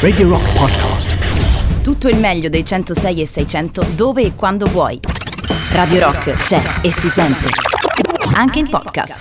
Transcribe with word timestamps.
Radio 0.00 0.28
Rock 0.28 0.58
Podcast. 0.58 1.82
Tutto 1.82 2.08
il 2.08 2.18
meglio 2.18 2.48
dei 2.48 2.64
106 2.64 3.20
e 3.20 3.26
600 3.26 3.86
dove 3.94 4.22
e 4.22 4.34
quando 4.34 4.66
vuoi. 4.66 4.98
Radio 5.70 6.00
Rock 6.00 6.32
c'è 6.32 6.80
e 6.82 6.90
si 6.90 7.08
sente. 7.08 7.48
Anche 8.32 8.58
in 8.58 8.68
podcast. 8.68 9.18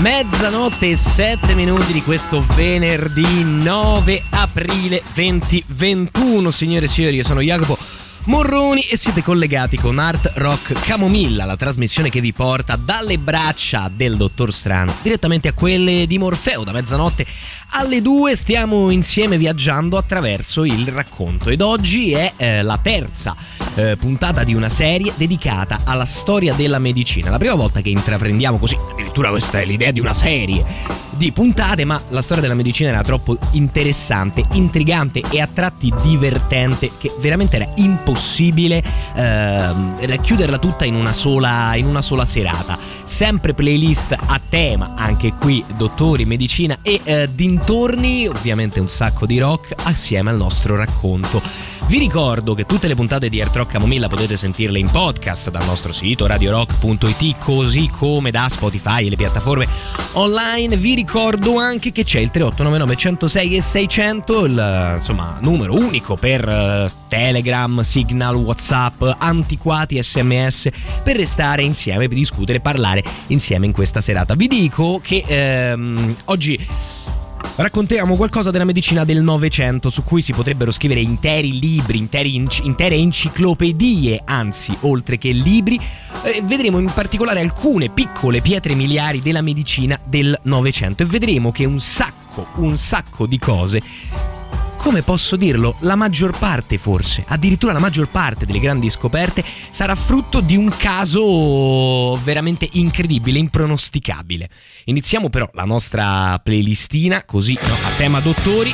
Mezzanotte 0.00 0.90
e 0.90 0.96
7 0.96 1.54
minuti 1.54 1.94
di 1.94 2.02
questo 2.02 2.44
venerdì 2.54 3.62
9 3.62 4.24
aprile 4.28 5.00
2021. 5.14 6.50
Signore 6.50 6.84
e 6.84 6.88
signori, 6.88 7.16
io 7.16 7.24
sono 7.24 7.40
Jacopo 7.40 7.99
Morroni 8.24 8.82
e 8.82 8.98
siete 8.98 9.22
collegati 9.22 9.78
con 9.78 9.98
Art 9.98 10.32
Rock 10.34 10.78
Camomilla, 10.84 11.46
la 11.46 11.56
trasmissione 11.56 12.10
che 12.10 12.20
vi 12.20 12.34
porta 12.34 12.76
dalle 12.76 13.18
braccia 13.18 13.90
del 13.92 14.16
Dottor 14.16 14.52
Strano 14.52 14.94
direttamente 15.00 15.48
a 15.48 15.54
quelle 15.54 16.06
di 16.06 16.18
Morfeo. 16.18 16.62
Da 16.62 16.72
mezzanotte 16.72 17.24
alle 17.70 18.02
2 18.02 18.36
stiamo 18.36 18.90
insieme 18.90 19.38
viaggiando 19.38 19.96
attraverso 19.96 20.64
il 20.64 20.86
racconto 20.88 21.48
ed 21.48 21.62
oggi 21.62 22.12
è 22.12 22.32
eh, 22.36 22.62
la 22.62 22.78
terza 22.80 23.34
eh, 23.74 23.96
puntata 23.96 24.44
di 24.44 24.54
una 24.54 24.68
serie 24.68 25.14
dedicata 25.16 25.80
alla 25.84 26.04
storia 26.04 26.52
della 26.52 26.78
medicina. 26.78 27.30
La 27.30 27.38
prima 27.38 27.54
volta 27.54 27.80
che 27.80 27.88
intraprendiamo 27.88 28.58
così, 28.58 28.76
addirittura 28.92 29.30
questa 29.30 29.60
è 29.60 29.64
l'idea 29.64 29.92
di 29.92 30.00
una 30.00 30.14
serie 30.14 31.08
di 31.20 31.32
puntate, 31.32 31.84
ma 31.84 32.00
la 32.08 32.22
storia 32.22 32.40
della 32.40 32.54
medicina 32.54 32.88
era 32.88 33.02
troppo 33.02 33.36
interessante, 33.50 34.42
intrigante 34.52 35.20
e 35.30 35.38
a 35.38 35.46
tratti 35.52 35.92
divertente 36.00 36.92
che 36.96 37.14
veramente 37.18 37.56
era 37.56 37.70
impossibile 37.74 38.82
eh, 39.14 40.06
racchiuderla 40.06 40.56
tutta 40.56 40.86
in 40.86 40.94
una, 40.94 41.12
sola, 41.12 41.74
in 41.74 41.84
una 41.84 42.00
sola 42.00 42.24
serata. 42.24 42.78
Sempre 43.04 43.52
playlist 43.52 44.16
a 44.18 44.40
tema, 44.48 44.94
anche 44.96 45.34
qui 45.34 45.62
dottori, 45.76 46.24
medicina 46.24 46.78
e 46.80 46.98
eh, 47.04 47.28
dintorni, 47.30 48.26
ovviamente 48.26 48.80
un 48.80 48.88
sacco 48.88 49.26
di 49.26 49.38
rock 49.38 49.74
assieme 49.84 50.30
al 50.30 50.38
nostro 50.38 50.74
racconto. 50.74 51.42
Vi 51.86 51.98
ricordo 51.98 52.54
che 52.54 52.64
tutte 52.64 52.88
le 52.88 52.94
puntate 52.94 53.28
di 53.28 53.42
Art 53.42 53.54
Rock 53.56 53.72
Camomilla 53.72 54.08
potete 54.08 54.38
sentirle 54.38 54.78
in 54.78 54.90
podcast 54.90 55.50
dal 55.50 55.66
nostro 55.66 55.92
sito 55.92 56.26
radiorock.it 56.26 57.36
così 57.40 57.90
come 57.90 58.30
da 58.30 58.48
Spotify 58.48 59.04
e 59.04 59.10
le 59.10 59.16
piattaforme 59.16 59.68
online. 60.12 60.78
Vi 60.78 60.94
ricordo 60.94 61.08
anche 61.58 61.90
che 61.90 62.04
c'è 62.04 62.20
il 62.20 62.30
3899 62.30 62.96
106 62.96 63.56
e 63.56 63.60
600, 63.60 64.44
il 64.44 64.92
insomma, 64.94 65.38
numero 65.40 65.74
unico 65.74 66.14
per 66.14 66.46
uh, 66.46 66.88
Telegram, 67.08 67.80
Signal, 67.80 68.36
WhatsApp, 68.36 69.02
antiquati 69.18 70.00
SMS 70.00 70.68
per 71.02 71.16
restare 71.16 71.62
insieme, 71.62 72.06
per 72.06 72.16
discutere 72.16 72.60
parlare 72.60 73.02
insieme 73.28 73.66
in 73.66 73.72
questa 73.72 74.00
serata. 74.00 74.34
Vi 74.36 74.46
dico 74.46 75.00
che 75.02 75.24
ehm, 75.26 76.14
oggi 76.26 76.58
raccontiamo 77.56 78.16
qualcosa 78.16 78.50
della 78.50 78.64
medicina 78.64 79.04
del 79.04 79.22
Novecento 79.22 79.90
su 79.90 80.02
cui 80.02 80.22
si 80.22 80.32
potrebbero 80.32 80.70
scrivere 80.70 81.00
interi 81.00 81.58
libri, 81.58 81.98
interi 81.98 82.34
intere 82.34 82.94
enciclopedie, 82.94 84.22
anzi, 84.24 84.76
oltre 84.80 85.18
che 85.18 85.30
libri. 85.30 85.78
Eh, 86.22 86.42
vedremo 86.44 86.78
in 86.78 86.90
particolare 86.92 87.40
alcune 87.40 87.88
piccole 87.88 88.40
pietre 88.40 88.74
miliari 88.74 89.20
della 89.20 89.42
medicina 89.42 89.98
del 90.02 90.38
Novecento 90.44 91.02
e 91.02 91.06
vedremo 91.06 91.52
che 91.52 91.64
un 91.64 91.80
sacco, 91.80 92.46
un 92.56 92.76
sacco 92.76 93.26
di 93.26 93.38
cose 93.38 93.82
come 94.80 95.02
posso 95.02 95.36
dirlo, 95.36 95.76
la 95.80 95.94
maggior 95.94 96.38
parte 96.38 96.78
forse, 96.78 97.22
addirittura 97.28 97.74
la 97.74 97.78
maggior 97.78 98.08
parte 98.08 98.46
delle 98.46 98.58
grandi 98.58 98.88
scoperte 98.88 99.44
sarà 99.68 99.94
frutto 99.94 100.40
di 100.40 100.56
un 100.56 100.72
caso 100.74 102.16
veramente 102.22 102.66
incredibile, 102.72 103.38
impronosticabile. 103.38 104.48
Iniziamo 104.86 105.28
però 105.28 105.50
la 105.52 105.64
nostra 105.64 106.40
playlistina, 106.42 107.24
così 107.24 107.58
no, 107.60 107.74
a 107.74 107.96
tema 107.98 108.20
dottori, 108.20 108.72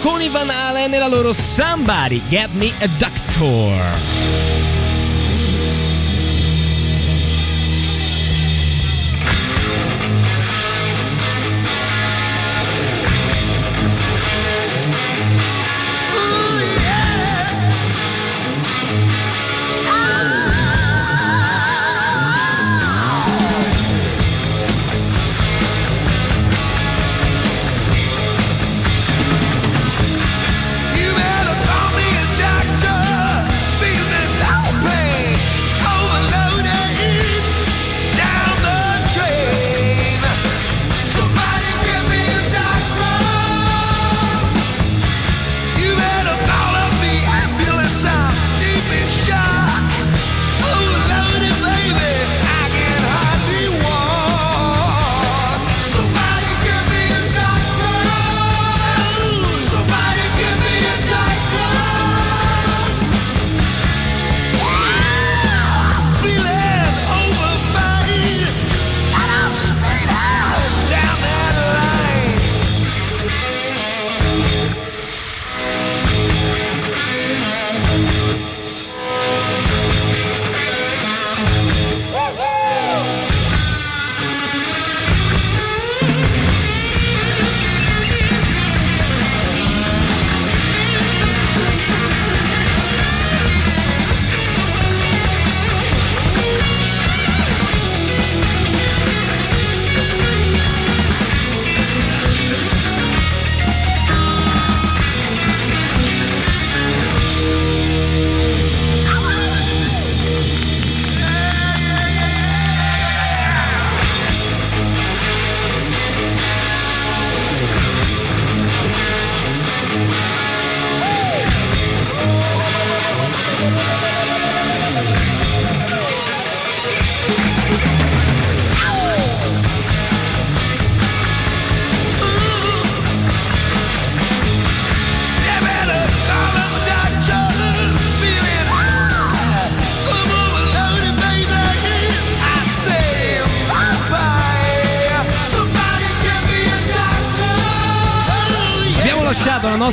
con 0.00 0.22
i 0.22 0.30
Van 0.30 0.48
Halen 0.48 0.94
e 0.94 0.98
la 0.98 1.08
loro 1.08 1.34
Somebody 1.34 2.22
Get 2.26 2.48
Me 2.52 2.70
a 2.80 2.88
Doctor. 2.96 4.67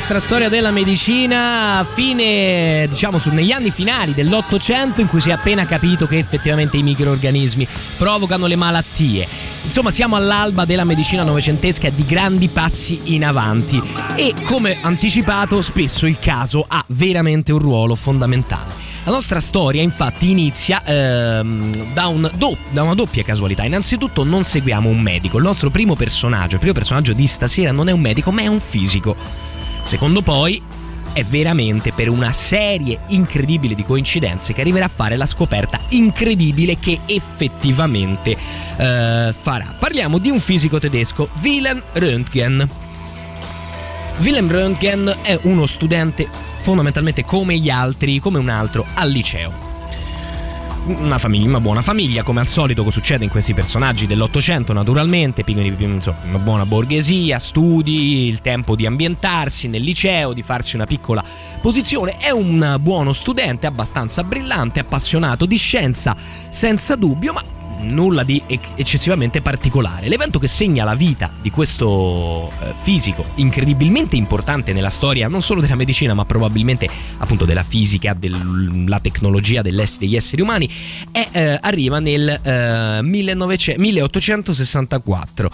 Nostra 0.08 0.24
storia 0.24 0.48
della 0.48 0.70
medicina 0.70 1.84
fine, 1.92 2.86
diciamo, 2.88 3.18
su, 3.18 3.30
negli 3.30 3.50
anni 3.50 3.72
finali 3.72 4.14
dell'Ottocento 4.14 5.00
in 5.00 5.08
cui 5.08 5.20
si 5.20 5.30
è 5.30 5.32
appena 5.32 5.66
capito 5.66 6.06
che 6.06 6.16
effettivamente 6.16 6.76
i 6.76 6.84
microorganismi 6.84 7.66
provocano 7.96 8.46
le 8.46 8.54
malattie. 8.54 9.26
Insomma, 9.64 9.90
siamo 9.90 10.14
all'alba 10.14 10.64
della 10.64 10.84
medicina 10.84 11.24
novecentesca 11.24 11.90
di 11.90 12.04
grandi 12.06 12.46
passi 12.46 13.00
in 13.14 13.24
avanti 13.24 13.82
e 14.14 14.32
come 14.44 14.76
anticipato 14.80 15.60
spesso 15.60 16.06
il 16.06 16.20
caso 16.20 16.64
ha 16.68 16.84
veramente 16.90 17.50
un 17.50 17.58
ruolo 17.58 17.96
fondamentale. 17.96 18.74
La 19.02 19.10
nostra 19.10 19.40
storia 19.40 19.82
infatti 19.82 20.30
inizia 20.30 20.84
ehm, 20.84 21.94
da, 21.94 22.06
un 22.06 22.30
do- 22.36 22.56
da, 22.70 22.84
una 22.84 22.94
doppia 22.94 23.24
casualità. 23.24 23.64
Innanzitutto 23.64 24.22
non 24.22 24.44
seguiamo 24.44 24.88
un 24.88 25.00
medico, 25.00 25.38
il 25.38 25.42
nostro 25.42 25.70
primo 25.70 25.96
personaggio, 25.96 26.54
il 26.54 26.60
primo 26.60 26.74
personaggio 26.74 27.12
di 27.12 27.26
stasera 27.26 27.72
non 27.72 27.88
è 27.88 27.92
un 27.92 28.00
medico 28.00 28.30
ma 28.30 28.42
è 28.42 28.46
un 28.46 28.60
fisico. 28.60 29.54
Secondo 29.86 30.20
poi 30.20 30.60
è 31.12 31.24
veramente 31.24 31.92
per 31.92 32.08
una 32.08 32.32
serie 32.32 32.98
incredibile 33.06 33.76
di 33.76 33.84
coincidenze 33.84 34.52
che 34.52 34.62
arriverà 34.62 34.86
a 34.86 34.90
fare 34.92 35.16
la 35.16 35.26
scoperta 35.26 35.78
incredibile 35.90 36.76
che 36.78 36.98
effettivamente 37.06 38.32
eh, 38.32 39.32
farà. 39.32 39.76
Parliamo 39.78 40.18
di 40.18 40.28
un 40.28 40.40
fisico 40.40 40.80
tedesco, 40.80 41.28
Wilhelm 41.40 41.80
Röntgen. 41.94 42.68
Wilhelm 44.18 44.50
Röntgen 44.50 45.18
è 45.22 45.38
uno 45.42 45.66
studente 45.66 46.28
fondamentalmente 46.58 47.24
come 47.24 47.56
gli 47.56 47.70
altri, 47.70 48.18
come 48.18 48.38
un 48.38 48.48
altro, 48.48 48.84
al 48.94 49.08
liceo 49.08 49.65
una 50.86 51.18
famiglia, 51.18 51.48
una 51.48 51.60
buona 51.60 51.82
famiglia, 51.82 52.22
come 52.22 52.40
al 52.40 52.46
solito 52.46 52.88
succede 52.90 53.24
in 53.24 53.30
questi 53.30 53.54
personaggi 53.54 54.06
dell'Ottocento, 54.06 54.72
naturalmente, 54.72 55.42
insomma, 55.46 56.18
una 56.24 56.38
buona 56.38 56.66
borghesia, 56.66 57.38
studi, 57.38 58.26
il 58.28 58.40
tempo 58.40 58.76
di 58.76 58.86
ambientarsi 58.86 59.68
nel 59.68 59.82
liceo, 59.82 60.32
di 60.32 60.42
farsi 60.42 60.76
una 60.76 60.86
piccola 60.86 61.24
posizione. 61.60 62.16
È 62.18 62.30
un 62.30 62.76
buono 62.80 63.12
studente, 63.12 63.66
abbastanza 63.66 64.22
brillante, 64.22 64.80
appassionato 64.80 65.46
di 65.46 65.56
scienza, 65.56 66.16
senza 66.48 66.94
dubbio, 66.94 67.32
ma 67.32 67.42
nulla 67.80 68.22
di 68.22 68.42
eccessivamente 68.46 69.40
particolare. 69.40 70.08
L'evento 70.08 70.38
che 70.38 70.48
segna 70.48 70.84
la 70.84 70.94
vita 70.94 71.30
di 71.40 71.50
questo 71.50 72.50
eh, 72.60 72.74
fisico 72.80 73.24
incredibilmente 73.36 74.16
importante 74.16 74.72
nella 74.72 74.90
storia 74.90 75.28
non 75.28 75.42
solo 75.42 75.60
della 75.60 75.74
medicina 75.74 76.14
ma 76.14 76.24
probabilmente 76.24 76.88
appunto 77.18 77.44
della 77.44 77.62
fisica, 77.62 78.14
della 78.14 79.00
tecnologia 79.00 79.62
degli 79.62 80.16
esseri 80.16 80.42
umani 80.42 80.70
è, 81.10 81.28
eh, 81.32 81.58
arriva 81.60 81.98
nel 81.98 82.28
eh, 82.28 83.02
1900, 83.02 83.80
1864 83.80 85.50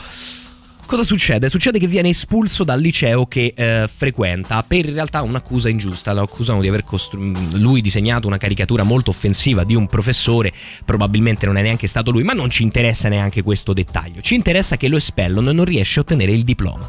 Cosa 0.93 1.05
succede? 1.05 1.49
Succede 1.49 1.79
che 1.79 1.87
viene 1.87 2.11
espulso 2.11 2.65
dal 2.65 2.79
liceo 2.79 3.25
che 3.25 3.55
eh, 3.56 3.89
frequenta 3.89 4.62
per 4.62 4.85
in 4.85 4.93
realtà 4.93 5.23
un'accusa 5.23 5.71
ingiusta. 5.71 6.12
Lo 6.12 6.21
accusano 6.21 6.61
di 6.61 6.69
aver 6.69 6.85
costru- 6.85 7.35
lui 7.55 7.81
disegnato 7.81 8.27
una 8.27 8.37
caricatura 8.37 8.83
molto 8.83 9.09
offensiva 9.09 9.65
di 9.65 9.75
un 9.75 9.87
professore, 9.87 10.53
probabilmente 10.85 11.47
non 11.47 11.56
è 11.56 11.62
neanche 11.62 11.87
stato 11.87 12.11
lui, 12.11 12.25
ma 12.25 12.35
non 12.35 12.50
ci 12.50 12.62
interessa 12.62 13.09
neanche 13.09 13.41
questo 13.41 13.73
dettaglio. 13.73 14.21
Ci 14.21 14.35
interessa 14.35 14.77
che 14.77 14.89
lo 14.89 14.99
espellono 14.99 15.49
e 15.49 15.55
non 15.55 15.65
riesce 15.65 15.99
a 15.99 16.03
ottenere 16.03 16.33
il 16.33 16.44
diploma 16.44 16.87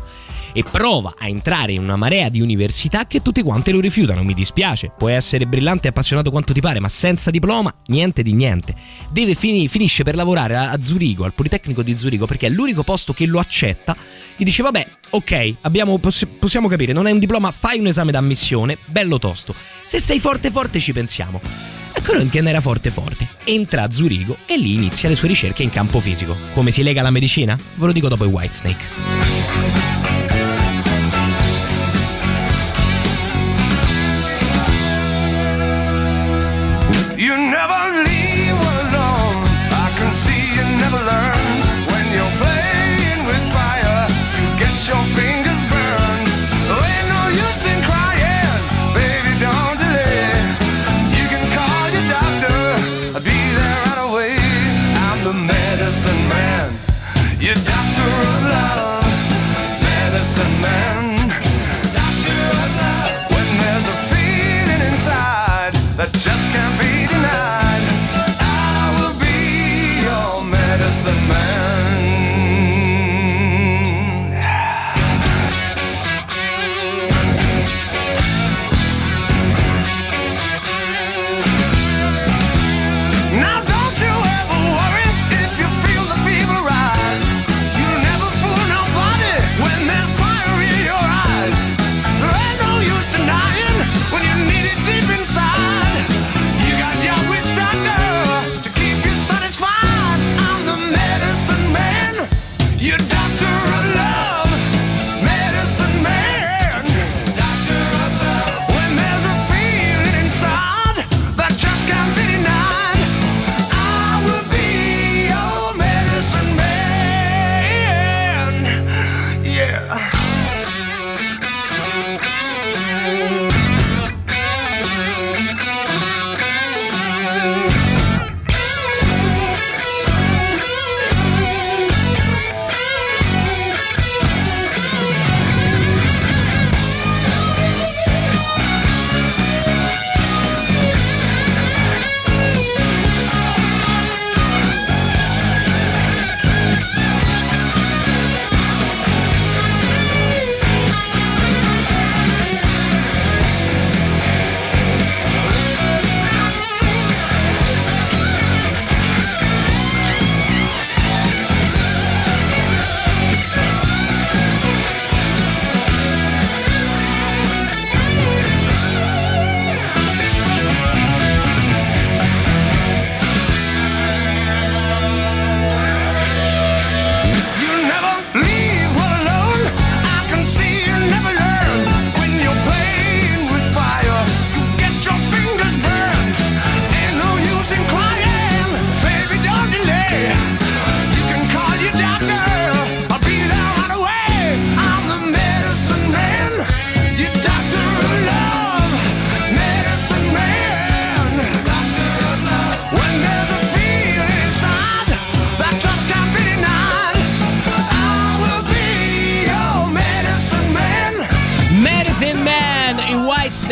e 0.53 0.63
prova 0.63 1.13
a 1.17 1.27
entrare 1.27 1.73
in 1.73 1.81
una 1.81 1.95
marea 1.95 2.29
di 2.29 2.41
università 2.41 3.05
che 3.05 3.21
tutte 3.21 3.43
quante 3.43 3.71
lo 3.71 3.79
rifiutano. 3.79 4.23
Mi 4.23 4.33
dispiace, 4.33 4.91
puoi 4.97 5.13
essere 5.13 5.45
brillante 5.45 5.87
e 5.87 5.89
appassionato 5.89 6.31
quanto 6.31 6.53
ti 6.53 6.61
pare, 6.61 6.79
ma 6.79 6.89
senza 6.89 7.31
diploma 7.31 7.73
niente 7.87 8.23
di 8.23 8.33
niente. 8.33 8.75
Deve 9.09 9.35
fini, 9.35 9.67
finisce 9.67 10.03
per 10.03 10.15
lavorare 10.15 10.55
a, 10.55 10.71
a 10.71 10.81
Zurigo, 10.81 11.25
al 11.25 11.33
Politecnico 11.33 11.83
di 11.83 11.97
Zurigo, 11.97 12.25
perché 12.25 12.47
è 12.47 12.49
l'unico 12.49 12.83
posto 12.83 13.13
che 13.13 13.25
lo 13.25 13.39
accetta. 13.39 13.95
Gli 14.35 14.43
dice: 14.43 14.63
Vabbè, 14.63 14.87
ok, 15.09 15.55
abbiamo, 15.61 15.97
poss- 15.97 16.27
possiamo 16.39 16.67
capire, 16.67 16.93
non 16.93 17.05
hai 17.05 17.11
un 17.11 17.19
diploma, 17.19 17.51
fai 17.51 17.79
un 17.79 17.87
esame 17.87 18.11
d'ammissione, 18.11 18.77
bello 18.85 19.19
tosto. 19.19 19.53
Se 19.85 19.99
sei 19.99 20.19
forte 20.19 20.51
forte 20.51 20.79
ci 20.79 20.93
pensiamo. 20.93 21.41
Röntgen 22.05 22.47
era 22.47 22.61
forte 22.61 22.89
forte. 22.91 23.27
Entra 23.45 23.83
a 23.83 23.91
Zurigo 23.91 24.37
e 24.45 24.57
lì 24.57 24.73
inizia 24.73 25.09
le 25.09 25.15
sue 25.15 25.29
ricerche 25.29 25.63
in 25.63 25.69
campo 25.69 25.99
fisico. 25.99 26.35
Come 26.53 26.71
si 26.71 26.83
lega 26.83 26.99
alla 26.99 27.11
medicina? 27.11 27.55
Ve 27.55 27.85
lo 27.85 27.91
dico 27.91 28.07
dopo 28.07 28.25
i 28.25 28.27
Whitesnake. 28.27 29.92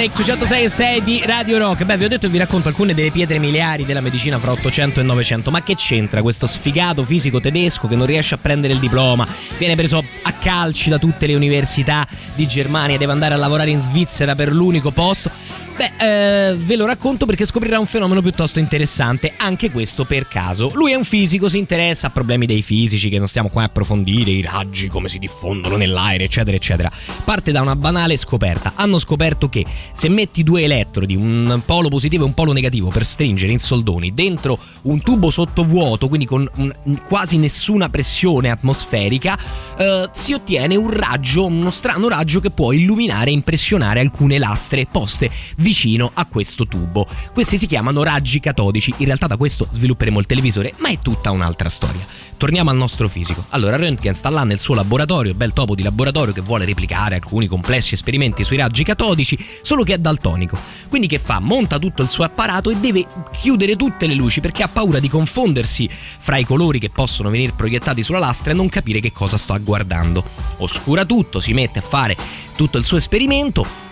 Alex 0.02 0.24
106 0.24 0.64
e 0.64 0.68
6 0.68 1.04
di 1.04 1.22
Radio 1.24 1.60
Rock. 1.60 1.86
Beh, 1.86 1.96
vi 1.96 2.06
ho 2.06 2.08
detto 2.08 2.26
che 2.26 2.34
vi 2.34 2.40
racconto 2.40 2.70
alcune 2.70 2.96
delle 2.96 3.12
pietre 3.12 3.38
miliari 3.38 3.86
della 3.86 4.02
medicina 4.02 4.40
fra 4.40 4.52
800 4.52 5.00
e 5.00 5.04
900. 5.04 5.52
Ma 5.52 5.62
che 5.62 5.76
c'entra 5.76 6.24
questo 6.24 6.48
sfigato 6.48 7.06
fisico 7.06 7.40
tedesco 7.40 7.88
che 7.88 7.96
non 7.96 8.08
riesce 8.08 8.34
a 8.34 8.40
prendere 8.40 8.74
il 8.74 8.80
diploma? 8.80 9.28
Viene 9.60 9.76
preso 9.76 10.04
a 10.24 10.32
calci 10.32 10.90
da 10.90 10.98
tutte 10.98 11.28
le 11.28 11.36
università 11.36 12.08
di 12.34 12.48
Germania, 12.48 12.98
deve 12.98 13.12
andare 13.12 13.36
a 13.36 13.38
lavorare 13.38 13.70
in 13.70 13.78
Svizzera 13.78 14.34
per 14.34 14.52
l'unico 14.52 14.90
posto. 14.90 15.30
Beh, 15.76 16.50
eh, 16.52 16.56
ve 16.56 16.76
lo 16.76 16.86
racconto 16.86 17.26
perché 17.26 17.46
scoprirà 17.46 17.80
un 17.80 17.86
fenomeno 17.86 18.22
piuttosto 18.22 18.60
interessante, 18.60 19.34
anche 19.38 19.72
questo 19.72 20.06
per 20.06 20.28
caso. 20.28 20.70
Lui 20.74 20.92
è 20.92 20.96
un 20.96 21.06
fisico, 21.06 21.50
si 21.50 21.58
interessa 21.58 22.08
a 22.08 22.10
problemi 22.10 22.46
dei 22.46 22.62
fisici 22.62 23.10
che 23.10 23.18
non 23.18 23.28
stiamo 23.28 23.50
qua 23.50 23.64
a 23.64 23.66
approfondire, 23.66 24.32
i 24.32 24.42
raggi, 24.42 24.88
come 24.88 25.10
si 25.10 25.18
diffondono 25.18 25.78
nell'aereo, 25.78 26.26
eccetera, 26.26 26.56
eccetera. 26.56 26.92
Parte 27.24 27.52
da 27.52 27.62
una 27.62 27.76
banale 27.76 28.18
scoperta. 28.18 28.74
Hanno 28.76 29.00
scoperto 29.00 29.50
che 29.50 29.66
se 29.94 30.10
metti 30.10 30.44
due 30.44 30.64
elettrodi, 30.64 31.16
un 31.16 31.62
polo 31.66 31.88
positivo 31.88 32.24
e 32.24 32.28
un 32.28 32.34
polo 32.34 32.52
negativo, 32.52 32.90
per 32.90 33.06
stringere 33.06 33.52
in 33.52 33.60
soldoni 33.60 34.14
dentro 34.14 34.60
un 34.84 35.02
tubo 35.02 35.30
sottovuoto, 35.30 36.08
quindi 36.08 36.26
con 36.26 36.48
un, 36.56 36.74
quasi 37.06 37.38
nessuna 37.38 37.90
pressione 37.90 38.52
atmosferica, 38.52 39.38
eh, 39.78 40.10
si 40.12 40.34
ottiene 40.34 40.76
un 40.76 40.92
raggio, 40.92 41.46
uno 41.46 41.72
strano 41.72 42.10
raggio 42.10 42.40
che 42.40 42.50
può 42.50 42.72
illuminare 42.72 43.30
e 43.30 43.34
impressionare 43.34 44.00
alcune 44.02 44.38
lastre 44.38 44.86
poste 44.92 45.30
vicino 45.62 46.12
a 46.14 46.26
questo 46.26 46.68
tubo. 46.68 47.08
Questi 47.32 47.58
si 47.58 47.68
chiamano 47.68 48.04
raggi 48.04 48.40
catodici, 48.40 48.94
in 48.98 49.06
realtà 49.06 49.28
da 49.28 49.38
questo 49.38 49.68
svilupperemo 49.70 50.20
il 50.20 50.26
televisore, 50.26 50.74
ma 50.78 50.90
è 50.90 51.00
tutta 51.00 51.32
un'altra 51.32 51.70
storia. 51.70 52.06
Torniamo 52.36 52.72
al 52.72 52.76
nostro 52.76 53.08
fisico. 53.08 53.46
Allora, 53.50 53.78
Röntgen 53.78 54.14
sta 54.14 54.30
là 54.30 54.44
nel 54.44 54.60
suo 54.60 54.74
laboratorio, 54.74 55.36
bel 55.36 55.54
topo 55.54 55.76
di 55.76 55.84
laboratorio 55.84 56.34
che 56.34 56.42
vuole 56.42 56.66
replicare 56.66 57.16
alcuni 57.16 57.46
complessi 57.46 57.94
esperimenti 57.94 58.44
sui 58.44 58.58
raggi 58.58 58.84
catodici, 58.84 59.38
solo 59.62 59.84
che 59.84 59.94
è 59.94 59.98
daltonico. 60.00 60.58
Quindi 60.90 61.08
che 61.08 61.20
fa? 61.20 61.40
Monta 61.40 61.78
tutto 61.78 62.02
il 62.02 62.10
suo 62.10 62.24
apparato 62.24 62.72
e 62.72 62.78
deve 62.78 63.06
chiudere 63.32 63.76
tutte 63.76 64.08
le 64.08 64.16
luci 64.16 64.42
perché 64.42 64.64
ha 64.64 64.68
paura 64.68 65.00
di 65.00 65.08
confondersi 65.08 65.88
fra 65.92 66.38
i 66.38 66.44
colori 66.44 66.80
che 66.80 66.90
possono 66.90 67.30
venire 67.30 67.54
proiettati 67.56 68.02
sulla 68.02 68.18
lastra 68.18 68.52
e 68.52 68.56
non 68.56 68.70
capire 68.70 69.00
che 69.00 69.12
cosa 69.12 69.38
sta 69.38 69.56
guardando. 69.60 70.24
Oscura 70.58 71.06
tutto, 71.06 71.40
si 71.40 71.54
mette 71.54 71.78
a 71.78 71.84
fare 71.84 72.18
tutto 72.56 72.80
il 72.80 72.84
suo 72.84 72.98
esperimento 72.98 73.91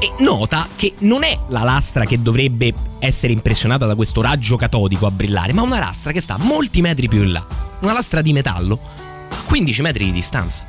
e 0.00 0.22
nota 0.22 0.66
che 0.76 0.94
non 0.98 1.22
è 1.24 1.38
la 1.48 1.62
lastra 1.62 2.04
che 2.04 2.20
dovrebbe 2.20 2.72
essere 2.98 3.32
impressionata 3.32 3.86
da 3.86 3.94
questo 3.94 4.20
raggio 4.20 4.56
catodico 4.56 5.06
a 5.06 5.10
brillare, 5.10 5.52
ma 5.52 5.62
una 5.62 5.78
lastra 5.78 6.12
che 6.12 6.20
sta 6.20 6.36
molti 6.38 6.80
metri 6.80 7.08
più 7.08 7.22
in 7.22 7.32
là. 7.32 7.46
Una 7.80 7.92
lastra 7.92 8.22
di 8.22 8.32
metallo 8.32 8.78
a 9.30 9.42
15 9.46 9.82
metri 9.82 10.04
di 10.04 10.12
distanza. 10.12 10.66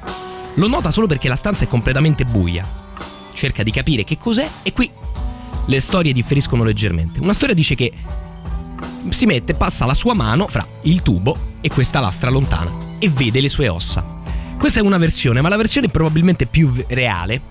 Lo 0.56 0.68
nota 0.68 0.92
solo 0.92 1.08
perché 1.08 1.28
la 1.28 1.36
stanza 1.36 1.64
è 1.64 1.68
completamente 1.68 2.26
buia. 2.26 2.68
Cerca 3.34 3.64
di 3.64 3.72
capire 3.72 4.04
che 4.04 4.18
cos'è 4.18 4.48
e 4.64 4.74
qui 4.74 4.90
le 5.66 5.80
storie 5.80 6.14
differiscono 6.14 6.64
leggermente. 6.64 7.20
Una 7.20 7.34
storia 7.34 7.56
dice 7.56 7.76
che 7.76 7.94
si 9.10 9.26
mette, 9.26 9.54
passa 9.54 9.86
la 9.86 9.94
sua 9.94 10.14
mano 10.14 10.48
fra 10.48 10.66
il 10.84 11.02
tubo 11.02 11.38
e 11.62 11.70
questa 11.70 12.00
lastra 12.00 12.30
lontana 12.30 12.72
e 13.00 13.10
vede 13.10 13.40
le 13.42 13.50
sue 13.50 13.68
ossa. 13.68 14.20
Questa 14.58 14.80
è 14.80 14.84
una 14.84 14.98
versione, 14.98 15.42
ma 15.42 15.50
la 15.50 15.58
versione 15.58 15.88
probabilmente 15.88 16.46
più 16.46 16.72
reale 16.88 17.42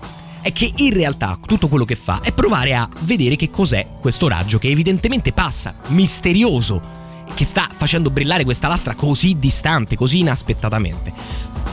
è 0.41 0.51
che 0.51 0.71
in 0.77 0.93
realtà 0.93 1.37
tutto 1.45 1.67
quello 1.67 1.85
che 1.85 1.95
fa 1.95 2.21
è 2.21 2.31
provare 2.33 2.73
a 2.73 2.89
vedere 3.01 3.35
che 3.35 3.49
cos'è 3.49 3.87
questo 3.99 4.27
raggio 4.27 4.57
che 4.57 4.69
evidentemente 4.69 5.31
passa, 5.31 5.75
misterioso, 5.87 6.99
che 7.33 7.45
sta 7.45 7.67
facendo 7.73 8.09
brillare 8.09 8.43
questa 8.43 8.67
lastra 8.67 8.95
così 8.95 9.37
distante, 9.37 9.95
così 9.95 10.19
inaspettatamente. 10.19 11.13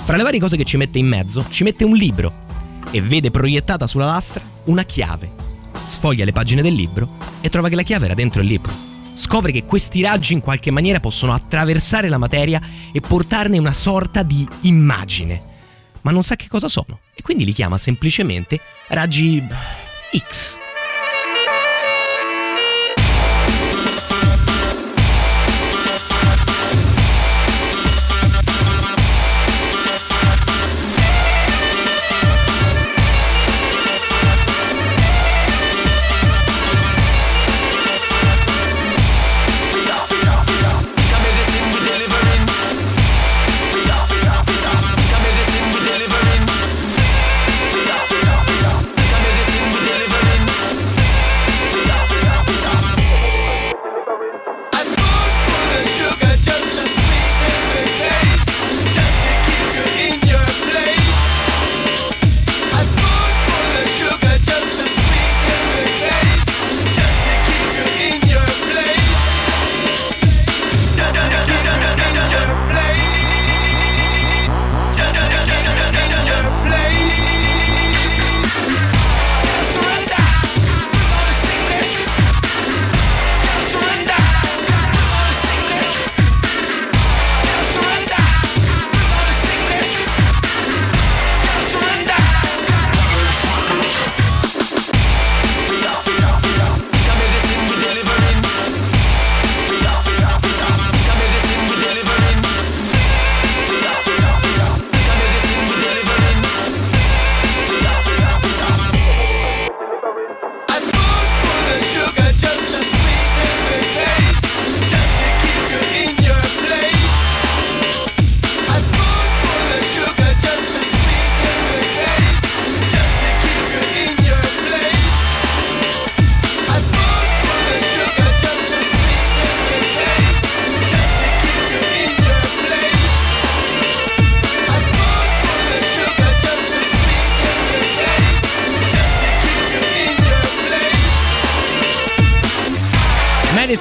Fra 0.05 0.17
le 0.17 0.23
varie 0.23 0.41
cose 0.41 0.57
che 0.57 0.65
ci 0.65 0.77
mette 0.77 0.99
in 0.99 1.07
mezzo, 1.07 1.45
ci 1.49 1.65
mette 1.65 1.85
un 1.85 1.95
libro 1.97 2.47
e 2.91 3.01
vede 3.01 3.31
proiettata 3.31 3.87
sulla 3.87 4.07
lastra 4.07 4.43
una 4.65 4.85
chiave. 4.85 5.31
Sfoglia 5.85 6.25
le 6.25 6.33
pagine 6.33 6.63
del 6.63 6.75
libro 6.75 7.11
e 7.41 7.49
trova 7.49 7.69
che 7.69 7.75
la 7.75 7.83
chiave 7.83 8.05
era 8.07 8.15
dentro 8.15 8.43
il 8.43 8.49
libro. 8.49 8.73
Scopre 9.15 9.51
che 9.51 9.65
questi 9.65 10.01
raggi 10.01 10.33
in 10.33 10.41
qualche 10.41 10.71
maniera 10.71 11.01
possono 11.01 11.33
attraversare 11.33 12.09
la 12.09 12.19
materia 12.19 12.61
e 12.93 13.01
portarne 13.01 13.59
una 13.59 13.73
sorta 13.73 14.23
di 14.23 14.47
immagine 14.61 15.49
ma 16.09 16.11
non 16.11 16.23
sa 16.23 16.37
che 16.37 16.49
cosa 16.49 16.69
sono 16.69 17.01
quindi 17.29 17.45
li 17.45 17.53
chiama 17.53 17.77
semplicemente 17.77 18.59
raggi 18.89 19.45
X. 20.17 20.57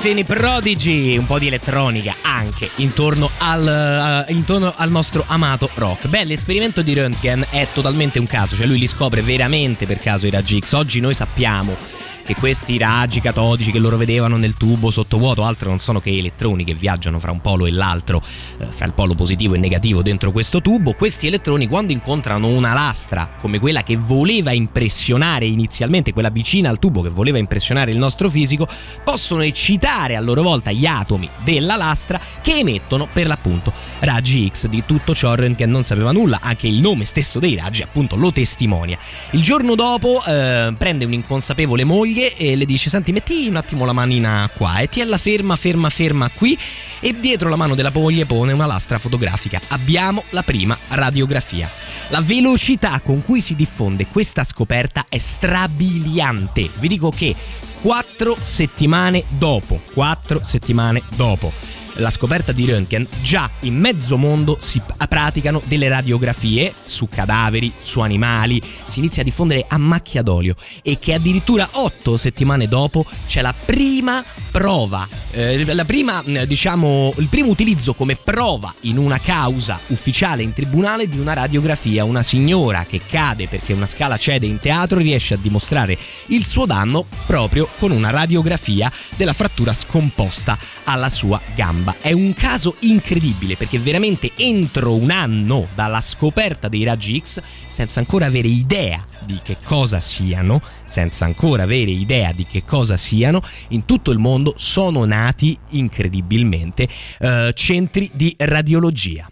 Medicine 0.07 0.23
Prodigy, 0.23 1.17
un 1.17 1.25
po' 1.25 1.37
di 1.37 1.47
elettronica 1.47 2.15
anche 2.21 2.69
intorno 2.77 3.29
al, 3.39 4.25
uh, 4.25 4.31
intorno 4.31 4.73
al, 4.77 4.89
nostro 4.89 5.25
amato 5.27 5.69
rock. 5.73 6.07
Beh, 6.07 6.23
l'esperimento 6.23 6.81
di 6.81 6.93
Röntgen 6.93 7.45
è 7.49 7.67
totalmente 7.73 8.17
un 8.17 8.25
caso, 8.25 8.55
cioè 8.55 8.67
lui 8.67 8.79
li 8.79 8.87
scopre 8.87 9.21
veramente 9.21 9.85
per 9.85 9.99
caso 9.99 10.25
i 10.25 10.29
raggi 10.29 10.61
X. 10.61 10.71
Oggi 10.73 11.01
noi 11.01 11.13
sappiamo 11.13 11.96
che 12.27 12.35
questi 12.35 12.77
raggi 12.77 13.21
catodici 13.21 13.71
che 13.71 13.79
loro 13.79 13.95
vedevano 13.95 14.35
nel 14.35 14.55
tubo 14.55 14.91
sottovuoto 14.91 15.45
altro 15.45 15.69
non 15.69 15.79
sono 15.79 16.01
che 16.01 16.09
elettroni 16.09 16.65
che 16.65 16.73
viaggiano 16.73 17.19
fra 17.19 17.31
un 17.31 17.39
polo 17.39 17.65
e 17.65 17.71
l'altro, 17.71 18.21
eh, 18.59 18.65
fra 18.65 18.85
il 18.85 18.93
polo 18.93 19.15
positivo 19.15 19.53
e 19.53 19.57
negativo 19.57 20.01
dentro 20.01 20.33
questo 20.33 20.61
tubo. 20.61 20.91
Questi 20.91 21.27
elettroni 21.27 21.67
quando 21.67 21.93
incontrano 21.93 22.47
una 22.47 22.73
lastra 22.73 23.31
come 23.39 23.59
quella 23.59 23.81
che 23.81 23.95
voleva 23.95 24.51
impressionare 24.51 25.45
inizialmente, 25.45 26.11
quella 26.11 26.29
vicina 26.29 26.69
al 26.69 26.79
tubo 26.79 27.01
che 27.01 27.07
voleva 27.07 27.37
impressionare 27.37 27.91
il 27.91 27.97
nostro 27.97 28.29
fisico, 28.29 28.67
possono 29.05 29.43
eccitare 29.43 30.17
a 30.17 30.19
loro 30.19 30.41
volta 30.41 30.73
gli 30.73 30.85
atomi 30.85 31.29
della 31.45 31.77
lastra 31.77 32.19
che 32.41 32.57
emettono 32.57 33.07
per 33.07 33.27
l'appunto 33.27 33.71
raggi 33.99 34.51
X. 34.51 34.67
Di 34.67 34.83
tutto 34.85 35.15
ciò 35.15 35.33
Röntgen 35.33 35.69
non 35.69 35.83
sapeva 35.83 36.11
nulla, 36.11 36.39
anche 36.41 36.67
il 36.67 36.81
nome 36.81 37.05
stesso 37.05 37.39
dei 37.39 37.55
raggi 37.55 37.83
appunto 37.83 38.17
lo 38.17 38.33
testimonia. 38.33 38.97
Il 39.31 39.41
giorno 39.41 39.75
dopo 39.75 40.21
eh, 40.25 40.73
prende 40.77 41.05
un'inconsapevole 41.05 41.85
moglie 41.85 42.15
e 42.25 42.55
le 42.55 42.65
dice 42.65 42.89
senti 42.89 43.11
metti 43.11 43.47
un 43.47 43.55
attimo 43.55 43.85
la 43.85 43.93
manina 43.93 44.49
qua 44.55 44.79
e 44.79 44.89
tiella 44.89 45.17
ferma 45.17 45.55
ferma 45.55 45.89
ferma 45.89 46.29
qui 46.29 46.57
e 46.99 47.17
dietro 47.19 47.49
la 47.49 47.55
mano 47.55 47.75
della 47.75 47.91
moglie 47.93 48.25
pone 48.25 48.53
una 48.53 48.65
lastra 48.65 48.97
fotografica. 48.97 49.59
Abbiamo 49.69 50.23
la 50.31 50.41
prima 50.41 50.77
radiografia. 50.89 51.69
La 52.09 52.21
velocità 52.21 52.99
con 53.01 53.21
cui 53.23 53.41
si 53.41 53.55
diffonde 53.55 54.07
questa 54.07 54.43
scoperta 54.43 55.05
è 55.09 55.17
strabiliante. 55.17 56.69
Vi 56.79 56.87
dico 56.87 57.11
che 57.11 57.35
quattro 57.81 58.35
settimane 58.39 59.23
dopo, 59.27 59.79
quattro 59.93 60.43
settimane 60.43 61.01
dopo 61.15 61.76
la 61.97 62.09
scoperta 62.09 62.51
di 62.51 62.65
Röntgen, 62.65 63.07
già 63.21 63.49
in 63.61 63.75
mezzo 63.77 64.17
mondo 64.17 64.57
si 64.59 64.81
praticano 65.07 65.61
delle 65.65 65.87
radiografie 65.87 66.73
su 66.83 67.07
cadaveri, 67.09 67.71
su 67.81 67.99
animali, 68.01 68.61
si 68.85 68.99
inizia 68.99 69.21
a 69.21 69.25
diffondere 69.25 69.65
a 69.67 69.77
macchia 69.77 70.21
d'olio 70.21 70.55
e 70.81 70.97
che 70.99 71.13
addirittura 71.13 71.67
otto 71.73 72.17
settimane 72.17 72.67
dopo 72.67 73.05
c'è 73.27 73.41
la 73.41 73.53
prima 73.53 74.23
prova, 74.51 75.07
eh, 75.31 75.73
la 75.73 75.85
prima, 75.85 76.23
diciamo, 76.45 77.13
il 77.17 77.27
primo 77.27 77.49
utilizzo 77.49 77.93
come 77.93 78.15
prova 78.15 78.73
in 78.81 78.97
una 78.97 79.19
causa 79.19 79.79
ufficiale 79.87 80.43
in 80.43 80.53
tribunale 80.53 81.07
di 81.07 81.19
una 81.19 81.33
radiografia. 81.33 82.03
Una 82.03 82.23
signora 82.23 82.85
che 82.87 83.01
cade 83.07 83.47
perché 83.47 83.73
una 83.73 83.85
scala 83.85 84.17
cede 84.17 84.45
in 84.45 84.59
teatro 84.59 84.97
riesce 84.99 85.35
a 85.35 85.37
dimostrare 85.39 85.97
il 86.27 86.45
suo 86.45 86.65
danno 86.65 87.05
proprio 87.25 87.67
con 87.77 87.91
una 87.91 88.09
radiografia 88.09 88.91
della 89.15 89.33
frattura 89.33 89.73
scomposta 89.73 90.57
alla 90.85 91.09
sua 91.09 91.39
gamba 91.53 91.86
bomba. 91.87 91.95
È 92.01 92.11
un 92.11 92.33
caso 92.33 92.75
incredibile 92.81 93.55
perché 93.55 93.79
veramente 93.79 94.31
entro 94.35 94.95
un 94.95 95.11
anno 95.11 95.67
dalla 95.73 96.01
scoperta 96.01 96.67
dei 96.67 96.83
raggi 96.83 97.21
X, 97.23 97.41
senza 97.65 97.99
ancora 97.99 98.25
avere 98.25 98.49
idea 98.49 99.03
di 99.23 99.39
che 99.41 99.57
cosa 99.63 99.99
siano, 99.99 100.61
senza 100.83 101.25
ancora 101.25 101.63
avere 101.63 101.91
idea 101.91 102.31
di 102.33 102.45
che 102.45 102.63
cosa 102.65 102.97
siano, 102.97 103.41
in 103.69 103.85
tutto 103.85 104.11
il 104.11 104.19
mondo 104.19 104.53
sono 104.57 105.05
nati 105.05 105.57
incredibilmente 105.69 106.87
uh, 107.19 107.51
centri 107.51 108.09
di 108.13 108.33
radiologia. 108.37 109.29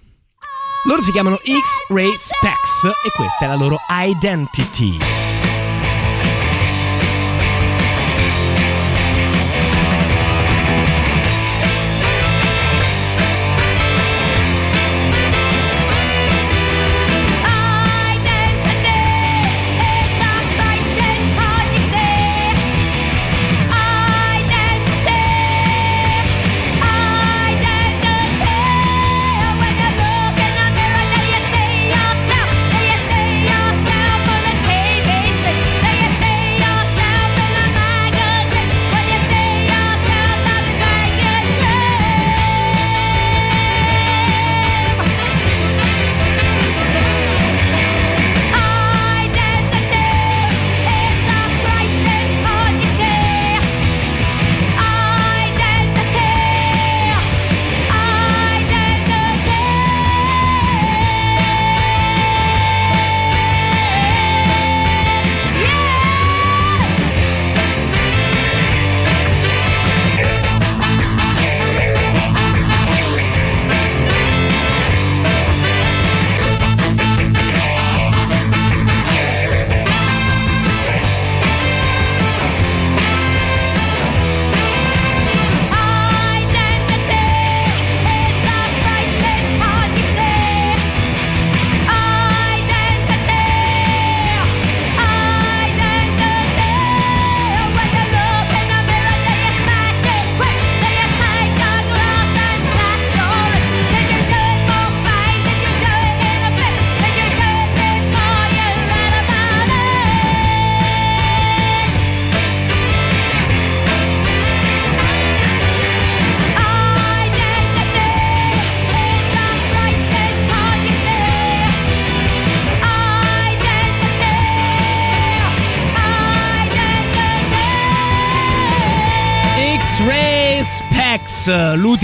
Loro 0.87 1.01
si 1.01 1.11
chiamano 1.11 1.37
X-Ray 1.37 2.13
Specs 2.15 2.85
e 3.05 3.09
questa 3.15 3.45
è 3.45 3.47
la 3.47 3.55
loro 3.55 3.77
identity. 3.89 5.34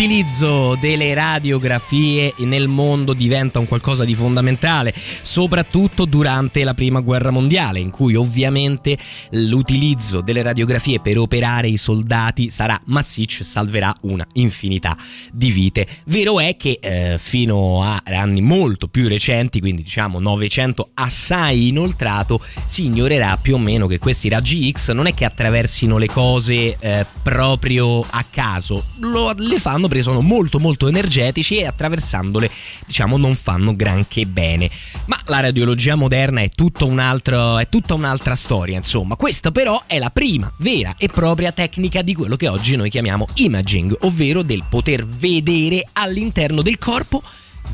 L'utilizzo 0.02 0.76
delle 0.80 1.14
radiografie 1.14 2.34
nel 2.38 2.68
mondo 2.68 3.14
diventa 3.14 3.60
un 3.60 3.68
qualcosa 3.68 4.04
di 4.04 4.16
fondamentale, 4.16 4.92
soprattutto 4.96 6.06
durante 6.06 6.64
la 6.64 6.74
prima 6.74 7.02
guerra 7.02 7.30
mondiale, 7.30 7.78
in 7.78 7.92
cui 7.92 8.16
ovviamente 8.16 8.98
l'utilizzo 9.30 10.22
delle 10.22 10.42
radiografie 10.42 11.02
per 11.02 11.20
operare 11.20 11.68
i 11.68 11.78
soldati 11.78 12.50
sarà 12.50 12.80
massiccio 12.86 13.44
e 13.44 13.46
salverà 13.46 13.94
una 14.02 14.26
infinità 14.34 14.98
di 15.32 15.52
vite. 15.52 15.88
Vero 16.06 16.40
è 16.40 16.56
che 16.58 16.80
eh, 16.82 17.18
fino 17.20 17.84
a 17.84 18.02
anni 18.06 18.42
molto 18.42 18.88
più 18.88 19.08
recenti, 19.08 19.60
quindi 19.60 19.84
diciamo 19.84 20.18
900 20.18 20.90
assai 20.96 21.68
inoltrato, 21.68 22.44
si 22.66 22.86
ignorerà 22.86 23.38
più 23.40 23.54
o 23.54 23.60
meno 23.60 23.86
che 23.86 24.00
questi 24.00 24.30
raggi 24.30 24.68
X 24.72 24.94
non 24.94 25.06
è 25.06 25.14
che 25.14 25.26
attraversino 25.26 26.00
le 26.00 26.08
cose 26.08 26.76
eh, 26.80 27.06
proprio 27.22 28.00
a 28.02 28.26
caso, 28.32 28.84
lo, 28.98 29.32
le 29.38 29.60
fanno 29.60 29.90
perché 29.92 30.04
sono 30.04 30.22
molto 30.22 30.58
molto 30.58 30.88
energetici 30.88 31.58
e 31.58 31.66
attraversandole 31.66 32.50
diciamo 32.88 33.18
non 33.18 33.36
fanno 33.36 33.76
granché 33.76 34.26
bene. 34.26 34.70
Ma 35.06 35.18
la 35.26 35.42
radiologia 35.42 35.96
moderna 35.96 36.40
è, 36.40 36.50
un 36.80 37.00
altro, 37.00 37.58
è 37.58 37.68
tutta 37.68 37.94
un'altra 37.94 38.36
storia, 38.36 38.78
insomma. 38.78 39.18
Questa 39.18 39.52
però 39.52 39.84
è 39.88 40.00
la 40.00 40.10
prima 40.10 40.52
vera 40.58 40.96
e 40.98 41.10
propria 41.10 41.52
tecnica 41.52 42.02
di 42.02 42.14
quello 42.14 42.38
che 42.38 42.48
oggi 42.48 42.78
noi 42.78 42.90
chiamiamo 42.90 43.28
imaging, 43.36 43.98
ovvero 44.02 44.44
del 44.44 44.64
poter 44.70 45.06
vedere 45.06 45.86
all'interno 45.92 46.62
del 46.62 46.78
corpo 46.78 47.22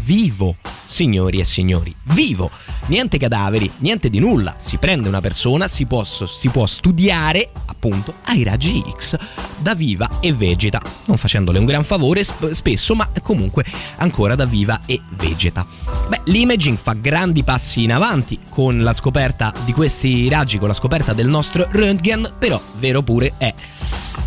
vivo, 0.04 0.56
signori 0.86 1.40
e 1.40 1.46
signori, 1.46 1.94
vivo. 2.14 2.50
Niente 2.88 3.18
cadaveri, 3.18 3.70
niente 3.80 4.10
di 4.10 4.20
nulla. 4.20 4.56
Si 4.58 4.78
prende 4.78 5.08
una 5.08 5.22
persona, 5.22 5.68
si 5.68 5.86
può, 5.86 6.04
si 6.04 6.50
può 6.50 6.66
studiare 6.66 7.52
appunto 7.66 8.14
ai 8.26 8.44
raggi 8.44 8.84
X 8.96 9.18
da 9.60 9.76
viva 9.76 10.10
e 10.20 10.34
vegeta, 10.34 10.82
non 11.06 11.18
facendole 11.18 11.60
un 11.60 11.66
gran 11.66 11.84
favore 11.84 12.24
sp- 12.24 12.52
spesso, 12.52 12.96
ma 12.96 13.10
comunque 13.22 13.66
ancora 13.98 14.36
da 14.36 14.46
viva 14.46 14.82
e 14.86 15.00
vegeta. 15.12 15.66
Beh, 16.08 16.22
l'imaging 16.26 16.78
fa 16.78 16.94
grandi 16.94 17.44
passi 17.44 17.84
in 17.84 17.92
avanti 17.92 18.40
con 18.50 18.82
la 18.82 18.94
scoperta 18.94 19.54
di 19.66 19.74
questi 19.74 20.30
raggi, 20.30 20.58
con 20.58 20.68
la 20.68 20.74
scoperta 20.74 21.14
del 21.14 21.28
nostro 21.28 21.68
Röntgen, 21.70 22.34
però 22.38 22.62
vero 22.78 23.02
pure 23.02 23.34
è 23.38 23.54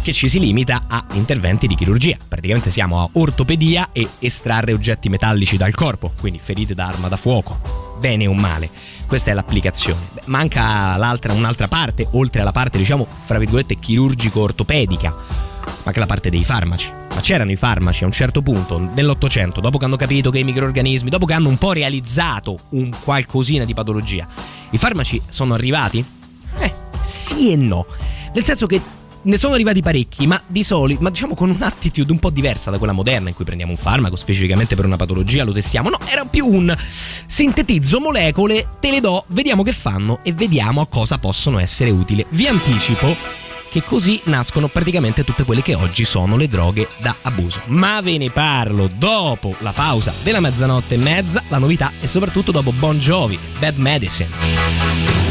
che 0.03 0.13
ci 0.13 0.29
si 0.29 0.39
limita 0.39 0.83
a 0.87 1.05
interventi 1.13 1.67
di 1.67 1.75
chirurgia. 1.75 2.17
Praticamente 2.27 2.71
siamo 2.71 3.01
a 3.01 3.09
ortopedia 3.13 3.91
e 3.93 4.09
estrarre 4.19 4.73
oggetti 4.73 5.09
metallici 5.09 5.57
dal 5.57 5.75
corpo, 5.75 6.13
quindi 6.19 6.39
ferite 6.39 6.75
da 6.75 6.87
arma 6.87 7.09
da 7.09 7.17
fuoco. 7.17 7.97
Bene 8.01 8.27
o 8.27 8.33
male, 8.33 8.71
questa 9.07 9.31
è 9.31 9.35
l'applicazione. 9.35 10.01
Manca 10.27 10.97
un'altra 11.29 11.69
parte, 11.69 12.07
oltre 12.13 12.41
alla 12.41 12.53
parte, 12.53 12.79
diciamo, 12.79 13.05
fra 13.05 13.39
virgolette, 13.39 13.75
chirurgico-ortopedica, 13.77 15.15
ma 15.83 15.93
che 15.93 15.99
la 15.99 16.07
parte 16.07 16.31
dei 16.31 16.45
farmaci. 16.45 16.91
Ma 17.15 17.21
c'erano 17.21 17.51
i 17.51 17.57
farmaci 17.57 18.05
a 18.05 18.07
un 18.07 18.13
certo 18.13 18.41
punto, 18.41 18.79
nell'Ottocento, 18.79 19.61
dopo 19.61 19.77
che 19.77 19.85
hanno 19.85 19.97
capito 19.97 20.31
che 20.31 20.39
i 20.39 20.45
microorganismi, 20.45 21.11
dopo 21.11 21.27
che 21.27 21.35
hanno 21.35 21.49
un 21.49 21.59
po' 21.59 21.73
realizzato 21.73 22.59
un 22.71 22.91
qualcosina 23.03 23.65
di 23.65 23.75
patologia, 23.75 24.27
i 24.71 24.79
farmaci 24.79 25.21
sono 25.29 25.53
arrivati? 25.53 26.03
Eh, 26.59 26.75
sì 27.03 27.53
e 27.53 27.57
no. 27.57 27.85
Nel 28.33 28.45
senso 28.45 28.67
che 28.67 28.81
ne 29.23 29.37
sono 29.37 29.55
arrivati 29.55 29.83
parecchi, 29.83 30.27
ma 30.27 30.41
di 30.47 30.63
solito, 30.63 31.03
ma 31.03 31.11
diciamo 31.11 31.35
con 31.35 31.51
un'attitude 31.51 32.13
un 32.13 32.19
po' 32.19 32.31
diversa 32.31 32.71
da 32.71 32.79
quella 32.79 32.93
moderna 32.93 33.29
in 33.29 33.35
cui 33.35 33.45
prendiamo 33.45 33.73
un 33.73 33.79
farmaco 33.79 34.17
specificamente 34.17 34.75
per 34.75 34.87
una 34.87 34.97
patologia, 34.97 35.45
lo 35.45 35.53
testiamo. 35.53 35.91
No, 35.91 35.99
era 36.07 36.25
più 36.25 36.47
un 36.47 36.75
sintetizzo 36.79 38.01
molecole, 38.01 38.77
te 38.81 38.91
le 38.91 39.01
do, 39.01 39.25
vediamo 39.29 39.63
che 39.63 39.73
fanno 39.73 40.21
e 40.23 40.33
vediamo 40.33 40.81
a 40.81 40.87
cosa 40.87 41.19
possono 41.19 41.59
essere 41.59 41.91
utili. 41.91 42.25
Vi 42.31 42.47
anticipo 42.47 43.17
che 43.71 43.85
così 43.85 44.21
nascono 44.25 44.69
praticamente 44.69 45.23
tutte 45.23 45.45
quelle 45.45 45.63
che 45.63 45.75
oggi 45.77 46.05
sono 46.05 46.37
le 46.37 46.49
droghe 46.49 46.89
da 46.99 47.15
abuso. 47.23 47.61
Ma 47.67 48.01
ve 48.03 48.19
ne 48.19 48.31
parlo 48.31 48.89
dopo 48.93 49.55
la 49.61 49.73
pausa 49.73 50.13
della 50.23 50.41
mezzanotte 50.41 50.97
e 50.97 50.99
mezza, 50.99 51.43
la 51.49 51.59
novità 51.59 51.93
e 52.01 52.07
soprattutto 52.07 52.51
dopo 52.51 52.73
Bon 52.73 52.99
Jovi, 52.99 53.39
Bad 53.59 53.77
Medicine. 53.77 55.30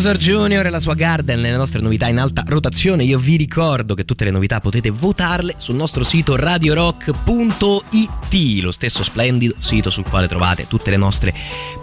Dinosaur 0.00 0.24
Junior 0.24 0.64
e 0.64 0.70
la 0.70 0.80
sua 0.80 0.94
Garden, 0.94 1.42
le 1.42 1.50
nostre 1.50 1.82
novità 1.82 2.08
in 2.08 2.18
alta 2.18 2.42
rotazione. 2.46 3.04
Io 3.04 3.18
vi 3.18 3.36
ricordo 3.36 3.92
che 3.92 4.06
tutte 4.06 4.24
le 4.24 4.30
novità 4.30 4.58
potete 4.58 4.88
votarle 4.88 5.56
sul 5.58 5.74
nostro 5.74 6.04
sito 6.04 6.36
radiorock.it, 6.36 8.62
lo 8.62 8.70
stesso 8.70 9.02
splendido 9.02 9.56
sito 9.58 9.90
sul 9.90 10.04
quale 10.04 10.26
trovate 10.26 10.66
tutte 10.68 10.88
le 10.88 10.96
nostre 10.96 11.34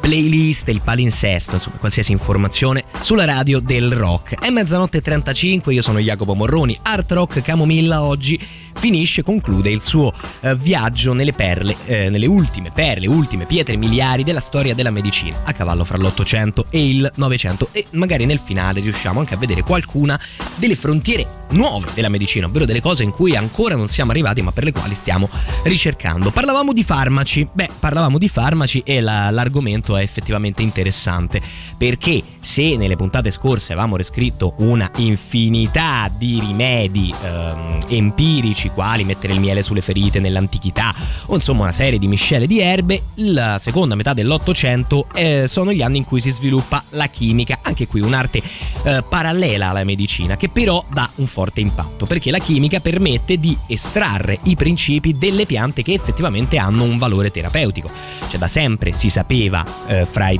playlist, 0.01 0.67
il 0.69 0.81
palinsesto, 0.81 1.53
insomma 1.53 1.77
qualsiasi 1.77 2.11
informazione 2.11 2.85
sulla 3.01 3.25
radio 3.25 3.59
del 3.59 3.91
rock. 3.91 4.39
È 4.39 4.49
mezzanotte 4.49 4.99
35, 4.99 5.75
io 5.75 5.83
sono 5.83 5.99
Jacopo 5.99 6.33
Morroni, 6.33 6.75
Art 6.81 7.11
Rock 7.11 7.43
Camomilla 7.43 8.01
oggi 8.01 8.39
finisce, 8.77 9.23
conclude 9.23 9.69
il 9.69 9.81
suo 9.81 10.13
eh, 10.41 10.55
viaggio 10.55 11.13
nelle 11.13 11.33
perle, 11.33 11.75
eh, 11.85 12.09
nelle 12.09 12.25
ultime 12.25 12.71
perle, 12.71 13.07
ultime 13.07 13.45
pietre 13.45 13.75
miliari 13.75 14.23
della 14.23 14.39
storia 14.39 14.73
della 14.73 14.91
medicina, 14.91 15.41
a 15.43 15.53
cavallo 15.53 15.83
fra 15.83 15.97
l'Ottocento 15.97 16.67
e 16.69 16.89
il 16.89 17.11
Novecento. 17.15 17.69
E 17.71 17.85
magari 17.91 18.25
nel 18.25 18.39
finale 18.39 18.81
riusciamo 18.81 19.19
anche 19.19 19.33
a 19.33 19.37
vedere 19.37 19.63
qualcuna 19.63 20.19
delle 20.55 20.75
frontiere 20.75 21.36
nuove 21.51 21.87
della 21.93 22.09
medicina, 22.09 22.45
ovvero 22.45 22.65
delle 22.65 22.81
cose 22.81 23.03
in 23.03 23.11
cui 23.11 23.35
ancora 23.35 23.75
non 23.75 23.87
siamo 23.87 24.11
arrivati 24.11 24.41
ma 24.41 24.51
per 24.51 24.63
le 24.63 24.71
quali 24.71 24.95
stiamo 24.95 25.29
ricercando. 25.63 26.31
Parlavamo 26.31 26.73
di 26.73 26.83
farmaci, 26.83 27.47
beh, 27.51 27.69
parlavamo 27.79 28.17
di 28.17 28.27
farmaci 28.27 28.81
e 28.85 29.01
la, 29.01 29.29
l'argomento 29.31 29.95
è 29.97 30.01
effettivamente 30.01 30.61
interessante 30.61 31.41
perché 31.77 32.21
se 32.39 32.75
nelle 32.75 32.95
puntate 32.95 33.31
scorse 33.31 33.73
avevamo 33.73 33.97
riscritto 33.97 34.53
una 34.57 34.89
infinità 34.97 36.09
di 36.15 36.39
rimedi 36.39 37.13
ehm, 37.21 37.77
empirici 37.89 38.69
quali 38.69 39.03
mettere 39.03 39.33
il 39.33 39.39
miele 39.39 39.61
sulle 39.61 39.81
ferite 39.81 40.19
nell'antichità 40.19 40.93
o 41.27 41.35
insomma 41.35 41.63
una 41.63 41.71
serie 41.71 41.99
di 41.99 42.07
miscele 42.07 42.47
di 42.47 42.59
erbe, 42.59 43.03
la 43.15 43.57
seconda 43.59 43.95
metà 43.95 44.13
dell'Ottocento 44.13 45.07
eh, 45.13 45.47
sono 45.47 45.71
gli 45.71 45.81
anni 45.81 45.97
in 45.97 46.03
cui 46.03 46.19
si 46.19 46.31
sviluppa 46.31 46.83
la 46.89 47.07
chimica, 47.07 47.59
anche 47.61 47.87
qui 47.87 48.01
un'arte 48.01 48.41
eh, 48.83 49.03
parallela 49.07 49.69
alla 49.69 49.83
medicina 49.83 50.37
che 50.37 50.49
però 50.49 50.83
dà 50.91 51.09
un 51.15 51.27
forte 51.37 51.61
impatto, 51.61 52.07
perché 52.07 52.31
la 52.31 52.39
chimica 52.39 52.79
permette 52.79 53.37
di 53.37 53.55
estrarre 53.67 54.39
i 54.45 54.55
principi 54.55 55.19
delle 55.19 55.45
piante 55.45 55.83
che 55.83 55.93
effettivamente 55.93 56.57
hanno 56.57 56.81
un 56.81 56.97
valore 56.97 57.29
terapeutico. 57.29 57.91
Cioè 58.27 58.39
da 58.39 58.47
sempre 58.47 58.91
si 58.93 59.09
sapeva 59.09 59.63
eh, 59.85 60.03
fra 60.07 60.29
i 60.29 60.39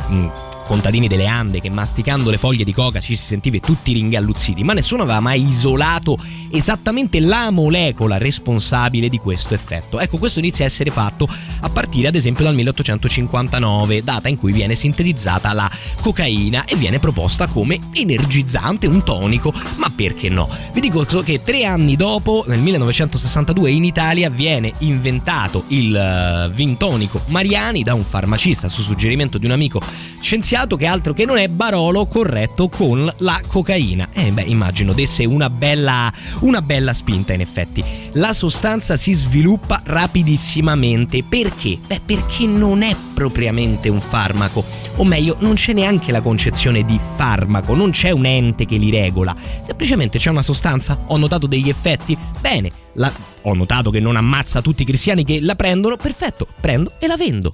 contadini 0.68 1.08
delle 1.08 1.26
Ande 1.26 1.62
che 1.62 1.70
masticando 1.70 2.30
le 2.30 2.38
foglie 2.38 2.64
di 2.64 2.74
coca 2.74 3.00
ci 3.00 3.16
si 3.16 3.24
sentiva 3.24 3.58
tutti 3.58 3.94
ringalluzziti, 3.94 4.64
ma 4.64 4.74
nessuno 4.74 5.04
aveva 5.04 5.22
mai 5.22 5.48
isolato 5.48 6.18
esattamente 6.52 7.20
la 7.20 7.50
molecola 7.50 8.18
responsabile 8.18 9.10
di 9.10 9.18
questo 9.18 9.54
effetto. 9.54 10.00
Ecco, 10.00 10.18
questo 10.18 10.40
inizia 10.40 10.66
a 10.66 10.68
essere 10.68 10.92
fatto 10.92 11.28
a 11.62 11.70
partire 11.70 12.10
ad 12.10 12.16
esempio 12.16 12.44
dal 12.44 12.54
1859, 12.54 14.04
data 14.04 14.28
in 14.28 14.36
cui 14.36 14.52
viene 14.52 14.76
sintetizzata 14.76 15.54
la 15.54 15.72
cocaina 16.02 16.66
e 16.66 16.76
viene 16.76 17.00
proposta 17.00 17.48
come 17.48 17.80
energizzante, 17.94 18.86
un 18.86 19.04
tonico, 19.04 19.54
ma 19.78 19.90
perché 19.90 20.30
no? 20.30 20.48
Vi 20.74 20.82
dico 20.82 21.04
che 21.24 21.42
tre 21.44 21.64
anni 21.64 21.96
dopo, 21.96 22.44
nel 22.48 22.60
1962, 22.60 23.72
in 23.72 23.86
Italia 23.86 24.30
viene 24.30 24.74
inventato 24.80 25.64
il 25.70 26.48
uh, 26.48 26.52
vintonico 26.52 27.22
Mariani 27.28 27.84
da 27.84 27.94
un 27.94 28.04
farmacista 28.04 28.68
su 28.68 28.82
suggerimento 28.82 29.38
di 29.38 29.46
un 29.46 29.54
amico 29.54 29.82
scienziato 30.20 30.56
che 30.66 30.86
altro 30.86 31.14
che 31.14 31.26
non 31.26 31.38
è 31.38 31.48
Barolo 31.48 32.08
corretto 32.08 32.68
con 32.68 33.12
la 33.18 33.40
cocaina. 33.46 34.10
Eh 34.12 34.32
beh, 34.32 34.44
immagino 34.44 34.94
desse 34.94 35.24
una 35.24 35.50
bella, 35.50 36.12
una 36.40 36.62
bella 36.62 36.94
spinta 36.94 37.34
in 37.34 37.42
effetti. 37.42 37.84
La 38.14 38.34
sostanza 38.34 38.98
si 38.98 39.14
sviluppa 39.14 39.82
rapidissimamente. 39.84 41.24
Perché? 41.24 41.78
Beh, 41.86 42.02
perché 42.04 42.48
non 42.48 42.82
è 42.82 42.96
propriamente 43.14 43.90
un 43.90 44.00
farmaco. 44.00 44.64
O 44.96 45.04
meglio, 45.04 45.38
non 45.42 45.54
c'è 45.54 45.74
neanche 45.74 46.12
la 46.12 46.22
concezione 46.22 46.84
di 46.84 47.00
farmaco, 47.16 47.76
non 47.76 47.92
c'è 47.92 48.10
un 48.10 48.26
ente 48.26 48.66
che 48.66 48.78
li 48.78 48.90
regola. 48.90 49.36
Semplicemente 49.62 50.18
c'è 50.18 50.30
una 50.30 50.42
sostanza, 50.42 50.98
ho 51.08 51.18
notato 51.18 51.46
degli 51.46 51.70
effetti. 51.70 52.18
Bene, 52.40 52.72
la... 52.94 53.12
ho 53.44 53.54
notato 53.54 53.92
che 53.92 54.00
non 54.00 54.16
ammazza 54.16 54.62
tutti 54.62 54.82
i 54.82 54.86
cristiani 54.86 55.24
che 55.24 55.40
la 55.40 55.56
prendono. 55.56 55.98
Perfetto, 55.98 56.48
prendo 56.60 56.94
e 56.98 57.08
la 57.08 57.16
vendo. 57.16 57.52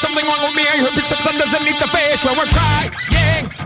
There's 0.00 0.16
something 0.16 0.32
wrong 0.32 0.40
with 0.48 0.56
me. 0.56 0.64
I 0.64 0.80
it's 0.80 1.12
something 1.12 1.36
underneath 1.36 1.76
the 1.76 1.88
face 1.92 2.24
where 2.24 2.32
we're 2.32 2.48
crying 2.56 2.88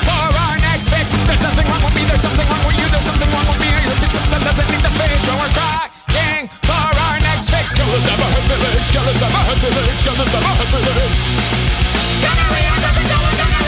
for 0.03 0.27
our 0.35 0.59
next 0.59 0.91
fix. 0.91 1.15
There's 1.15 1.39
nothing 1.39 1.63
wrong 1.71 1.79
with 1.87 1.95
me. 1.95 2.03
There's 2.11 2.27
something 2.27 2.43
wrong 2.51 2.67
with 2.67 2.75
you. 2.75 2.91
There's 2.91 3.07
something 3.07 3.31
wrong 3.31 3.47
with 3.47 3.63
me. 3.63 3.71
I 3.71 3.87
it's 3.87 4.19
something 4.19 4.43
underneath 4.43 4.83
the 4.83 4.91
face 4.99 5.23
where 5.31 5.39
we're 5.39 5.55
crying 5.55 6.51
for 6.67 6.91
our 6.91 7.23
next 7.23 7.55
fix. 7.55 7.71
Skeleton 7.71 8.03
never 8.03 8.27
had 8.35 8.43
feelings. 8.51 8.83
Skeleton 8.83 9.15
never 9.23 9.43
had 9.47 9.59
feelings. 9.63 9.95
Skeleton 10.03 10.27
never 10.27 10.51
had 10.59 10.69
feelings. 10.75 11.23
Gonorrhea, 12.19 12.75
gonorrhea, 12.83 13.31
gonorrhea, 13.39 13.64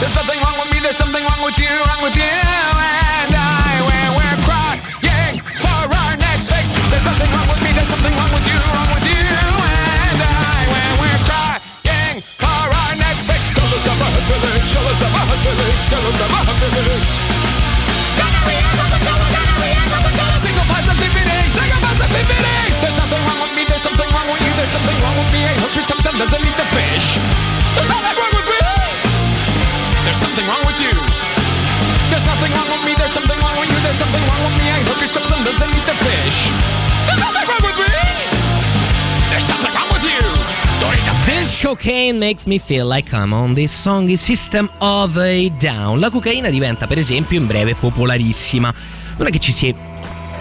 There's 0.00 0.14
nothing 0.14 0.40
wrong 0.40 0.58
with 0.60 0.72
me, 0.72 0.80
there's 0.80 0.96
something 0.96 1.24
wrong 1.24 1.42
with 1.42 1.58
you, 1.58 1.68
wrong 1.68 2.02
with 2.04 2.14
you 2.14 2.77
cocaine 41.68 42.16
makes 42.16 42.46
me 42.46 42.58
feel 42.58 42.88
like 42.88 43.14
I'm 43.14 43.34
on 43.34 43.52
this 43.52 43.70
song 43.70 44.08
is 44.08 44.22
System 44.22 44.70
of 44.78 45.18
a 45.18 45.50
Down. 45.58 46.00
La 46.00 46.08
cocaina 46.08 46.48
diventa 46.48 46.86
per 46.86 46.96
esempio 46.96 47.38
in 47.38 47.46
breve 47.46 47.74
popolarissima. 47.74 48.72
Non 49.18 49.26
è 49.26 49.30
che 49.30 49.38
ci 49.38 49.52
si 49.52 49.74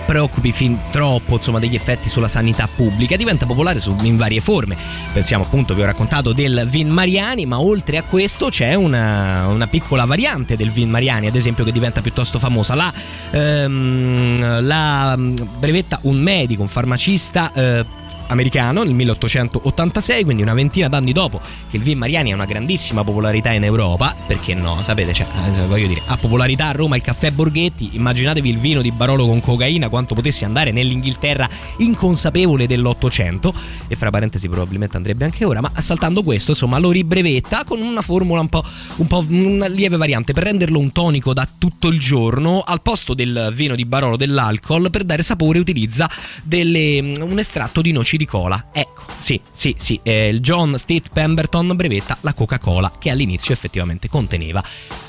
preoccupi 0.05 0.53
fin 0.53 0.79
troppo 0.89 1.35
insomma, 1.35 1.59
degli 1.59 1.75
effetti 1.75 2.07
sulla 2.07 2.29
sanità 2.29 2.69
pubblica, 2.73 3.17
diventa 3.17 3.45
popolare 3.45 3.81
in 4.03 4.15
varie 4.15 4.39
forme. 4.39 4.77
Pensiamo 5.11 5.43
appunto, 5.43 5.73
vi 5.73 5.81
ho 5.81 5.85
raccontato 5.85 6.31
del 6.31 6.65
Vin 6.65 6.87
Mariani, 6.87 7.45
ma 7.45 7.59
oltre 7.59 7.97
a 7.97 8.03
questo 8.03 8.47
c'è 8.47 8.73
una, 8.75 9.47
una 9.47 9.67
piccola 9.67 10.05
variante 10.05 10.55
del 10.55 10.71
Vin 10.71 10.89
Mariani, 10.89 11.27
ad 11.27 11.35
esempio, 11.35 11.65
che 11.65 11.73
diventa 11.73 11.99
piuttosto 11.99 12.39
famosa. 12.39 12.73
La, 12.73 12.93
ehm, 13.31 14.65
la 14.65 15.13
brevetta 15.17 15.99
un 16.03 16.21
medico, 16.21 16.61
un 16.61 16.69
farmacista. 16.69 17.51
Eh, 17.51 18.05
americano 18.27 18.83
nel 18.83 18.93
1886, 18.93 20.23
quindi 20.23 20.41
una 20.41 20.53
ventina 20.53 20.87
d'anni 20.87 21.11
dopo 21.11 21.39
che 21.69 21.77
il 21.77 21.83
vin 21.83 21.97
Mariani 21.97 22.31
ha 22.31 22.35
una 22.35 22.45
grandissima 22.45 23.03
popolarità 23.03 23.51
in 23.51 23.63
Europa, 23.63 24.15
perché 24.25 24.53
no, 24.53 24.81
sapete, 24.81 25.13
cioè, 25.13 25.27
eh, 25.45 25.65
voglio 25.67 25.87
dire, 25.87 26.01
ha 26.05 26.17
popolarità 26.17 26.67
a 26.67 26.71
Roma 26.71 26.95
il 26.95 27.01
caffè 27.01 27.31
Borghetti, 27.31 27.91
immaginatevi 27.93 28.49
il 28.49 28.57
vino 28.57 28.81
di 28.81 28.91
Barolo 28.91 29.25
con 29.25 29.39
cocaina 29.39 29.89
quanto 29.89 30.15
potesse 30.15 30.45
andare 30.45 30.71
nell'Inghilterra 30.71 31.47
inconsapevole 31.77 32.67
dell'Ottocento 32.67 33.53
e 33.87 33.95
fra 33.95 34.09
parentesi 34.09 34.49
probabilmente 34.49 34.97
andrebbe 34.97 35.25
anche 35.25 35.45
ora, 35.45 35.61
ma 35.61 35.71
saltando 35.77 36.23
questo, 36.23 36.51
insomma, 36.51 36.77
lo 36.79 36.91
ribrevetta 36.91 37.63
con 37.63 37.81
una 37.81 38.01
formula 38.01 38.41
un 38.41 38.49
po', 38.49 38.63
un 38.97 39.07
po' 39.07 39.25
una 39.29 39.67
lieve 39.67 39.97
variante 39.97 40.33
per 40.33 40.43
renderlo 40.43 40.79
un 40.79 40.91
tonico 40.91 41.33
da 41.33 41.47
tutto 41.57 41.87
il 41.87 41.99
giorno, 41.99 42.61
al 42.65 42.81
posto 42.81 43.13
del 43.13 43.51
vino 43.53 43.75
di 43.75 43.85
Barolo 43.85 44.17
dell'alcol 44.17 44.89
per 44.89 45.03
dare 45.03 45.23
sapore 45.23 45.59
utilizza 45.59 46.09
delle, 46.43 46.99
un 46.99 47.39
estratto 47.39 47.81
di 47.81 47.91
noci 47.91 48.16
di 48.17 48.25
cola. 48.25 48.67
Ecco, 48.71 49.03
sì, 49.17 49.39
sì, 49.51 49.75
sì, 49.77 49.99
eh, 50.03 50.27
il 50.29 50.39
John 50.39 50.77
State 50.77 51.09
Pemberton 51.11 51.75
brevetta 51.75 52.17
la 52.21 52.33
Coca-Cola 52.33 52.91
che 52.97 53.09
all'inizio 53.09 53.53
effettivamente 53.53 54.09
conteneva 54.09 54.63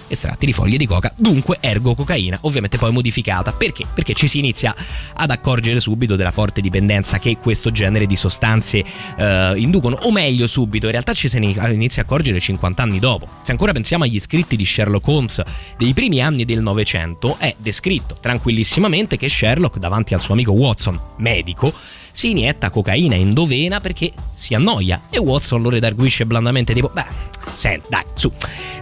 estratti 0.08 0.46
di 0.46 0.52
foglie 0.52 0.76
di 0.76 0.86
coca, 0.86 1.12
dunque 1.16 1.58
ergo 1.60 1.94
cocaina, 1.94 2.38
ovviamente 2.42 2.78
poi 2.78 2.92
modificata. 2.92 3.52
Perché? 3.52 3.84
Perché 3.92 4.14
ci 4.14 4.26
si 4.26 4.38
inizia 4.38 4.74
ad 5.14 5.30
accorgere 5.30 5.80
subito 5.80 6.16
della 6.16 6.30
forte 6.30 6.60
dipendenza 6.60 7.18
che 7.18 7.36
questo 7.36 7.70
genere 7.70 8.06
di 8.06 8.16
sostanze 8.16 8.84
eh, 9.16 9.52
inducono, 9.56 9.96
o 10.02 10.10
meglio 10.10 10.46
subito, 10.46 10.86
in 10.86 10.92
realtà 10.92 11.12
ci 11.12 11.28
si 11.28 11.36
inizia 11.36 12.02
a 12.02 12.04
accorgere 12.04 12.40
50 12.40 12.82
anni 12.82 12.98
dopo. 12.98 13.28
Se 13.42 13.52
ancora 13.52 13.72
pensiamo 13.72 14.04
agli 14.04 14.18
scritti 14.18 14.56
di 14.56 14.64
Sherlock 14.64 15.06
Holmes 15.06 15.42
dei 15.76 15.92
primi 15.92 16.22
anni 16.22 16.44
del 16.44 16.62
Novecento, 16.62 17.36
è 17.38 17.54
descritto 17.58 18.16
tranquillissimamente 18.20 19.16
che 19.16 19.28
Sherlock, 19.28 19.78
davanti 19.78 20.14
al 20.14 20.20
suo 20.20 20.34
amico 20.34 20.52
Watson, 20.52 20.98
medico, 21.18 21.72
si 22.18 22.31
inietta 22.31 22.68
cocaina 22.70 23.14
endovena 23.14 23.78
perché 23.78 24.11
si 24.33 24.52
annoia. 24.52 25.02
E 25.09 25.20
Watson 25.20 25.62
lo 25.62 25.70
redarguisce 25.70 26.26
blandamente 26.26 26.74
tipo 26.74 26.90
beh 26.92 27.04
senti 27.52 27.87
dai 27.88 28.02
su. 28.12 28.28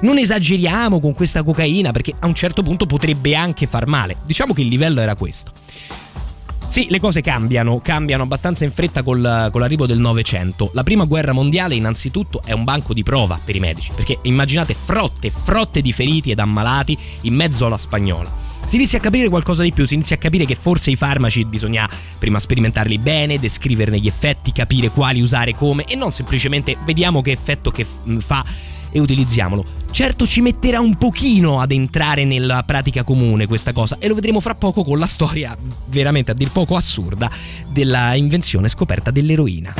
Non 0.01 0.17
esageriamo 0.17 1.01
con 1.01 1.13
questa 1.13 1.43
cocaina 1.43 1.93
perché 1.93 2.15
a 2.19 2.27
un 2.27 2.35
certo 2.35 2.63
punto 2.63 2.87
potrebbe 2.87 3.35
anche 3.35 3.67
far 3.67 3.87
male. 3.89 4.17
Diciamo 4.25 4.55
che 4.55 4.63
il 4.63 4.69
livello 4.69 5.03
era 5.03 5.15
questo 5.17 5.53
sì, 6.67 6.87
le 6.91 7.01
cose 7.01 7.21
cambiano, 7.21 7.81
cambiano 7.83 8.25
abbastanza 8.25 8.65
in 8.65 8.71
fretta 8.71 9.03
col, 9.03 9.49
con 9.51 9.61
l'arrivo 9.61 9.87
del 9.87 9.99
Novecento. 9.99 10.71
La 10.75 10.83
prima 10.83 11.05
guerra 11.05 11.33
mondiale 11.33 11.75
innanzitutto 11.75 12.43
è 12.45 12.53
un 12.53 12.65
banco 12.65 12.93
di 12.93 13.03
prova 13.03 13.39
per 13.43 13.57
i 13.57 13.61
medici, 13.61 13.93
perché 13.95 14.19
immaginate 14.23 14.75
frotte, 14.75 15.31
frotte 15.31 15.81
di 15.81 15.93
feriti 15.93 16.31
ed 16.31 16.39
ammalati 16.39 16.97
in 17.23 17.35
mezzo 17.35 17.67
alla 17.67 17.79
spagnola 17.79 18.47
si 18.67 18.75
inizia 18.75 18.99
a 18.99 19.01
capire 19.01 19.29
qualcosa 19.29 19.63
di 19.63 19.73
più, 19.73 19.87
si 19.87 19.95
inizia 19.95 20.17
a 20.17 20.19
capire 20.19 20.45
che 20.45 20.57
forse 20.57 20.91
i 20.91 20.97
farmaci 20.97 21.45
bisogna 21.45 21.89
prima 22.19 22.41
sperimentarli 22.41 22.99
bene, 22.99 23.39
descriverne 23.39 24.01
gli 24.01 24.09
effetti, 24.09 24.51
capire 24.51 24.91
quali 24.91 25.21
usare 25.21 25.55
come 25.55 25.85
e 25.85 25.95
non 25.95 26.11
semplicemente 26.11 26.77
vediamo 26.85 27.23
che 27.23 27.31
effetto 27.31 27.71
che 27.71 27.87
fa 28.19 28.45
e 28.91 28.99
utilizziamolo. 28.99 29.86
Certo 29.97 30.27
ci 30.27 30.43
metterà 30.43 30.79
un 30.79 30.99
pochino 30.99 31.59
ad 31.59 31.73
entrare 31.73 32.27
nella 32.27 32.63
pratica 32.65 33.03
comune 33.03 33.47
questa 33.47 33.73
cosa 33.73 33.97
e 33.99 34.09
lo 34.09 34.15
vedremo 34.15 34.41
fra 34.41 34.55
poco 34.55 34.85
con 34.85 34.99
la 34.99 35.07
storia 35.07 35.57
veramente 35.87 36.33
a 36.33 36.35
dir 36.35 36.51
poco 36.51 36.77
assurda 36.77 37.31
della 37.67 38.15
invenzione 38.15 38.69
scoperta 38.69 39.11
dell'eroina. 39.11 39.75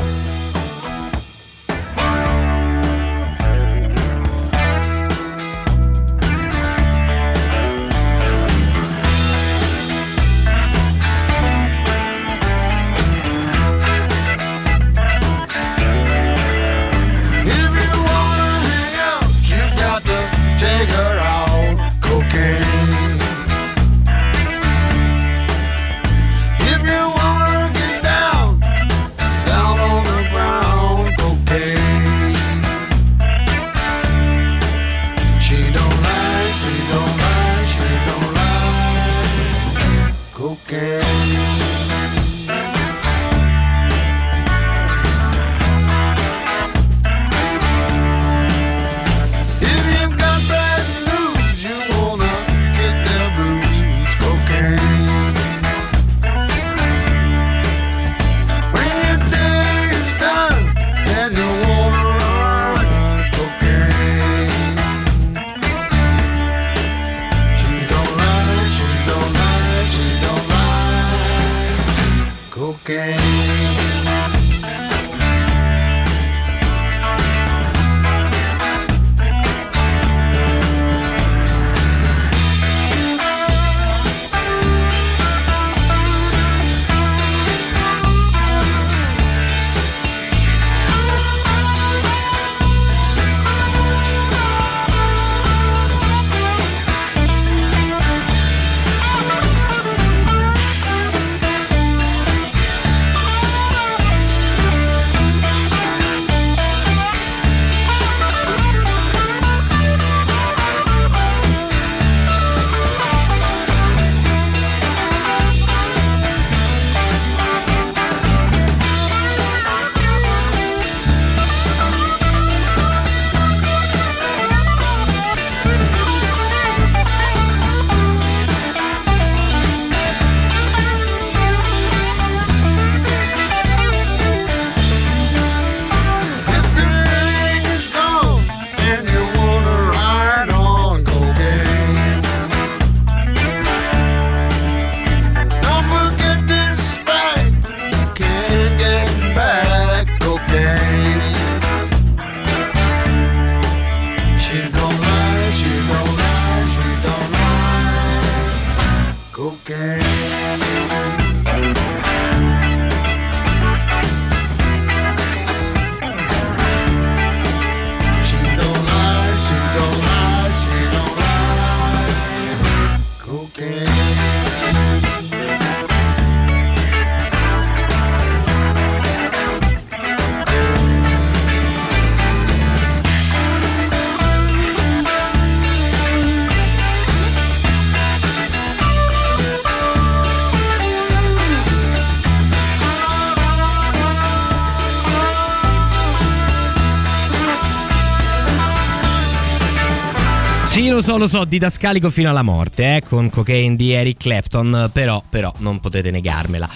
Lo 200.97 201.03
so, 201.03 201.19
lo 201.19 201.27
so, 201.27 201.45
didascalico 201.45 202.09
fino 202.09 202.31
alla 202.31 202.41
morte, 202.41 202.97
eh, 202.97 203.03
con 203.03 203.29
Cocaine 203.29 203.77
di 203.77 203.93
Eric 203.93 204.17
Clapton, 204.17 204.89
però, 204.91 205.23
però, 205.29 205.53
non 205.59 205.79
potete 205.79 206.11
negarmela. 206.11 206.67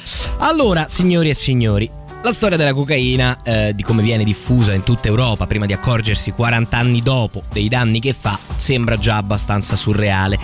Allora, 0.41 0.87
signori 0.89 1.31
e 1.31 1.35
signori, 1.35 1.91
la 2.23 2.33
storia 2.35 2.59
della 2.59 2.75
cocaina, 2.75 3.39
eh, 3.43 3.73
di 3.75 3.83
come 3.83 4.03
viene 4.03 4.23
diffusa 4.23 4.75
in 4.75 4.83
tutta 4.83 5.09
Europa 5.09 5.47
prima 5.47 5.65
di 5.65 5.73
accorgersi 5.73 6.33
40 6.33 6.77
anni 6.77 7.01
dopo 7.01 7.45
dei 7.51 7.69
danni 7.69 7.99
che 7.99 8.13
fa, 8.13 8.39
sembra 8.57 8.99
già 8.99 9.17
abbastanza 9.17 9.75
surreale. 9.75 10.39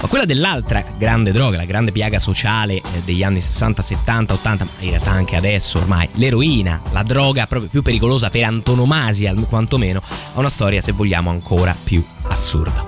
Ma 0.00 0.08
quella 0.08 0.24
dell'altra 0.24 0.82
grande 0.96 1.30
droga, 1.30 1.56
la 1.56 1.66
grande 1.66 1.92
piaga 1.92 2.18
sociale 2.18 2.74
eh, 2.74 2.82
degli 3.04 3.22
anni 3.22 3.40
60, 3.40 3.80
70, 3.80 4.32
80, 4.32 4.64
ma 4.64 4.70
in 4.80 4.90
realtà 4.90 5.10
anche 5.12 5.36
adesso 5.36 5.78
ormai, 5.78 6.08
l'eroina, 6.14 6.82
la 6.90 7.04
droga 7.04 7.46
proprio 7.46 7.70
più 7.70 7.82
pericolosa 7.82 8.28
per 8.28 8.42
antonomasia, 8.42 9.32
quantomeno, 9.34 10.02
ha 10.34 10.38
una 10.38 10.48
storia, 10.48 10.80
se 10.80 10.90
vogliamo, 10.90 11.30
ancora 11.30 11.76
più 11.84 12.04
assurda. 12.24 12.87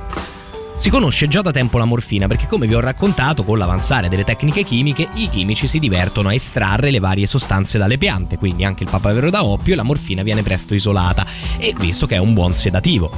Si 0.80 0.88
conosce 0.88 1.28
già 1.28 1.42
da 1.42 1.50
tempo 1.50 1.76
la 1.76 1.84
morfina 1.84 2.26
perché 2.26 2.46
come 2.46 2.66
vi 2.66 2.72
ho 2.72 2.80
raccontato 2.80 3.44
con 3.44 3.58
l'avanzare 3.58 4.08
delle 4.08 4.24
tecniche 4.24 4.64
chimiche 4.64 5.06
i 5.12 5.28
chimici 5.28 5.66
si 5.66 5.78
divertono 5.78 6.30
a 6.30 6.32
estrarre 6.32 6.90
le 6.90 7.00
varie 7.00 7.26
sostanze 7.26 7.76
dalle 7.76 7.98
piante, 7.98 8.38
quindi 8.38 8.64
anche 8.64 8.84
il 8.84 8.88
papavero 8.88 9.28
da 9.28 9.44
oppio 9.44 9.74
e 9.74 9.76
la 9.76 9.82
morfina 9.82 10.22
viene 10.22 10.42
presto 10.42 10.72
isolata 10.72 11.22
e 11.58 11.74
visto 11.78 12.06
che 12.06 12.14
è 12.14 12.18
un 12.18 12.32
buon 12.32 12.54
sedativo. 12.54 13.10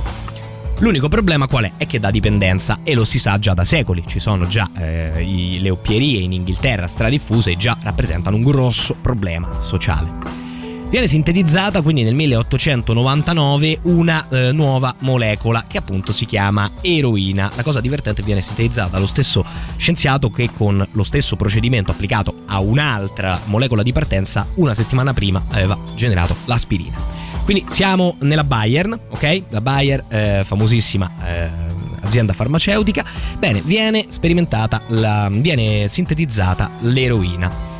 L'unico 0.80 1.06
problema 1.06 1.46
qual 1.46 1.66
è? 1.66 1.72
È 1.76 1.86
che 1.86 2.00
dà 2.00 2.10
dipendenza 2.10 2.80
e 2.82 2.94
lo 2.94 3.04
si 3.04 3.20
sa 3.20 3.38
già 3.38 3.54
da 3.54 3.64
secoli. 3.64 4.02
Ci 4.08 4.18
sono 4.18 4.48
già 4.48 4.68
eh, 4.76 5.56
le 5.60 5.70
oppierie 5.70 6.18
in 6.18 6.32
Inghilterra 6.32 6.88
stradiffuse 6.88 7.52
e 7.52 7.56
già 7.56 7.78
rappresentano 7.80 8.34
un 8.34 8.42
grosso 8.42 8.96
problema 9.00 9.48
sociale. 9.60 10.41
Viene 10.92 11.06
sintetizzata 11.06 11.80
quindi 11.80 12.02
nel 12.02 12.14
1899 12.14 13.78
una 13.84 14.28
eh, 14.28 14.52
nuova 14.52 14.94
molecola 14.98 15.64
che 15.66 15.78
appunto 15.78 16.12
si 16.12 16.26
chiama 16.26 16.70
eroina. 16.82 17.50
La 17.56 17.62
cosa 17.62 17.80
divertente 17.80 18.22
viene 18.22 18.42
sintetizzata 18.42 18.90
dallo 18.90 19.06
stesso 19.06 19.42
scienziato 19.78 20.28
che 20.28 20.50
con 20.52 20.86
lo 20.92 21.02
stesso 21.02 21.36
procedimento 21.36 21.92
applicato 21.92 22.42
a 22.44 22.60
un'altra 22.60 23.40
molecola 23.46 23.82
di 23.82 23.90
partenza 23.90 24.46
una 24.56 24.74
settimana 24.74 25.14
prima 25.14 25.42
aveva 25.48 25.78
generato 25.94 26.36
l'aspirina. 26.44 26.98
Quindi 27.42 27.64
siamo 27.70 28.16
nella 28.18 28.44
Bayern, 28.44 28.92
ok? 29.08 29.42
La 29.48 29.62
Bayer, 29.62 30.04
eh, 30.08 30.42
famosissima 30.44 31.10
eh, 31.24 31.50
azienda 32.02 32.34
farmaceutica. 32.34 33.02
Bene, 33.38 33.62
viene 33.62 34.04
sperimentata, 34.10 34.82
la, 34.88 35.30
viene 35.32 35.88
sintetizzata 35.88 36.70
l'eroina. 36.80 37.71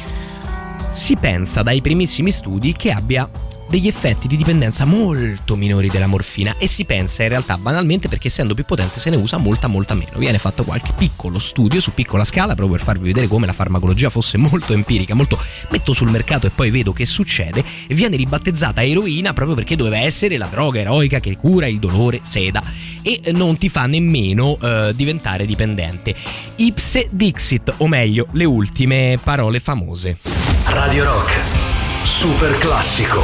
Si 0.93 1.16
pensa 1.16 1.62
dai 1.62 1.80
primissimi 1.80 2.30
studi 2.30 2.74
che 2.74 2.90
abbia 2.90 3.28
degli 3.66 3.86
effetti 3.86 4.28
di 4.28 4.36
dipendenza 4.36 4.84
molto 4.84 5.57
minori 5.57 5.88
della 5.88 6.07
morfina 6.07 6.57
e 6.59 6.66
si 6.66 6.84
pensa 6.84 7.22
in 7.22 7.30
realtà 7.30 7.57
banalmente 7.57 8.07
perché 8.09 8.26
essendo 8.26 8.53
più 8.53 8.66
potente 8.66 9.01
se 9.01 9.09
ne 9.09 9.16
usa 9.16 9.38
molta 9.38 9.68
molta 9.68 9.95
meno. 9.95 10.18
Viene 10.18 10.36
fatto 10.36 10.64
qualche 10.64 10.93
piccolo 10.95 11.38
studio 11.38 11.80
su 11.80 11.95
piccola 11.95 12.24
scala 12.24 12.55
proprio 12.55 12.76
per 12.76 12.84
farvi 12.84 13.07
vedere 13.07 13.28
come 13.28 13.47
la 13.47 13.55
farmacologia 13.55 14.11
fosse 14.11 14.36
molto 14.36 14.74
empirica, 14.74 15.14
molto 15.14 15.38
metto 15.70 15.95
sul 15.95 16.11
mercato 16.11 16.47
e 16.47 16.51
poi 16.51 16.68
vedo 16.68 16.93
che 16.93 17.07
succede 17.07 17.64
e 17.86 17.95
viene 17.95 18.16
ribattezzata 18.16 18.84
eroina 18.84 19.32
proprio 19.32 19.57
perché 19.57 19.76
doveva 19.76 20.01
essere 20.01 20.36
la 20.36 20.49
droga 20.51 20.80
eroica 20.80 21.20
che 21.20 21.34
cura 21.38 21.66
il 21.66 21.78
dolore, 21.78 22.20
seda 22.22 22.62
e 23.01 23.32
non 23.32 23.57
ti 23.57 23.70
fa 23.70 23.86
nemmeno 23.86 24.59
eh, 24.61 24.93
diventare 24.95 25.47
dipendente. 25.47 26.14
Ipse 26.57 27.09
dixit, 27.11 27.72
o 27.78 27.88
meglio, 27.88 28.26
le 28.32 28.45
ultime 28.45 29.18
parole 29.22 29.59
famose. 29.59 30.51
Radio 30.74 31.04
Rock. 31.04 31.28
Super 32.06 32.50
classico. 32.54 33.20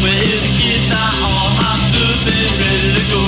Well, 0.00 0.26
the 0.32 0.50
kids 0.56 0.88
are 0.90 1.12
all 1.20 1.52
hopped 1.60 1.92
up 1.92 2.24
and 2.24 2.56
ready 2.56 2.90
to 2.96 3.04
go. 3.12 3.20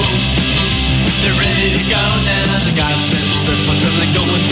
They're 1.20 1.36
ready 1.36 1.68
to 1.76 1.82
go 1.84 2.00
now. 2.24 2.64
They 2.64 2.72
got 2.72 2.96
this 3.12 3.28
circle 3.44 3.76
till 3.76 3.92
they're 4.00 4.14
going 4.14 4.47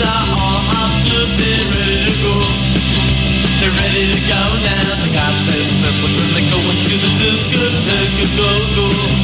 are 0.00 0.26
all 0.34 0.60
hopped 0.70 1.10
up 1.12 1.30
and 1.38 1.66
ready 1.74 1.98
to 2.08 2.14
go. 2.22 2.34
They're 3.60 3.76
ready 3.78 4.04
to 4.14 4.20
go 4.26 4.42
now. 4.64 5.02
They 5.02 5.10
got 5.12 5.34
their 5.46 5.64
circles 5.64 6.16
and 6.18 6.30
they're 6.34 6.50
going 6.50 6.80
to 6.82 6.94
the 6.98 7.10
discotheque 7.20 8.14
to 8.20 8.26
go 8.36 8.50
go. 8.74 9.23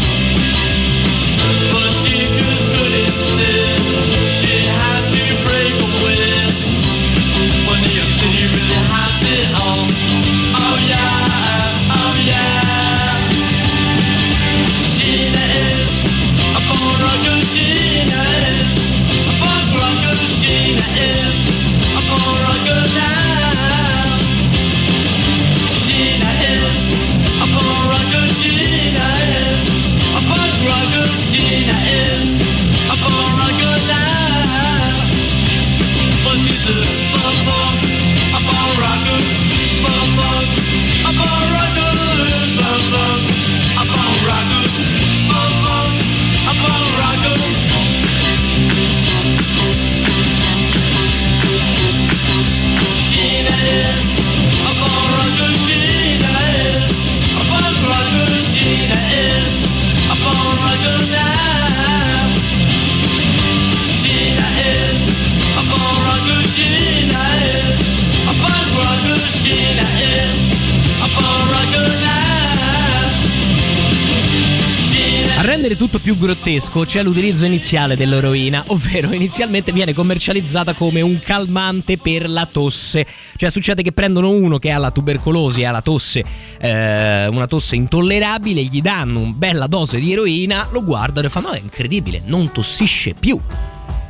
Più 76.11 76.19
grottesco 76.19 76.85
c'è 76.85 77.05
l'utilizzo 77.05 77.45
iniziale 77.45 77.95
dell'eroina, 77.95 78.65
ovvero 78.69 79.13
inizialmente 79.13 79.71
viene 79.71 79.93
commercializzata 79.95 80.73
come 80.75 81.01
un 81.03 81.21
calmante 81.21 81.99
per 81.99 82.29
la 82.29 82.49
tosse. 82.51 83.07
Cioè 83.37 83.49
succede 83.49 83.83
che 83.83 83.93
prendono 83.93 84.31
uno 84.31 84.59
che 84.59 84.73
ha 84.73 84.79
la 84.79 84.91
tubercolosi, 84.91 85.63
ha 85.63 85.71
la 85.71 85.83
tosse, 85.83 86.25
eh, 86.61 87.29
una 87.29 87.47
tosse 87.47 87.77
intollerabile, 87.77 88.65
gli 88.65 88.81
danno 88.83 89.21
una 89.21 89.33
bella 89.33 89.69
dose 89.69 90.01
di 90.01 90.11
eroina, 90.11 90.67
lo 90.73 90.83
guardano 90.83 91.29
e 91.29 91.31
fanno 91.31 91.49
"Oh, 91.51 91.53
è 91.53 91.61
incredibile, 91.63 92.23
non 92.25 92.51
tossisce 92.51 93.15
più. 93.15 93.41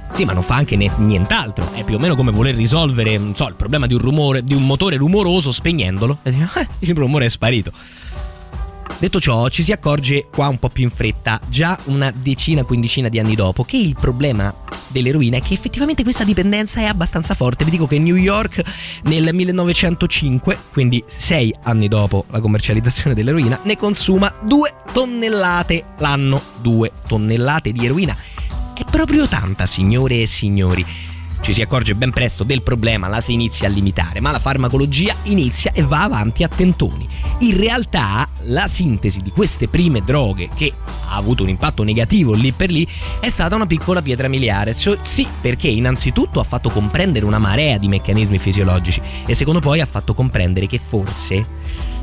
Sì, 0.08 0.24
ma 0.24 0.32
non 0.32 0.42
fa 0.42 0.54
anche 0.54 0.76
nient'altro. 0.76 1.70
È 1.74 1.84
più 1.84 1.96
o 1.96 1.98
meno 1.98 2.14
come 2.14 2.30
voler 2.32 2.54
risolvere, 2.54 3.20
so, 3.34 3.46
il 3.46 3.54
problema 3.56 3.86
di 3.86 3.92
un 3.92 4.00
rumore, 4.00 4.42
di 4.42 4.54
un 4.54 4.64
motore 4.64 4.96
rumoroso 4.96 5.52
spegnendolo. 5.52 6.16
E 6.22 6.30
"Eh, 6.32 6.66
il 6.78 6.94
rumore 6.94 7.26
è 7.26 7.28
sparito. 7.28 7.72
Detto 8.98 9.20
ciò, 9.20 9.48
ci 9.48 9.62
si 9.62 9.72
accorge 9.72 10.26
qua 10.30 10.48
un 10.48 10.58
po' 10.58 10.68
più 10.68 10.84
in 10.84 10.90
fretta, 10.90 11.40
già 11.48 11.78
una 11.84 12.12
decina, 12.14 12.64
quindicina 12.64 13.08
di 13.08 13.18
anni 13.18 13.34
dopo, 13.34 13.64
che 13.64 13.76
il 13.76 13.96
problema 13.98 14.54
dell'eroina 14.88 15.36
è 15.36 15.40
che 15.40 15.54
effettivamente 15.54 16.02
questa 16.02 16.24
dipendenza 16.24 16.80
è 16.80 16.84
abbastanza 16.84 17.34
forte. 17.34 17.64
Vi 17.64 17.70
dico 17.70 17.86
che 17.86 17.98
New 17.98 18.16
York 18.16 18.60
nel 19.04 19.30
1905, 19.32 20.58
quindi 20.72 21.02
sei 21.06 21.54
anni 21.62 21.88
dopo 21.88 22.24
la 22.30 22.40
commercializzazione 22.40 23.14
dell'eroina, 23.14 23.58
ne 23.62 23.76
consuma 23.76 24.32
due 24.42 24.74
tonnellate 24.92 25.84
l'anno. 25.98 26.42
Due 26.60 26.92
tonnellate 27.06 27.72
di 27.72 27.84
eroina. 27.84 28.16
È 28.74 28.84
proprio 28.90 29.26
tanta, 29.26 29.66
signore 29.66 30.22
e 30.22 30.26
signori. 30.26 31.09
Ci 31.40 31.54
si 31.54 31.62
accorge 31.62 31.94
ben 31.94 32.10
presto 32.10 32.44
del 32.44 32.62
problema, 32.62 33.08
la 33.08 33.20
si 33.20 33.32
inizia 33.32 33.66
a 33.66 33.70
limitare, 33.70 34.20
ma 34.20 34.30
la 34.30 34.38
farmacologia 34.38 35.14
inizia 35.24 35.72
e 35.72 35.82
va 35.82 36.02
avanti 36.02 36.42
a 36.42 36.48
tentoni. 36.48 37.08
In 37.40 37.56
realtà 37.56 38.28
la 38.44 38.68
sintesi 38.68 39.22
di 39.22 39.30
queste 39.30 39.66
prime 39.66 40.02
droghe, 40.02 40.50
che 40.54 40.72
ha 41.08 41.16
avuto 41.16 41.42
un 41.42 41.48
impatto 41.48 41.82
negativo 41.82 42.34
lì 42.34 42.52
per 42.52 42.70
lì, 42.70 42.86
è 43.20 43.30
stata 43.30 43.54
una 43.54 43.66
piccola 43.66 44.02
pietra 44.02 44.28
miliare. 44.28 44.74
Cioè, 44.74 44.98
sì, 45.00 45.26
perché 45.40 45.68
innanzitutto 45.68 46.40
ha 46.40 46.44
fatto 46.44 46.68
comprendere 46.68 47.24
una 47.24 47.38
marea 47.38 47.78
di 47.78 47.88
meccanismi 47.88 48.38
fisiologici 48.38 49.00
e 49.24 49.34
secondo 49.34 49.60
poi 49.60 49.80
ha 49.80 49.86
fatto 49.86 50.12
comprendere 50.12 50.66
che 50.66 50.78
forse 50.82 51.46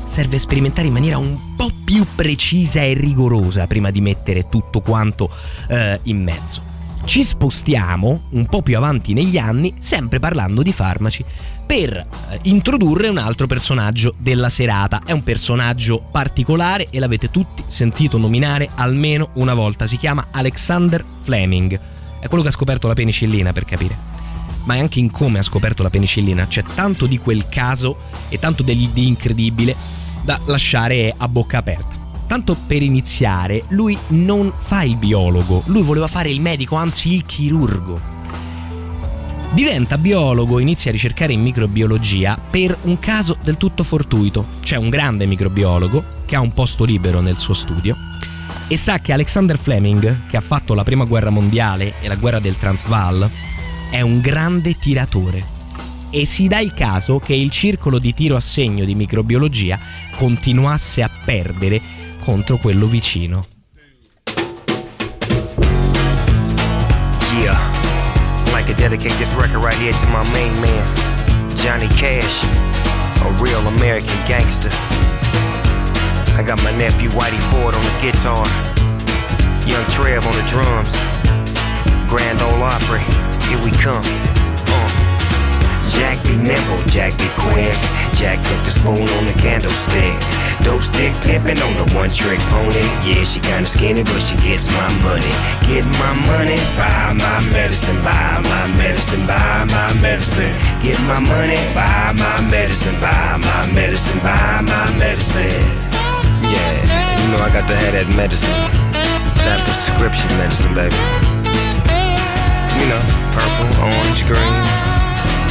serve 0.04 0.38
sperimentare 0.38 0.88
in 0.88 0.92
maniera 0.92 1.18
un 1.18 1.54
po' 1.54 1.70
più 1.84 2.04
precisa 2.14 2.80
e 2.80 2.94
rigorosa 2.94 3.66
prima 3.68 3.90
di 3.90 4.00
mettere 4.00 4.48
tutto 4.48 4.80
quanto 4.80 5.30
eh, 5.68 6.00
in 6.04 6.22
mezzo. 6.22 6.77
Ci 7.08 7.24
spostiamo 7.24 8.24
un 8.32 8.44
po' 8.44 8.60
più 8.60 8.76
avanti 8.76 9.14
negli 9.14 9.38
anni, 9.38 9.72
sempre 9.78 10.18
parlando 10.18 10.60
di 10.60 10.74
farmaci, 10.74 11.24
per 11.66 11.96
eh, 11.96 12.06
introdurre 12.42 13.08
un 13.08 13.16
altro 13.16 13.46
personaggio 13.46 14.14
della 14.18 14.50
serata. 14.50 15.00
È 15.06 15.12
un 15.12 15.22
personaggio 15.22 16.06
particolare 16.12 16.88
e 16.90 16.98
l'avete 16.98 17.30
tutti 17.30 17.64
sentito 17.66 18.18
nominare 18.18 18.68
almeno 18.74 19.30
una 19.36 19.54
volta. 19.54 19.86
Si 19.86 19.96
chiama 19.96 20.26
Alexander 20.32 21.02
Fleming. 21.16 21.80
È 22.20 22.28
quello 22.28 22.42
che 22.42 22.50
ha 22.50 22.52
scoperto 22.52 22.88
la 22.88 22.94
penicillina, 22.94 23.54
per 23.54 23.64
capire. 23.64 23.96
Ma 24.64 24.74
è 24.74 24.78
anche 24.78 24.98
in 24.98 25.10
come 25.10 25.38
ha 25.38 25.42
scoperto 25.42 25.82
la 25.82 25.88
penicillina. 25.88 26.46
C'è 26.46 26.62
tanto 26.74 27.06
di 27.06 27.16
quel 27.16 27.48
caso 27.48 28.00
e 28.28 28.38
tanto 28.38 28.62
di 28.62 29.08
incredibile 29.08 29.74
da 30.24 30.38
lasciare 30.44 31.14
a 31.16 31.26
bocca 31.26 31.56
aperta. 31.56 31.97
Tanto 32.28 32.58
per 32.66 32.82
iniziare, 32.82 33.64
lui 33.68 33.96
non 34.08 34.52
fa 34.56 34.82
il 34.82 34.98
biologo, 34.98 35.62
lui 35.66 35.82
voleva 35.82 36.06
fare 36.06 36.28
il 36.28 36.42
medico, 36.42 36.76
anzi 36.76 37.14
il 37.14 37.24
chirurgo. 37.24 37.98
Diventa 39.54 39.96
biologo, 39.96 40.58
inizia 40.58 40.90
a 40.90 40.92
ricercare 40.92 41.32
in 41.32 41.40
microbiologia 41.40 42.38
per 42.50 42.76
un 42.82 42.98
caso 42.98 43.34
del 43.42 43.56
tutto 43.56 43.82
fortuito. 43.82 44.44
C'è 44.60 44.76
un 44.76 44.90
grande 44.90 45.24
microbiologo 45.24 46.04
che 46.26 46.36
ha 46.36 46.40
un 46.40 46.52
posto 46.52 46.84
libero 46.84 47.20
nel 47.20 47.38
suo 47.38 47.54
studio 47.54 47.96
e 48.68 48.76
sa 48.76 49.00
che 49.00 49.14
Alexander 49.14 49.58
Fleming, 49.58 50.26
che 50.26 50.36
ha 50.36 50.42
fatto 50.42 50.74
la 50.74 50.84
prima 50.84 51.04
guerra 51.04 51.30
mondiale 51.30 51.94
e 52.02 52.08
la 52.08 52.16
guerra 52.16 52.40
del 52.40 52.58
Transvaal, 52.58 53.28
è 53.90 54.02
un 54.02 54.20
grande 54.20 54.76
tiratore. 54.76 55.56
E 56.10 56.26
si 56.26 56.46
dà 56.46 56.58
il 56.58 56.74
caso 56.74 57.18
che 57.18 57.32
il 57.32 57.48
circolo 57.48 57.98
di 57.98 58.12
tiro 58.12 58.36
a 58.36 58.40
segno 58.40 58.84
di 58.84 58.94
microbiologia 58.94 59.78
continuasse 60.14 61.02
a 61.02 61.10
perdere 61.24 61.80
contro 62.28 62.58
quello 62.58 62.86
vicino. 62.88 63.42
Yeah, 67.40 67.56
like 68.52 68.66
to 68.66 68.74
dedicate 68.74 69.16
this 69.16 69.32
record 69.32 69.64
right 69.64 69.72
here 69.76 69.94
to 69.94 70.06
my 70.08 70.22
main 70.34 70.52
man, 70.60 70.84
Johnny 71.56 71.88
Cash, 71.96 72.44
a 73.24 73.32
real 73.42 73.66
American 73.68 74.18
gangster. 74.28 74.68
I 76.36 76.44
got 76.46 76.62
my 76.62 76.76
nephew 76.76 77.08
Whitey 77.16 77.40
Ford 77.48 77.74
on 77.74 77.80
the 77.80 77.96
guitar, 78.02 78.44
young 79.66 79.86
Trev 79.88 80.26
on 80.26 80.36
the 80.36 80.44
drums, 80.46 80.92
Grand 82.10 82.42
Ole 82.42 82.62
Opry, 82.62 83.00
here 83.48 83.64
we 83.64 83.70
come. 83.70 84.04
Jack 85.98 86.22
be 86.22 86.36
nimble, 86.38 86.78
Jack 86.86 87.18
be 87.18 87.26
quick. 87.34 87.74
Jack 88.14 88.38
put 88.46 88.60
the 88.62 88.70
spoon 88.70 89.02
on 89.02 89.24
the 89.26 89.34
candlestick. 89.42 90.14
Dope 90.62 90.82
stick 90.82 91.12
pimpin' 91.26 91.58
on 91.58 91.74
the 91.74 91.86
one 91.94 92.10
trick 92.10 92.38
pony. 92.54 92.86
Yeah, 93.02 93.24
she 93.24 93.40
kinda 93.40 93.66
skinny, 93.66 94.02
but 94.04 94.22
she 94.22 94.36
gets 94.38 94.70
my 94.70 94.86
money. 95.02 95.34
Get 95.66 95.84
my 95.98 96.14
money, 96.30 96.58
buy 96.78 97.14
my 97.18 97.38
medicine, 97.50 97.98
buy 98.02 98.38
my 98.46 98.66
medicine, 98.78 99.26
buy 99.26 99.66
my 99.74 99.92
medicine. 100.00 100.54
Get 100.82 100.98
my 101.10 101.18
money, 101.18 101.58
buy 101.74 102.14
my 102.14 102.40
medicine, 102.46 102.94
buy 103.00 103.36
my 103.38 103.66
medicine, 103.74 104.18
buy 104.20 104.62
my 104.62 104.86
medicine. 104.98 105.66
Yeah, 106.46 107.18
you 107.18 107.26
know 107.30 107.42
I 107.42 107.50
got 107.50 107.66
to 107.68 107.74
have 107.74 107.92
that 107.98 108.08
medicine. 108.14 108.54
That 109.46 109.60
prescription 109.66 110.30
medicine, 110.38 110.74
baby. 110.74 110.94
You 112.78 112.86
know, 112.86 113.02
purple, 113.34 113.70
orange, 113.82 114.26
green. 114.26 114.87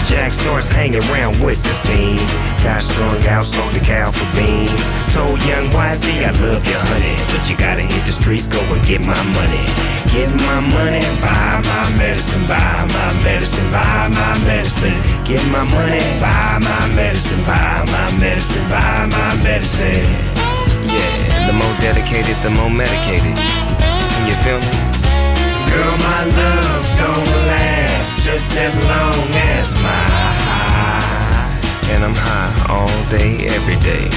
Jack 0.07 0.31
starts 0.31 0.69
hanging 0.69 1.03
around 1.11 1.35
with 1.43 1.61
the 1.63 1.75
fiends. 1.83 2.23
Got 2.63 2.81
strung 2.81 3.19
out, 3.27 3.45
sold 3.45 3.73
the 3.73 3.81
cow 3.81 4.09
for 4.09 4.23
beans. 4.39 4.71
Told 5.11 5.43
young 5.43 5.67
wifey, 5.75 6.23
I 6.23 6.31
love 6.39 6.63
you, 6.63 6.79
honey. 6.87 7.19
But 7.27 7.49
you 7.49 7.57
gotta 7.57 7.81
hit 7.81 8.05
the 8.07 8.13
streets, 8.13 8.47
go 8.47 8.59
and 8.71 8.79
get 8.87 9.01
my 9.03 9.19
money. 9.35 9.67
Get 10.15 10.31
my 10.47 10.63
money, 10.63 11.03
buy 11.19 11.59
my 11.59 11.83
medicine, 11.99 12.39
buy 12.47 12.87
my 12.87 13.19
medicine, 13.19 13.67
buy 13.69 14.07
my 14.07 14.33
medicine. 14.47 14.95
Get 15.27 15.43
my 15.51 15.67
money, 15.75 15.99
buy 16.23 16.55
my 16.63 16.87
medicine, 16.95 17.43
buy 17.43 17.83
my 17.91 18.07
medicine, 18.15 18.63
buy 18.71 19.11
my 19.11 19.35
medicine. 19.43 20.07
Yeah, 20.87 21.51
the 21.51 21.53
more 21.53 21.75
dedicated, 21.83 22.39
the 22.47 22.51
more 22.55 22.71
medicated. 22.71 23.35
You 24.23 24.35
feel 24.39 24.59
me? 24.63 24.86
Girl, 25.77 25.97
my 26.01 26.23
love's 26.25 26.93
gonna 26.97 27.37
last 27.53 28.25
just 28.25 28.57
as 28.57 28.81
long 28.81 29.29
as 29.53 29.75
my 29.85 30.05
high. 30.41 31.93
And 31.93 32.03
I'm 32.03 32.17
high 32.17 32.49
all 32.65 32.97
day, 33.13 33.45
every 33.45 33.77
day. 33.85 34.09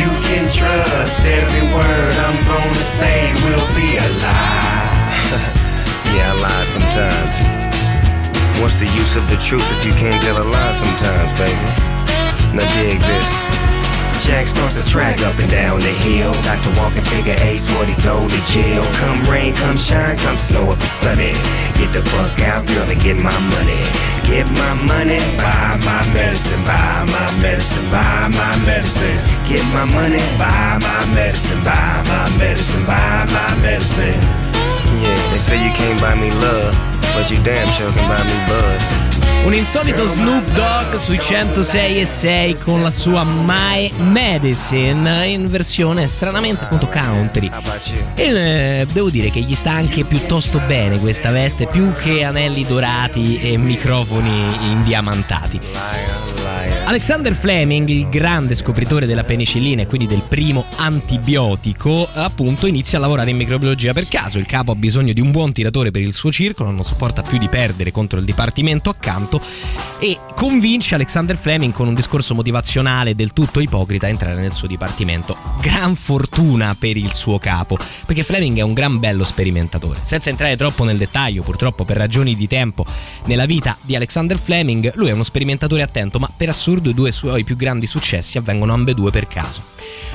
You 0.00 0.08
can 0.24 0.48
trust 0.48 1.20
every 1.20 1.64
word 1.76 2.14
I'm 2.16 2.38
gonna 2.48 2.86
say 2.96 3.28
will 3.44 3.68
be 3.76 4.00
a 4.00 4.08
lie. 4.24 5.12
yeah, 6.16 6.32
I 6.32 6.40
lie 6.48 6.64
sometimes. 6.64 7.36
What's 8.58 8.80
the 8.80 8.88
use 8.96 9.16
of 9.16 9.28
the 9.28 9.36
truth 9.36 9.68
if 9.76 9.84
you 9.84 9.92
can't 9.92 10.16
tell 10.24 10.40
a 10.40 10.46
lie 10.48 10.72
sometimes, 10.72 11.30
baby? 11.36 11.68
Now 12.56 12.64
dig 12.72 12.96
this. 13.04 13.59
Jack 14.30 14.46
starts 14.46 14.78
to 14.78 14.84
track 14.86 15.20
up 15.22 15.36
and 15.40 15.50
down 15.50 15.80
the 15.80 15.90
hill. 16.06 16.30
Dr. 16.46 16.70
Walking 16.78 17.02
figure 17.02 17.34
ace 17.42 17.66
what 17.74 17.88
he 17.88 17.96
told 17.98 18.30
the 18.30 18.38
jail. 18.46 18.86
Come 19.02 19.18
rain, 19.26 19.52
come 19.56 19.76
shine, 19.76 20.16
come 20.18 20.38
snow 20.38 20.70
if 20.70 20.78
it's 20.78 20.92
sunny. 21.02 21.34
Get 21.74 21.90
the 21.90 21.98
fuck 22.14 22.38
out, 22.46 22.62
girl, 22.68 22.86
and 22.86 23.00
get 23.02 23.18
my 23.18 23.34
money. 23.58 23.82
Get 24.30 24.46
my 24.54 24.78
money, 24.86 25.18
buy 25.34 25.74
my 25.82 26.02
medicine, 26.14 26.62
buy 26.62 27.02
my 27.10 27.26
medicine, 27.42 27.90
buy 27.90 28.30
my 28.30 28.54
medicine. 28.62 29.18
Get 29.50 29.66
my 29.74 29.82
money, 29.90 30.22
buy 30.38 30.78
my 30.78 31.02
medicine, 31.10 31.58
buy 31.66 31.98
my 32.06 32.30
medicine, 32.38 32.86
buy 32.86 33.26
my 33.34 33.50
medicine. 33.66 34.14
Yeah, 35.02 35.18
they 35.34 35.42
say 35.42 35.58
you 35.58 35.74
can't 35.74 36.00
buy 36.00 36.14
me 36.14 36.30
love, 36.38 36.70
but 37.18 37.28
you 37.32 37.42
damn 37.42 37.66
sure 37.74 37.90
can 37.90 38.06
buy 38.06 38.22
me 38.22 38.38
bud. 38.46 38.99
Un 39.44 39.54
insolito 39.54 40.06
Snoop 40.06 40.44
Dogg 40.52 40.96
sui 40.96 41.18
106 41.18 42.00
e 42.00 42.04
6 42.04 42.58
con 42.58 42.82
la 42.82 42.90
sua 42.90 43.24
My 43.24 43.90
Medicine 43.96 45.26
in 45.26 45.48
versione 45.48 46.06
stranamente 46.06 46.64
appunto 46.64 46.88
country. 46.88 47.50
E 48.14 48.22
eh, 48.22 48.86
devo 48.92 49.10
dire 49.10 49.30
che 49.30 49.40
gli 49.40 49.54
sta 49.54 49.72
anche 49.72 50.04
piuttosto 50.04 50.60
bene 50.66 50.98
questa 50.98 51.30
veste, 51.30 51.66
più 51.66 51.92
che 51.94 52.22
anelli 52.22 52.64
dorati 52.66 53.40
e 53.40 53.56
microfoni 53.56 54.70
indiamantati. 54.70 55.60
Alexander 56.90 57.32
Fleming, 57.34 57.88
il 57.88 58.08
grande 58.08 58.56
scopritore 58.56 59.06
della 59.06 59.22
penicillina 59.22 59.82
e 59.82 59.86
quindi 59.86 60.08
del 60.08 60.24
primo 60.26 60.64
antibiotico, 60.78 62.08
appunto 62.14 62.66
inizia 62.66 62.98
a 62.98 63.00
lavorare 63.00 63.30
in 63.30 63.36
microbiologia 63.36 63.92
per 63.92 64.08
caso. 64.08 64.40
Il 64.40 64.46
capo 64.46 64.72
ha 64.72 64.74
bisogno 64.74 65.12
di 65.12 65.20
un 65.20 65.30
buon 65.30 65.52
tiratore 65.52 65.92
per 65.92 66.02
il 66.02 66.12
suo 66.12 66.32
circolo, 66.32 66.72
non 66.72 66.82
sopporta 66.82 67.22
più 67.22 67.38
di 67.38 67.48
perdere 67.48 67.92
contro 67.92 68.18
il 68.18 68.24
dipartimento 68.24 68.90
accanto 68.90 69.29
e 70.00 70.18
convince 70.34 70.94
Alexander 70.94 71.36
Fleming 71.36 71.72
con 71.72 71.86
un 71.86 71.94
discorso 71.94 72.34
motivazionale 72.34 73.14
del 73.14 73.32
tutto 73.32 73.60
ipocrita 73.60 74.06
a 74.06 74.08
entrare 74.08 74.40
nel 74.40 74.52
suo 74.52 74.66
dipartimento. 74.66 75.36
Gran 75.60 75.94
fortuna 75.94 76.74
per 76.78 76.96
il 76.96 77.12
suo 77.12 77.38
capo, 77.38 77.78
perché 78.06 78.22
Fleming 78.22 78.56
è 78.56 78.62
un 78.62 78.72
gran 78.72 78.98
bello 78.98 79.24
sperimentatore. 79.24 79.98
Senza 80.02 80.30
entrare 80.30 80.56
troppo 80.56 80.84
nel 80.84 80.96
dettaglio, 80.96 81.42
purtroppo 81.42 81.84
per 81.84 81.98
ragioni 81.98 82.34
di 82.34 82.48
tempo, 82.48 82.86
nella 83.26 83.44
vita 83.44 83.76
di 83.82 83.94
Alexander 83.94 84.38
Fleming, 84.38 84.92
lui 84.94 85.10
è 85.10 85.12
uno 85.12 85.22
sperimentatore 85.22 85.82
attento, 85.82 86.18
ma 86.18 86.30
per 86.34 86.48
assurdo 86.48 86.88
i 86.88 86.94
due 86.94 87.10
suoi 87.10 87.44
più 87.44 87.56
grandi 87.56 87.86
successi 87.86 88.38
avvengono 88.38 88.72
ambedue 88.72 89.10
per 89.10 89.28
caso. 89.28 89.62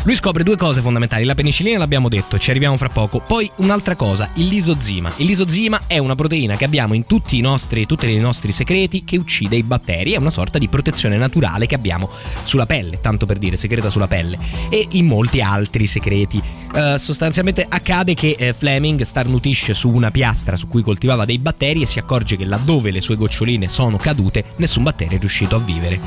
Lui 0.04 0.16
scopre 0.16 0.44
due 0.44 0.56
cose 0.56 0.82
fondamentali, 0.82 1.24
la 1.24 1.34
penicillina 1.34 1.78
l'abbiamo 1.80 2.10
detto, 2.10 2.38
ci 2.38 2.52
arriviamo 2.52 2.78
fra 2.78 2.90
poco, 2.90 3.20
poi 3.20 3.50
un'altra 3.58 3.96
cosa, 3.96 4.30
il 4.36 4.48
lisozima. 4.48 5.12
Il 5.18 5.26
lisozima 5.26 5.82
è 5.88 5.98
una 5.98 6.16
proteina 6.16 6.56
che 6.56 6.66
abbiamo 6.66 6.94
in 6.94 7.06
tutti 7.06 7.38
i 7.38 7.42
nostri, 7.42 7.86
tutti 7.86 8.10
i 8.10 8.20
nostri 8.20 8.52
secreti 8.52 9.04
che 9.04 9.18
uccide 9.18 9.56
i 9.56 9.64
batteri, 9.64 10.14
è 10.14 10.18
una 10.18 10.30
sorta 10.30 10.58
di 10.58 10.68
protezione 10.68 11.18
naturale 11.18 11.66
che 11.66 11.76
abbiamo 11.76 12.10
sulla 12.44 12.66
pelle, 12.66 13.00
tanto 13.02 13.26
per 13.26 13.38
dire, 13.38 13.58
segreta 13.58 13.90
sulla 13.90 14.08
pelle, 14.08 14.38
e 14.70 14.86
in 14.92 15.08
molti 15.08 15.42
altri 15.42 15.88
segreti. 15.88 16.42
Eh, 16.76 16.98
sostanzialmente 17.00 17.66
accade 17.68 18.14
che 18.14 18.36
eh, 18.38 18.54
Fleming 18.54 19.02
starnutisce 19.02 19.74
su 19.74 19.90
una 19.90 20.12
piastra 20.12 20.56
su 20.56 20.68
cui 20.68 20.82
coltivava 20.82 21.26
dei 21.26 21.40
batteri 21.40 21.82
e 21.82 21.86
si 21.86 22.00
accorge 22.00 22.36
che 22.36 22.46
laddove 22.46 22.92
le 22.92 23.02
sue 23.02 23.16
goccioline 23.16 23.70
sono 23.70 23.98
cadute, 23.98 24.44
nessun 24.58 24.84
batterio 24.84 25.18
è 25.18 25.20
riuscito 25.20 25.56
a 25.56 25.60
vivere. 25.60 26.00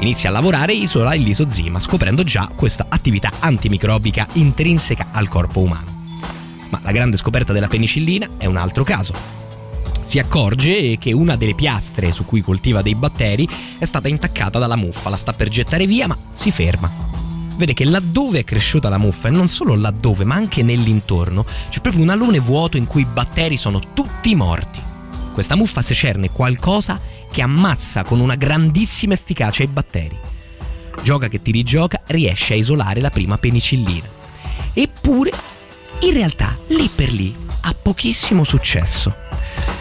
Inizia 0.00 0.28
a 0.28 0.32
lavorare 0.32 0.72
e 0.72 0.76
isola 0.76 1.14
il 1.14 1.22
lisozima, 1.22 1.80
scoprendo 1.80 2.22
già 2.22 2.50
questa 2.54 2.86
attività 2.88 3.15
antimicrobica 3.38 4.26
intrinseca 4.32 5.08
al 5.12 5.28
corpo 5.28 5.60
umano. 5.60 5.94
Ma 6.68 6.80
la 6.82 6.92
grande 6.92 7.16
scoperta 7.16 7.52
della 7.52 7.68
penicillina 7.68 8.30
è 8.36 8.46
un 8.46 8.56
altro 8.56 8.84
caso. 8.84 9.14
Si 10.02 10.18
accorge 10.18 10.98
che 10.98 11.12
una 11.12 11.36
delle 11.36 11.54
piastre 11.54 12.12
su 12.12 12.24
cui 12.24 12.40
coltiva 12.40 12.82
dei 12.82 12.94
batteri 12.94 13.48
è 13.78 13.84
stata 13.84 14.08
intaccata 14.08 14.58
dalla 14.58 14.76
muffa, 14.76 15.10
la 15.10 15.16
sta 15.16 15.32
per 15.32 15.48
gettare 15.48 15.86
via, 15.86 16.06
ma 16.06 16.16
si 16.30 16.50
ferma. 16.50 16.88
Vede 17.56 17.72
che 17.72 17.84
laddove 17.84 18.40
è 18.40 18.44
cresciuta 18.44 18.88
la 18.88 18.98
muffa, 18.98 19.28
e 19.28 19.30
non 19.32 19.48
solo 19.48 19.74
laddove, 19.74 20.24
ma 20.24 20.34
anche 20.34 20.62
nell'intorno, 20.62 21.44
c'è 21.70 21.80
proprio 21.80 22.02
un 22.02 22.10
alone 22.10 22.38
vuoto 22.38 22.76
in 22.76 22.86
cui 22.86 23.00
i 23.02 23.06
batteri 23.12 23.56
sono 23.56 23.80
tutti 23.94 24.34
morti. 24.34 24.80
Questa 25.32 25.56
muffa 25.56 25.82
secerne 25.82 26.30
qualcosa 26.30 27.00
che 27.30 27.42
ammazza 27.42 28.04
con 28.04 28.20
una 28.20 28.36
grandissima 28.36 29.14
efficacia 29.14 29.62
i 29.62 29.68
batteri. 29.68 30.16
Gioca 31.02 31.28
che 31.28 31.42
ti 31.42 31.50
rigioca, 31.50 32.02
riesce 32.06 32.54
a 32.54 32.56
isolare 32.56 33.00
la 33.00 33.10
prima 33.10 33.38
penicillina. 33.38 34.06
Eppure, 34.72 35.32
in 36.00 36.12
realtà, 36.12 36.56
lì 36.68 36.90
per 36.94 37.12
lì, 37.12 37.34
ha 37.62 37.74
pochissimo 37.80 38.44
successo. 38.44 39.14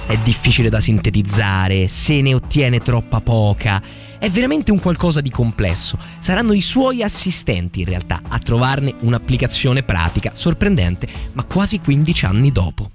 È 0.07 0.15
difficile 0.23 0.69
da 0.69 0.79
sintetizzare, 0.79 1.87
se 1.87 2.21
ne 2.21 2.33
ottiene 2.33 2.79
troppa 2.79 3.21
poca. 3.21 3.81
È 4.17 4.29
veramente 4.29 4.71
un 4.71 4.79
qualcosa 4.79 5.19
di 5.19 5.29
complesso. 5.29 5.97
Saranno 6.19 6.53
i 6.53 6.61
suoi 6.61 7.03
assistenti 7.03 7.81
in 7.81 7.87
realtà 7.87 8.21
a 8.27 8.39
trovarne 8.39 8.93
un'applicazione 8.99 9.83
pratica 9.83 10.31
sorprendente, 10.33 11.07
ma 11.33 11.43
quasi 11.43 11.79
15 11.79 12.25
anni 12.25 12.51
dopo. 12.51 12.89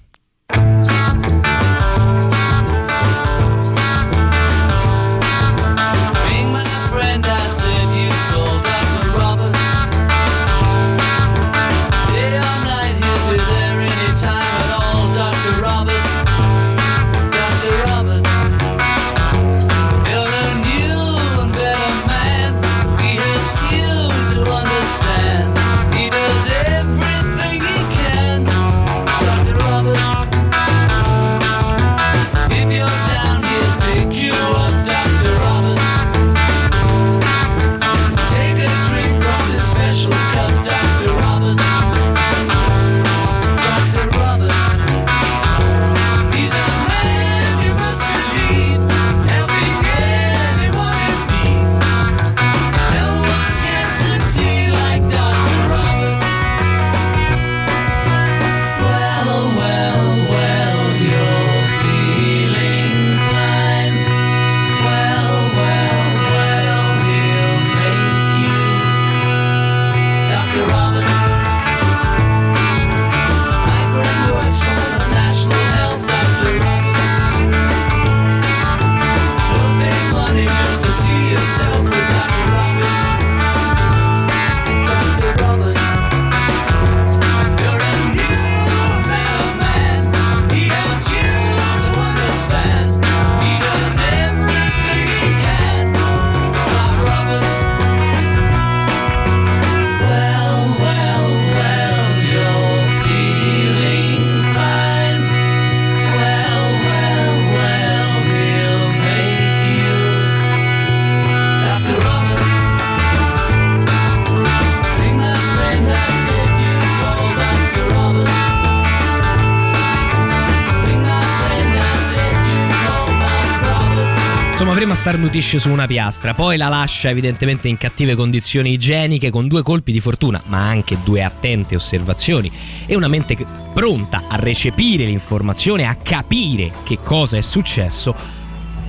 Starnutisce 125.00 125.58
su 125.58 125.70
una 125.70 125.86
piastra, 125.86 126.34
poi 126.34 126.58
la 126.58 126.68
lascia 126.68 127.08
evidentemente 127.08 127.68
in 127.68 127.78
cattive 127.78 128.14
condizioni 128.14 128.72
igieniche 128.72 129.30
con 129.30 129.48
due 129.48 129.62
colpi 129.62 129.92
di 129.92 130.00
fortuna, 130.00 130.42
ma 130.44 130.68
anche 130.68 130.98
due 131.02 131.22
attente 131.22 131.74
osservazioni 131.74 132.52
e 132.84 132.94
una 132.94 133.08
mente 133.08 133.34
pronta 133.72 134.24
a 134.28 134.36
recepire 134.36 135.06
l'informazione, 135.06 135.86
a 135.86 135.94
capire 135.94 136.70
che 136.84 136.98
cosa 137.02 137.38
è 137.38 137.40
successo. 137.40 138.14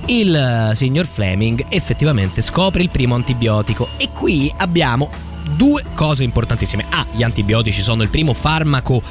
Il 0.04 0.34
eh, 0.36 0.76
signor 0.76 1.06
Fleming 1.06 1.64
effettivamente 1.70 2.42
scopre 2.42 2.82
il 2.82 2.90
primo 2.90 3.14
antibiotico 3.14 3.88
e 3.96 4.10
qui 4.12 4.52
abbiamo 4.58 5.10
due 5.56 5.82
cose 5.94 6.24
importantissime. 6.24 6.84
A, 6.90 7.06
gli 7.10 7.22
antibiotici 7.22 7.80
sono 7.80 8.02
il 8.02 8.10
primo 8.10 8.34
farmaco 8.34 9.02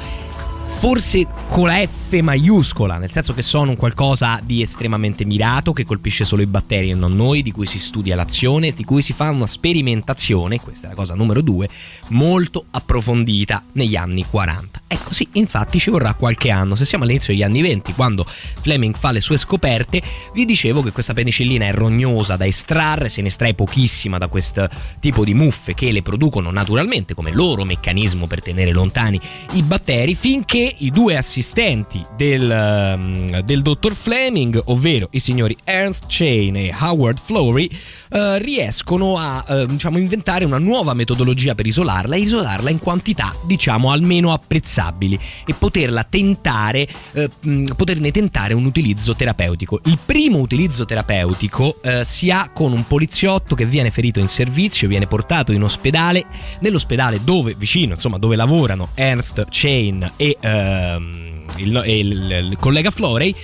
forse 0.72 1.26
con 1.48 1.66
la 1.66 1.86
F 1.86 2.18
maiuscola, 2.20 2.98
nel 2.98 3.12
senso 3.12 3.34
che 3.34 3.42
sono 3.42 3.70
un 3.70 3.76
qualcosa 3.76 4.40
di 4.42 4.62
estremamente 4.62 5.24
mirato, 5.24 5.72
che 5.72 5.84
colpisce 5.84 6.24
solo 6.24 6.42
i 6.42 6.46
batteri 6.46 6.90
e 6.90 6.94
non 6.94 7.14
noi, 7.14 7.42
di 7.42 7.52
cui 7.52 7.66
si 7.66 7.78
studia 7.78 8.16
l'azione, 8.16 8.72
di 8.72 8.84
cui 8.84 9.02
si 9.02 9.12
fa 9.12 9.30
una 9.30 9.46
sperimentazione, 9.46 10.60
questa 10.60 10.86
è 10.86 10.90
la 10.90 10.96
cosa 10.96 11.14
numero 11.14 11.40
due, 11.40 11.68
molto 12.08 12.64
approfondita 12.70 13.62
negli 13.72 13.96
anni 13.96 14.24
40. 14.24 14.80
Ecco 14.88 15.12
sì, 15.12 15.28
infatti 15.32 15.78
ci 15.78 15.90
vorrà 15.90 16.14
qualche 16.14 16.50
anno, 16.50 16.74
se 16.74 16.84
siamo 16.84 17.04
all'inizio 17.04 17.32
degli 17.32 17.42
anni 17.42 17.62
20, 17.62 17.92
quando 17.92 18.26
Fleming 18.26 18.96
fa 18.96 19.12
le 19.12 19.20
sue 19.20 19.36
scoperte, 19.36 20.02
vi 20.34 20.44
dicevo 20.44 20.82
che 20.82 20.90
questa 20.90 21.12
penicillina 21.12 21.66
è 21.66 21.72
rognosa 21.72 22.36
da 22.36 22.46
estrarre, 22.46 23.08
se 23.08 23.22
ne 23.22 23.28
estrae 23.28 23.54
pochissima 23.54 24.18
da 24.18 24.28
questo 24.28 24.68
tipo 25.00 25.24
di 25.24 25.34
muffe 25.34 25.74
che 25.74 25.92
le 25.92 26.02
producono 26.02 26.50
naturalmente 26.50 27.14
come 27.14 27.32
loro 27.32 27.64
meccanismo 27.64 28.26
per 28.26 28.42
tenere 28.42 28.72
lontani 28.72 29.20
i 29.52 29.62
batteri, 29.62 30.14
finché 30.14 30.61
i 30.64 30.90
due 30.90 31.16
assistenti 31.16 32.04
del, 32.16 32.50
ehm, 32.50 33.40
del 33.40 33.62
dottor 33.62 33.94
Fleming, 33.94 34.60
ovvero 34.66 35.08
i 35.12 35.18
signori 35.18 35.56
Ernst 35.64 36.04
Chain 36.08 36.56
e 36.56 36.74
Howard 36.78 37.18
Florey, 37.18 37.70
eh, 38.10 38.38
riescono 38.38 39.16
a 39.16 39.44
eh, 39.48 39.66
diciamo, 39.66 39.98
inventare 39.98 40.44
una 40.44 40.58
nuova 40.58 40.94
metodologia 40.94 41.54
per 41.54 41.66
isolarla 41.66 42.16
e 42.16 42.20
isolarla 42.20 42.70
in 42.70 42.78
quantità 42.78 43.34
diciamo 43.46 43.90
almeno 43.90 44.32
apprezzabili 44.32 45.18
e 45.46 45.54
poterla 45.54 46.04
tentare 46.04 46.86
eh, 47.12 47.30
poterne 47.74 48.10
tentare 48.10 48.54
un 48.54 48.64
utilizzo 48.64 49.14
terapeutico. 49.14 49.80
Il 49.84 49.98
primo 50.04 50.38
utilizzo 50.38 50.84
terapeutico 50.84 51.80
eh, 51.82 52.04
si 52.04 52.30
ha 52.30 52.50
con 52.52 52.72
un 52.72 52.86
poliziotto 52.86 53.54
che 53.54 53.64
viene 53.64 53.90
ferito 53.90 54.20
in 54.20 54.28
servizio 54.28 54.88
viene 54.88 55.06
portato 55.06 55.52
in 55.52 55.62
ospedale 55.62 56.24
nell'ospedale 56.60 57.20
dove 57.24 57.54
vicino 57.56 57.94
insomma 57.94 58.18
dove 58.18 58.36
lavorano 58.36 58.90
Ernst 58.94 59.46
Chain 59.48 60.12
e, 60.16 60.36
ehm, 60.52 61.44
il, 61.56 61.82
il- 61.86 62.48
il 62.50 62.56
collega 62.58 62.90
Florey 62.90 63.34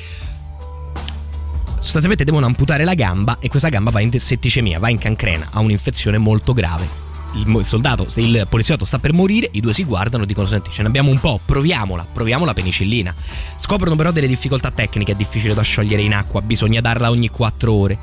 sostanzialmente 1.74 2.24
devono 2.24 2.46
amputare 2.46 2.84
la 2.84 2.94
gamba 2.94 3.38
e 3.40 3.48
questa 3.48 3.68
gamba 3.68 3.90
va 3.90 4.00
in 4.00 4.10
setticemia, 4.18 4.78
va 4.78 4.90
in 4.90 4.98
cancrena, 4.98 5.48
ha 5.52 5.60
un'infezione 5.60 6.18
molto 6.18 6.52
grave. 6.52 7.06
il 7.34 7.64
soldato, 7.64 8.06
il 8.16 8.46
poliziotto 8.48 8.84
sta 8.84 8.98
per 8.98 9.12
morire, 9.12 9.48
i 9.52 9.60
due 9.60 9.72
si 9.72 9.84
guardano 9.84 10.24
e 10.24 10.26
dicono: 10.26 10.46
Senti, 10.46 10.70
ce 10.70 10.82
ne 10.82 10.88
abbiamo 10.88 11.10
un 11.10 11.20
po', 11.20 11.38
proviamola, 11.44 12.06
proviamo 12.12 12.44
la 12.44 12.54
penicillina. 12.54 13.14
Scoprono 13.56 13.96
però 13.96 14.10
delle 14.12 14.26
difficoltà 14.26 14.70
tecniche, 14.70 15.12
è 15.12 15.14
difficile 15.14 15.54
da 15.54 15.62
sciogliere 15.62 16.02
in 16.02 16.14
acqua, 16.14 16.40
bisogna 16.42 16.80
darla 16.80 17.10
ogni 17.10 17.28
4 17.28 17.72
ore. 17.72 17.98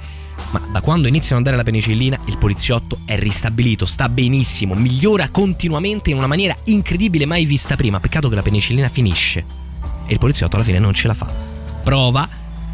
Ma 0.52 0.62
da 0.72 0.82
quando 0.82 1.08
iniziano 1.08 1.42
a 1.42 1.44
dare 1.44 1.58
la 1.58 1.64
penicillina, 1.64 2.20
il 2.26 2.38
poliziotto 2.38 3.00
è 3.06 3.18
ristabilito, 3.18 3.86
sta 3.86 4.08
benissimo, 4.10 4.74
migliora 4.74 5.30
continuamente 5.30 6.12
in 6.12 6.18
una 6.18 6.28
maniera 6.28 6.56
incredibile, 6.66 7.26
mai 7.26 7.46
vista 7.46 7.76
prima. 7.76 8.00
Peccato 8.00 8.30
che 8.30 8.36
la 8.36 8.42
penicillina 8.42 8.90
finisce 8.90 9.46
e 10.06 10.14
il 10.14 10.20
poliziotto 10.20 10.56
alla 10.56 10.66
fine 10.66 10.80
non 10.80 10.94
ce 10.94 11.08
la 11.08 11.14
fa. 11.14 11.32
Prova, 11.84 12.28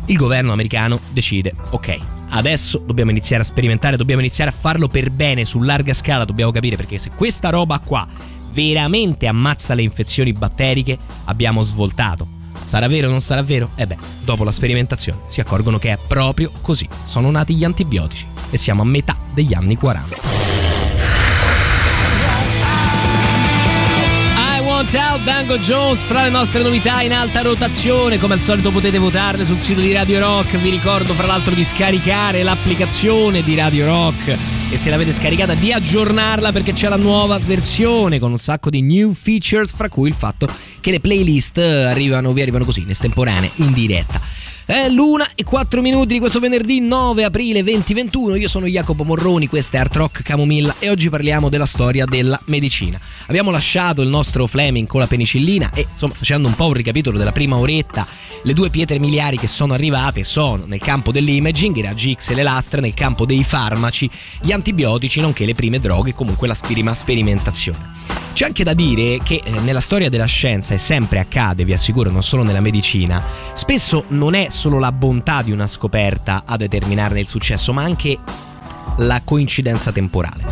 il 0.06 0.16
governo 0.18 0.52
americano 0.52 1.00
decide: 1.12 1.54
ok, 1.72 2.00
adesso 2.30 2.78
dobbiamo 2.86 3.12
iniziare 3.12 3.44
a 3.44 3.46
sperimentare, 3.46 3.98
dobbiamo 3.98 4.22
iniziare 4.22 4.52
a 4.52 4.54
farlo 4.54 4.88
per 4.88 5.10
bene, 5.10 5.46
su 5.46 5.62
larga 5.62 5.94
scala, 5.94 6.26
dobbiamo 6.26 6.52
capire 6.52 6.76
perché 6.76 6.98
se 6.98 7.12
questa 7.16 7.50
roba 7.50 7.80
qua 7.80 8.08
veramente 8.52 9.28
ammazza 9.28 9.74
le 9.74 9.82
infezioni 9.82 10.34
batteriche, 10.34 10.98
abbiamo 11.26 11.62
svoltato. 11.62 12.31
Sarà 12.64 12.88
vero 12.88 13.08
o 13.08 13.12
non 13.12 13.22
sarà 13.22 13.44
vero? 13.44 13.72
Eh 13.76 13.88
beh, 13.88 13.98
dopo 14.24 14.44
la 14.44 14.52
sperimentazione 14.52 15.22
si 15.28 15.40
accorgono 15.42 15.78
che 15.78 15.92
è 15.92 15.98
proprio 16.08 16.52
così. 16.62 16.88
Sono 17.04 17.30
nati 17.32 17.56
gli 17.56 17.64
antibiotici 17.64 18.28
e 18.50 18.58
siamo 18.58 18.82
a 18.82 18.86
metà 18.86 19.18
degli 19.34 19.54
anni 19.54 19.76
40. 19.76 21.01
Out 24.94 25.24
Dango 25.24 25.58
Jones 25.58 26.02
fra 26.02 26.24
le 26.24 26.30
nostre 26.30 26.64
novità 26.64 27.02
in 27.02 27.14
alta 27.14 27.42
rotazione 27.42 28.18
come 28.18 28.34
al 28.34 28.42
solito 28.42 28.72
potete 28.72 28.98
votarle 28.98 29.46
sul 29.46 29.58
sito 29.58 29.80
di 29.80 29.94
Radio 29.94 30.20
Rock. 30.20 30.58
Vi 30.58 30.70
ricordo 30.70 31.14
fra 31.14 31.28
l'altro 31.28 31.54
di 31.54 31.64
scaricare 31.64 32.44
l'applicazione 32.44 33.42
di 33.42 33.56
Radio 33.56 33.86
Rock 33.86 34.38
e 34.70 34.78
se 34.78 34.90
l'avete 34.90 35.14
scaricata 35.14 35.54
di 35.54 35.72
aggiornarla 35.72 36.52
perché 36.52 36.74
c'è 36.74 36.90
la 36.90 36.98
nuova 36.98 37.40
versione 37.40 38.20
con 38.20 38.32
un 38.32 38.40
sacco 38.40 38.70
di 38.70 38.82
new 38.82 39.14
features 39.14 39.74
fra 39.74 39.88
cui 39.88 40.10
il 40.10 40.16
fatto 40.16 40.50
che 40.82 40.92
le 40.92 41.00
playlist 41.00 41.58
arrivano, 41.58 42.34
vi 42.34 42.42
arrivano 42.42 42.66
così 42.66 42.82
in 42.82 42.90
estemporanea 42.90 43.50
in 43.56 43.72
diretta 43.72 44.41
è 44.66 44.90
l'una 44.90 45.28
e 45.36 45.44
4 45.44 45.82
minuti 45.82 46.14
di 46.14 46.20
questo 46.20 46.40
venerdì 46.40 46.80
9 46.80 47.24
aprile 47.24 47.64
2021. 47.64 48.36
Io 48.36 48.48
sono 48.48 48.68
Jacopo 48.68 49.04
Morroni, 49.04 49.48
questa 49.48 49.78
è 49.78 49.80
Art 49.82 49.96
Rock 49.96 50.22
Camomilla 50.24 50.76
e 50.80 50.90
oggi 50.90 51.10
parliamo 51.10 51.50
della 51.50 51.66
storia 51.66 52.06
della 52.06 52.40
medicina. 52.46 53.00
Abbiamo 53.28 53.52
lasciato 53.52 54.02
il 54.02 54.10
nostro 54.10 54.48
Fleming 54.48 54.88
con 54.88 55.00
la 55.00 55.08
penicillina 55.08 55.72
e 55.74 55.88
insomma 55.90 56.14
facendo 56.14 56.48
un 56.48 56.56
po' 56.56 56.68
un 56.68 56.74
ricapitolo 56.74 57.18
della 57.18 57.32
prima 57.32 57.58
oretta, 57.58 58.06
le 58.44 58.54
due 58.54 58.70
pietre 58.70 59.00
miliari 59.00 59.38
che 59.38 59.48
sono 59.48 59.74
arrivate 59.74 60.24
sono 60.24 60.66
nel 60.66 60.80
campo 60.80 61.12
dell'imaging, 61.12 61.76
i 61.76 61.82
raggi 61.82 62.16
X 62.18 62.30
e 62.30 62.36
le 62.36 62.44
lastre, 62.44 62.82
nel 62.82 62.94
campo 62.94 63.26
dei 63.26 63.44
farmaci, 63.44 64.10
gli 64.42 64.52
antibiotici 64.52 65.20
nonché 65.20 65.46
le 65.46 65.56
prime 65.56 65.80
droghe 65.80 66.14
comunque 66.14 66.48
la 66.48 66.58
prima 66.62 66.94
sperimentazione. 66.94 68.00
C'è 68.34 68.46
anche 68.46 68.64
da 68.64 68.74
dire 68.74 69.20
che 69.24 69.42
eh, 69.44 69.52
nella 69.60 69.82
storia 69.82 70.10
della 70.10 70.26
scienza 70.26 70.74
e 70.74 70.78
sempre 70.78 71.20
accade, 71.20 71.66
vi 71.66 71.74
assicuro, 71.74 72.10
non 72.10 72.24
solo 72.24 72.44
nella 72.44 72.62
medicina, 72.62 73.22
spesso 73.54 74.06
non 74.10 74.34
è 74.34 74.48
solo 74.52 74.78
la 74.78 74.92
bontà 74.92 75.42
di 75.42 75.52
una 75.52 75.68
scoperta 75.68 76.44
a 76.46 76.58
determinarne 76.58 77.20
il 77.20 77.28
successo, 77.28 77.74
ma 77.74 77.84
anche 77.84 78.18
la 78.98 79.22
coincidenza 79.24 79.92
temporale. 79.92 80.46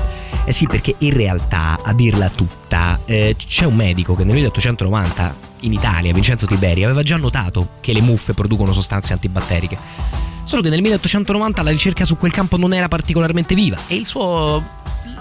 Eh 0.45 0.53
sì, 0.53 0.65
perché 0.65 0.95
in 0.99 1.13
realtà, 1.13 1.77
a 1.83 1.93
dirla 1.93 2.29
tutta, 2.29 2.99
eh, 3.05 3.35
c'è 3.37 3.65
un 3.65 3.75
medico 3.75 4.15
che 4.15 4.23
nel 4.23 4.33
1890 4.33 5.35
in 5.61 5.73
Italia, 5.73 6.13
Vincenzo 6.13 6.45
Tiberi, 6.45 6.83
aveva 6.83 7.03
già 7.03 7.17
notato 7.17 7.73
che 7.81 7.93
le 7.93 8.01
muffe 8.01 8.33
producono 8.33 8.73
sostanze 8.73 9.13
antibatteriche. 9.13 9.77
Solo 10.43 10.63
che 10.63 10.69
nel 10.69 10.81
1890 10.81 11.61
la 11.61 11.69
ricerca 11.69 12.05
su 12.05 12.17
quel 12.17 12.31
campo 12.31 12.57
non 12.57 12.73
era 12.73 12.87
particolarmente 12.87 13.53
viva 13.53 13.77
e 13.87 14.03
suo- 14.03 14.63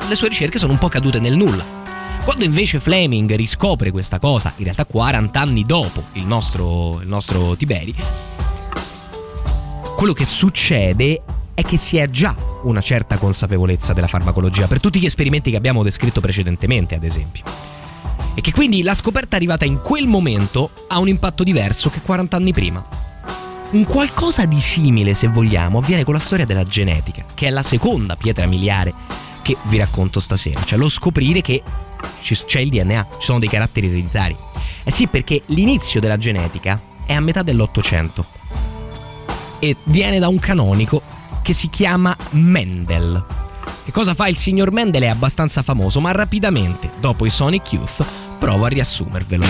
le 0.09 0.15
sue 0.15 0.29
ricerche 0.29 0.59
sono 0.59 0.73
un 0.73 0.79
po' 0.79 0.89
cadute 0.89 1.21
nel 1.21 1.37
nulla. 1.37 1.65
Quando 2.25 2.45
invece 2.45 2.79
Fleming 2.79 3.35
riscopre 3.35 3.91
questa 3.91 4.19
cosa, 4.19 4.53
in 4.57 4.65
realtà 4.65 4.87
40 4.87 5.41
anni 5.41 5.65
dopo 5.65 6.03
il 6.15 6.27
nostro, 6.27 7.01
il 7.01 7.09
nostro 7.09 7.57
Tiberi, 7.57 7.95
quello 9.99 10.13
che 10.13 10.25
succede 10.25 11.23
è 11.55 11.63
che 11.63 11.77
si 11.77 11.97
è 11.97 12.09
già 12.09 12.33
una 12.63 12.81
certa 12.81 13.17
consapevolezza 13.17 13.93
della 13.93 14.07
farmacologia 14.07 14.69
per 14.69 14.79
tutti 14.79 15.01
gli 15.01 15.07
esperimenti 15.07 15.51
che 15.51 15.57
abbiamo 15.57 15.83
descritto 15.83 16.21
precedentemente, 16.21 16.95
ad 16.95 17.03
esempio. 17.03 17.43
E 18.37 18.41
che 18.41 18.53
quindi 18.53 18.85
la 18.85 18.95
scoperta 18.95 19.35
arrivata 19.35 19.65
in 19.65 19.81
quel 19.81 20.07
momento 20.07 20.71
ha 20.87 21.01
un 21.01 21.09
impatto 21.09 21.43
diverso 21.43 21.91
che 21.91 22.01
40 22.01 22.37
anni 22.37 22.53
prima. 22.53 22.87
Un 23.73 23.85
qualcosa 23.87 24.45
di 24.47 24.61
simile, 24.61 25.15
se 25.15 25.27
vogliamo, 25.27 25.79
avviene 25.79 26.05
con 26.05 26.15
la 26.15 26.21
storia 26.21 26.47
della 26.47 26.63
genetica, 26.63 27.25
che 27.35 27.49
è 27.49 27.51
la 27.51 27.65
seconda 27.65 28.15
pietra 28.15 28.47
miliare 28.47 28.95
che 29.43 29.57
vi 29.65 29.79
racconto 29.79 30.21
stasera, 30.21 30.63
cioè 30.63 30.79
lo 30.79 30.89
scoprire 30.89 31.41
che 31.41 31.61
c'è 32.21 32.61
il 32.61 32.71
DNA, 32.71 33.07
ci 33.19 33.25
sono 33.25 33.41
dei 33.41 33.49
caratteri 33.49 33.89
ereditari. 33.89 34.37
Eh 34.85 34.93
sì, 34.93 35.09
perché 35.09 35.43
l'inizio 35.47 35.99
della 35.99 36.19
genetica 36.19 36.81
è 37.05 37.15
a 37.15 37.21
metà 37.21 37.43
dell'Ottocento 37.43 38.38
e 39.59 39.77
viene 39.85 40.19
da 40.19 40.29
un 40.29 40.39
canonico 40.39 41.03
che 41.43 41.53
si 41.53 41.69
chiama 41.69 42.17
Mendel. 42.31 43.25
Che 43.85 43.93
cosa 43.93 44.15
fa 44.15 44.29
il 44.29 44.37
signor 44.37 44.71
Mendel 44.71 45.03
è 45.03 45.09
abbastanza 45.09 45.63
famoso, 45.63 46.01
ma 46.01 46.13
rapidamente, 46.13 46.91
dopo 47.01 47.25
i 47.25 47.31
Sonic 47.31 47.73
Youth, 47.73 48.05
provo 48.39 48.65
a 48.67 48.69
riassumervelo. 48.69 49.45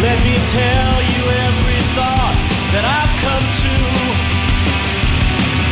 Let 0.00 0.18
me 0.22 0.36
tell 0.52 1.02
you 1.02 1.30
every 1.30 1.82
thought 1.94 2.36
that 2.72 2.84
I've 2.84 3.14
come 3.22 3.46
to 3.62 3.74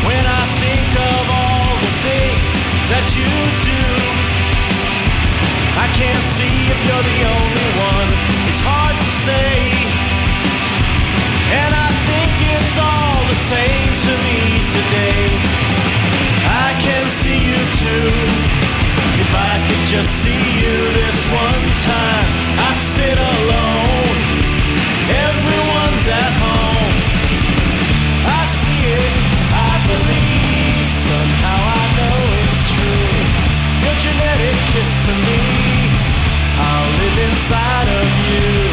when 0.06 0.24
I 0.26 0.44
think 0.60 0.96
of 0.96 1.30
all 1.30 1.76
the 1.80 1.92
things 2.02 2.50
that 2.88 3.14
you 3.14 3.30
do. 3.62 3.84
I 5.78 5.88
can't 5.92 6.24
see 6.24 6.70
if 6.70 6.78
you're 6.84 7.02
the 7.02 7.24
only 7.28 7.51
same 13.34 13.92
to 14.06 14.12
me 14.26 14.40
today. 14.76 15.24
I 16.44 16.68
can 16.84 17.04
see 17.08 17.40
you 17.50 17.60
too. 17.80 18.10
If 19.22 19.30
I 19.32 19.54
could 19.66 19.84
just 19.86 20.10
see 20.22 20.42
you 20.62 20.76
this 21.00 21.18
one 21.30 21.66
time, 21.86 22.26
I 22.58 22.70
sit 22.72 23.16
alone. 23.16 24.16
Everyone's 25.28 26.06
at 26.08 26.32
home. 26.44 26.94
I 28.26 28.42
see 28.60 28.82
it, 29.00 29.12
I 29.52 29.72
believe. 29.88 30.88
Somehow 31.08 31.60
I 31.80 31.84
know 31.96 32.18
it's 32.42 32.62
true. 32.74 33.12
Your 33.84 33.96
genetic 34.04 34.56
kiss 34.72 34.92
to 35.06 35.12
me. 35.26 35.40
I'll 36.66 36.90
live 37.00 37.18
inside 37.30 37.88
of 38.00 38.08
you. 38.28 38.71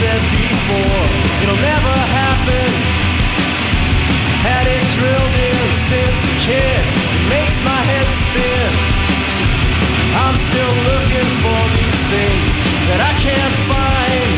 said 0.00 0.24
before, 0.32 1.04
it'll 1.44 1.60
never 1.60 1.96
happen. 2.16 2.68
Had 4.40 4.64
it 4.64 4.84
drilled 4.96 5.36
in 5.52 5.66
since 5.76 6.20
a 6.24 6.36
kid, 6.40 6.82
it 7.20 7.24
makes 7.28 7.60
my 7.60 7.80
head 7.92 8.08
spin. 8.08 8.70
I'm 10.24 10.36
still 10.40 10.74
looking 10.88 11.28
for 11.44 11.60
these 11.76 12.00
things 12.08 12.52
that 12.88 13.00
I 13.04 13.12
can't 13.20 13.56
find. 13.68 14.30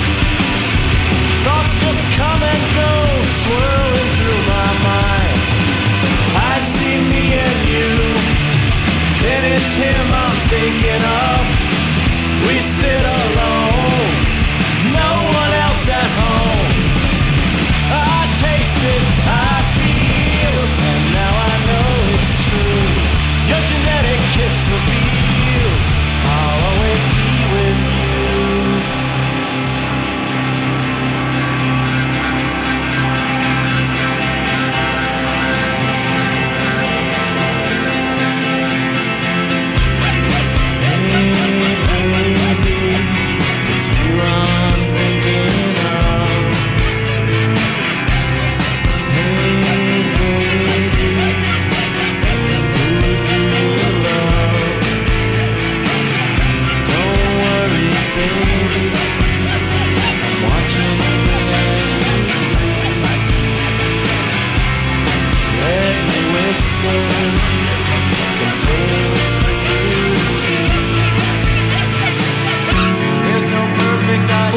Thoughts 1.46 1.78
just 1.78 2.10
come 2.18 2.42
and 2.42 2.62
go, 2.82 2.92
swirling 3.46 4.10
through 4.18 4.42
my 4.50 4.70
mind. 4.82 5.38
I 6.50 6.58
see 6.58 6.98
me 7.06 7.24
and 7.38 7.58
you, 7.70 7.90
then 9.22 9.42
it's 9.54 9.72
him 9.78 10.06
I'm 10.10 10.38
thinking 10.50 11.02
of. 11.22 11.38
We 12.50 12.58
sit 12.58 13.04
alone. 13.06 13.61
this 24.42 24.68
will 24.68 24.86
be 24.86 25.01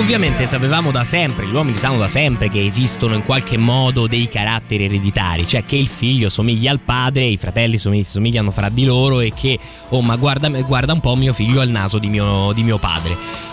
Ovviamente 0.06 0.46
sapevamo 0.46 0.92
da 0.92 1.04
sempre, 1.04 1.48
gli 1.48 1.54
uomini 1.54 1.78
sanno 1.78 1.98
da 1.98 2.08
sempre 2.08 2.48
che 2.48 2.64
esistono 2.64 3.16
in 3.16 3.24
qualche 3.24 3.58
modo 3.58 4.08
dei 4.08 4.28
caratteri 4.28 4.86
ereditari, 4.86 5.48
cioè 5.48 5.66
che 5.66 5.78
il 5.78 5.88
figlio 5.88 6.30
somiglia 6.30 6.72
al 6.72 6.80
padre, 6.80 7.26
i 7.26 7.38
fratelli 7.38 7.78
somigliano 7.78 8.52
fra 8.52 8.70
di 8.70 8.86
loro 8.86 9.20
e 9.20 9.34
che, 9.34 9.58
oh 9.90 10.02
ma 10.02 10.16
guarda, 10.16 10.48
guarda 10.62 10.94
un 10.94 11.00
po' 11.00 11.16
mio 11.16 11.34
figlio 11.34 11.60
al 11.60 11.70
naso 11.70 11.98
di 11.98 12.10
mio, 12.10 12.52
di 12.54 12.62
mio 12.64 12.78
padre. 12.78 13.45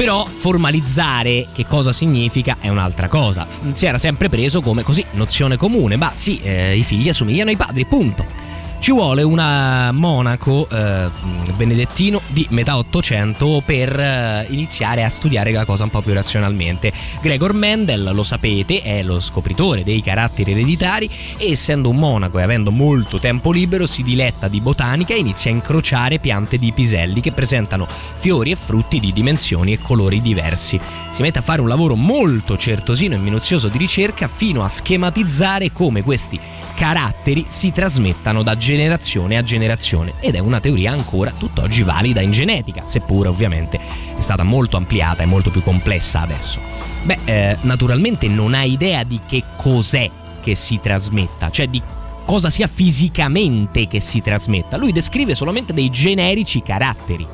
Però 0.00 0.24
formalizzare 0.24 1.48
che 1.52 1.66
cosa 1.66 1.92
significa 1.92 2.56
è 2.58 2.70
un'altra 2.70 3.06
cosa. 3.06 3.46
Si 3.74 3.84
era 3.84 3.98
sempre 3.98 4.30
preso 4.30 4.62
come 4.62 4.82
così, 4.82 5.04
nozione 5.10 5.58
comune, 5.58 5.96
ma 5.96 6.10
sì, 6.14 6.40
eh, 6.40 6.74
i 6.74 6.82
figli 6.84 7.10
assomigliano 7.10 7.50
ai 7.50 7.56
padri, 7.56 7.84
punto. 7.84 8.39
Ci 8.80 8.92
vuole 8.92 9.22
una 9.22 9.92
monaco 9.92 10.66
eh, 10.66 11.10
benedettino 11.54 12.18
di 12.28 12.46
metà 12.48 12.78
800 12.78 13.62
per 13.62 14.00
eh, 14.00 14.46
iniziare 14.48 15.04
a 15.04 15.10
studiare 15.10 15.52
la 15.52 15.66
cosa 15.66 15.84
un 15.84 15.90
po' 15.90 16.00
più 16.00 16.14
razionalmente. 16.14 16.90
Gregor 17.20 17.52
Mendel, 17.52 18.10
lo 18.14 18.22
sapete, 18.22 18.80
è 18.80 19.02
lo 19.02 19.20
scopritore 19.20 19.84
dei 19.84 20.00
caratteri 20.00 20.52
ereditari 20.52 21.10
e 21.36 21.50
essendo 21.50 21.90
un 21.90 21.96
monaco 21.96 22.38
e 22.38 22.42
avendo 22.42 22.70
molto 22.70 23.18
tempo 23.18 23.52
libero 23.52 23.84
si 23.84 24.02
diletta 24.02 24.48
di 24.48 24.62
botanica 24.62 25.12
e 25.12 25.18
inizia 25.18 25.50
a 25.50 25.54
incrociare 25.54 26.18
piante 26.18 26.56
di 26.56 26.72
piselli 26.72 27.20
che 27.20 27.32
presentano 27.32 27.86
fiori 27.86 28.50
e 28.50 28.56
frutti 28.56 28.98
di 28.98 29.12
dimensioni 29.12 29.74
e 29.74 29.78
colori 29.78 30.22
diversi. 30.22 30.80
Si 31.10 31.20
mette 31.20 31.40
a 31.40 31.42
fare 31.42 31.60
un 31.60 31.68
lavoro 31.68 31.96
molto 31.96 32.56
certosino 32.56 33.14
e 33.14 33.18
minuzioso 33.18 33.68
di 33.68 33.76
ricerca 33.76 34.26
fino 34.26 34.64
a 34.64 34.68
schematizzare 34.70 35.70
come 35.70 36.02
questi 36.02 36.40
caratteri 36.80 37.44
si 37.46 37.72
trasmettano 37.72 38.42
da 38.42 38.56
generazione 38.56 39.36
a 39.36 39.42
generazione 39.42 40.14
ed 40.18 40.34
è 40.34 40.38
una 40.38 40.60
teoria 40.60 40.92
ancora 40.92 41.30
tutt'oggi 41.30 41.82
valida 41.82 42.22
in 42.22 42.30
genetica, 42.30 42.86
seppure 42.86 43.28
ovviamente 43.28 43.78
è 43.78 44.20
stata 44.20 44.44
molto 44.44 44.78
ampliata 44.78 45.22
e 45.22 45.26
molto 45.26 45.50
più 45.50 45.60
complessa 45.60 46.22
adesso. 46.22 46.58
Beh, 47.02 47.18
eh, 47.26 47.56
naturalmente 47.60 48.28
non 48.28 48.54
ha 48.54 48.62
idea 48.62 49.02
di 49.02 49.20
che 49.28 49.42
cos'è 49.56 50.10
che 50.40 50.54
si 50.54 50.80
trasmetta, 50.80 51.50
cioè 51.50 51.68
di 51.68 51.82
cosa 52.24 52.48
sia 52.48 52.66
fisicamente 52.66 53.86
che 53.86 54.00
si 54.00 54.22
trasmetta. 54.22 54.78
Lui 54.78 54.92
descrive 54.92 55.34
solamente 55.34 55.74
dei 55.74 55.90
generici 55.90 56.62
caratteri. 56.62 57.26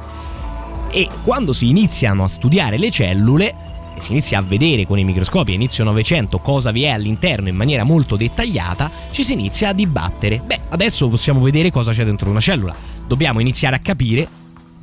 E 0.90 1.08
quando 1.22 1.52
si 1.52 1.68
iniziano 1.68 2.24
a 2.24 2.28
studiare 2.28 2.78
le 2.78 2.90
cellule, 2.90 3.54
e 3.96 4.00
si 4.00 4.12
inizia 4.12 4.38
a 4.38 4.42
vedere 4.42 4.84
con 4.84 4.98
i 4.98 5.04
microscopi 5.04 5.54
inizio 5.54 5.82
Novecento 5.82 6.38
cosa 6.38 6.70
vi 6.70 6.82
è 6.82 6.90
all'interno 6.90 7.48
in 7.48 7.56
maniera 7.56 7.82
molto 7.82 8.16
dettagliata, 8.16 8.90
ci 9.10 9.24
si 9.24 9.32
inizia 9.32 9.70
a 9.70 9.72
dibattere. 9.72 10.42
Beh, 10.44 10.60
adesso 10.68 11.08
possiamo 11.08 11.40
vedere 11.40 11.70
cosa 11.70 11.92
c'è 11.92 12.04
dentro 12.04 12.28
una 12.28 12.40
cellula. 12.40 12.74
Dobbiamo 13.06 13.40
iniziare 13.40 13.76
a 13.76 13.78
capire 13.78 14.28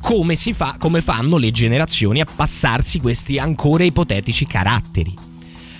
come 0.02 0.36
fa, 0.36 0.76
come 0.80 1.02
fanno 1.02 1.38
le 1.38 1.52
generazioni 1.52 2.22
a 2.22 2.26
passarsi 2.26 3.00
questi 3.00 3.38
ancora 3.38 3.84
ipotetici 3.84 4.48
caratteri. 4.48 5.14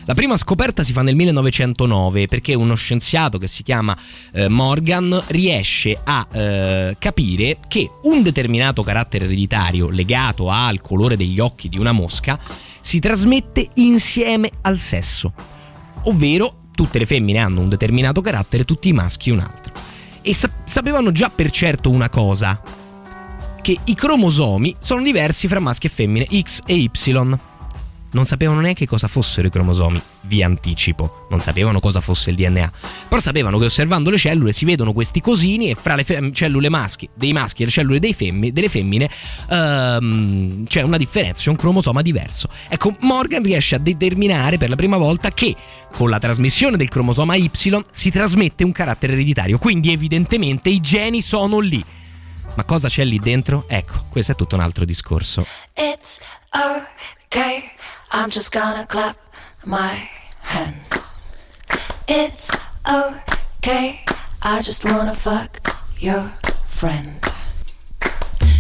La 0.06 0.14
prima 0.14 0.36
scoperta 0.36 0.84
si 0.84 0.92
fa 0.92 1.02
nel 1.02 1.16
1909 1.16 2.28
perché 2.28 2.54
uno 2.54 2.76
scienziato 2.76 3.38
che 3.38 3.48
si 3.48 3.64
chiama 3.64 3.98
eh, 4.34 4.50
Morgan 4.50 5.22
riesce 5.28 5.98
a 6.04 6.28
eh, 6.30 6.96
capire 7.00 7.58
che 7.70 7.90
un 8.04 8.22
determinato 8.22 8.84
carattere 8.84 9.26
ereditario 9.26 9.90
legato 9.90 10.50
al 10.50 10.82
colore 10.82 11.16
degli 11.16 11.40
occhi 11.40 11.70
di 11.70 11.80
una 11.80 11.94
mosca 11.94 12.38
si 12.84 13.00
trasmette 13.00 13.66
insieme 13.76 14.52
al 14.62 14.78
sesso, 14.78 15.34
ovvero 16.04 16.64
tutte 16.76 17.00
le 17.00 17.06
femmine 17.06 17.40
hanno 17.40 17.62
un 17.62 17.70
determinato 17.70 18.20
carattere, 18.20 18.66
tutti 18.66 18.90
i 18.90 18.94
maschi 18.94 19.30
un 19.30 19.40
altro. 19.40 19.72
E 20.22 20.34
sa- 20.34 20.52
sapevano 20.66 21.14
già 21.14 21.30
per 21.30 21.50
certo 21.50 21.90
una 21.90 22.10
cosa, 22.10 22.62
che 23.62 23.78
i 23.86 23.96
cromosomi 23.96 24.76
sono 24.80 25.02
diversi 25.02 25.48
fra 25.48 25.62
maschi 25.62 25.88
e 25.88 25.90
femmine, 25.92 26.28
X 26.30 26.60
e 26.66 26.76
Y. 26.76 26.92
Non 28.14 28.26
sapevano 28.26 28.62
neanche 28.62 28.86
cosa 28.86 29.08
fossero 29.08 29.48
i 29.48 29.50
cromosomi, 29.52 30.02
vi 30.22 30.44
anticipo, 30.44 31.28
non 31.30 31.40
sapevano 31.40 31.80
cosa 31.80 32.00
fosse 32.00 32.30
il 32.30 32.36
DNA, 32.36 32.72
però 33.08 33.20
sapevano 33.20 33.58
che 33.58 33.66
osservando 33.66 34.10
le 34.12 34.18
cellule 34.18 34.54
si 34.54 34.66
vedono 34.66 34.94
questi 34.94 35.20
cosini 35.20 35.72
e 35.72 35.76
fra 35.76 35.96
le 35.96 36.04
fem- 36.04 36.32
cellule 36.32 36.70
maschi, 36.70 37.10
dei 37.14 37.34
maschi 37.34 37.64
e 37.64 37.66
le 37.66 37.72
cellule 37.72 38.14
femmi- 38.14 38.52
delle 38.52 38.70
femmine 38.70 39.10
ehm, 39.50 40.66
c'è 40.68 40.82
una 40.82 40.98
differenza, 40.98 41.42
c'è 41.42 41.50
un 41.50 41.56
cromosoma 41.56 42.04
diverso. 42.04 42.50
Ecco, 42.70 42.96
Morgan 43.00 43.42
riesce 43.42 43.76
a 43.76 43.80
determinare 43.80 44.58
per 44.58 44.70
la 44.70 44.76
prima 44.76 44.98
volta 44.98 45.32
che 45.32 45.56
con 45.94 46.10
la 46.10 46.20
trasmissione 46.20 46.78
del 46.78 46.90
cromosoma 46.90 47.36
Y 47.36 47.50
si 47.92 48.10
trasmette 48.12 48.64
un 48.64 48.72
carattere 48.72 49.14
ereditario, 49.14 49.58
quindi 49.58 49.92
evidentemente 49.92 50.70
i 50.70 50.80
geni 50.80 51.22
sono 51.22 51.60
lì. 51.60 51.84
Ma 52.56 52.64
cosa 52.66 52.88
c'è 52.88 53.04
lì 53.04 53.18
dentro? 53.18 53.66
Ecco, 53.68 54.06
questo 54.10 54.34
è 54.34 54.36
tutto 54.36 54.56
un 54.56 54.62
altro 54.62 54.86
discorso. 54.86 55.46
It's 55.74 56.20
okay. 56.52 57.64
I'm 58.16 58.30
just 58.30 58.52
gonna 58.52 58.86
clap 58.86 59.18
my 59.66 60.08
hands. 60.42 61.32
It's 62.08 62.52
okay. 62.88 64.06
I 64.44 64.62
just 64.62 64.86
wanna 64.86 65.16
fuck 65.16 65.74
your 65.98 66.32
friend. 66.68 67.20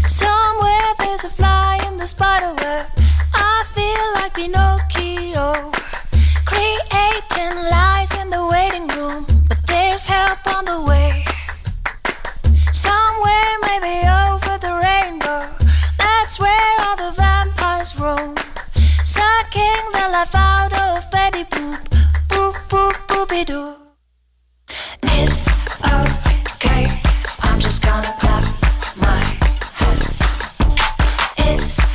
Somewhere 0.07 0.93
there's 0.97 1.23
a 1.25 1.29
fly 1.29 1.79
in 1.87 1.97
the 1.97 2.07
spider 2.07 2.51
web. 2.63 2.87
I 3.35 3.63
feel 3.75 4.05
like 4.15 4.33
Pinocchio. 4.33 5.71
Creating 6.45 7.55
lies 7.69 8.11
in 8.19 8.31
the 8.31 8.43
waiting 8.51 8.87
room. 8.97 9.27
But 9.47 9.59
there's 9.67 10.05
help 10.07 10.47
on 10.47 10.65
the 10.65 10.81
way. 10.81 11.25
Somewhere 12.71 13.53
maybe 13.61 14.01
over 14.07 14.57
the 14.57 14.73
rainbow. 14.81 15.45
That's 15.99 16.39
where 16.39 16.75
all 16.79 16.95
the 16.97 17.11
vampires 17.15 17.95
roam. 17.99 18.33
Sucking 19.05 19.91
the 19.91 20.09
life 20.11 20.33
out 20.33 20.71
of 20.73 21.11
Betty 21.11 21.43
Boop. 21.43 21.77
Boop, 22.29 22.55
boop, 22.69 22.95
boopy 23.07 23.45
doo. 23.45 23.75
It's 25.03 25.49
okay. 25.85 27.01
I'm 27.39 27.59
just 27.59 27.81
gonna 27.81 28.15
clap 28.17 28.45
my 28.95 29.19
hands. 29.73 30.21
It's 31.37 31.92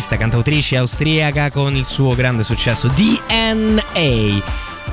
artista, 0.00 0.16
cantautrice 0.16 0.78
austriaca 0.78 1.50
con 1.50 1.76
il 1.76 1.84
suo 1.84 2.14
grande 2.14 2.42
successo 2.42 2.88
DNA. 2.88 4.40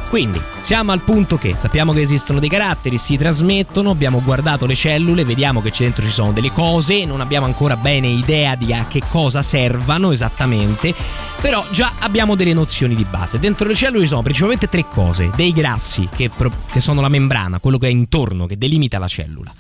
Quindi 0.10 0.42
siamo 0.60 0.92
al 0.92 1.00
punto 1.00 1.38
che 1.38 1.56
sappiamo 1.56 1.94
che 1.94 2.02
esistono 2.02 2.40
dei 2.40 2.50
caratteri, 2.50 2.98
si 2.98 3.16
trasmettono, 3.16 3.90
abbiamo 3.90 4.22
guardato 4.22 4.66
le 4.66 4.76
cellule, 4.76 5.24
vediamo 5.24 5.62
che 5.62 5.72
dentro 5.78 6.04
ci 6.04 6.12
sono 6.12 6.34
delle 6.34 6.52
cose, 6.52 7.06
non 7.06 7.22
abbiamo 7.22 7.46
ancora 7.46 7.78
bene 7.78 8.08
idea 8.08 8.56
di 8.56 8.74
a 8.74 8.86
che 8.88 9.02
cosa 9.08 9.42
servano 9.42 10.12
esattamente, 10.12 10.94
però 11.40 11.66
già 11.72 11.94
abbiamo 12.00 12.36
delle 12.36 12.54
nozioni 12.54 12.94
di 12.94 13.06
base. 13.06 13.40
Dentro 13.40 13.66
le 13.66 13.76
cellule 13.76 14.04
ci 14.04 14.10
sono 14.10 14.24
principalmente 14.24 14.68
tre 14.68 14.84
cose, 14.90 15.32
dei 15.36 15.54
grassi 15.54 16.10
che, 16.14 16.30
pro- 16.30 16.52
che 16.70 16.82
sono 16.82 17.00
la 17.00 17.10
membrana, 17.10 17.60
quello 17.60 17.78
che 17.78 17.88
è 17.88 17.92
intorno, 17.92 18.46
che 18.46 18.58
delimita 18.58 19.00
la 19.00 19.08
cellula, 19.08 19.54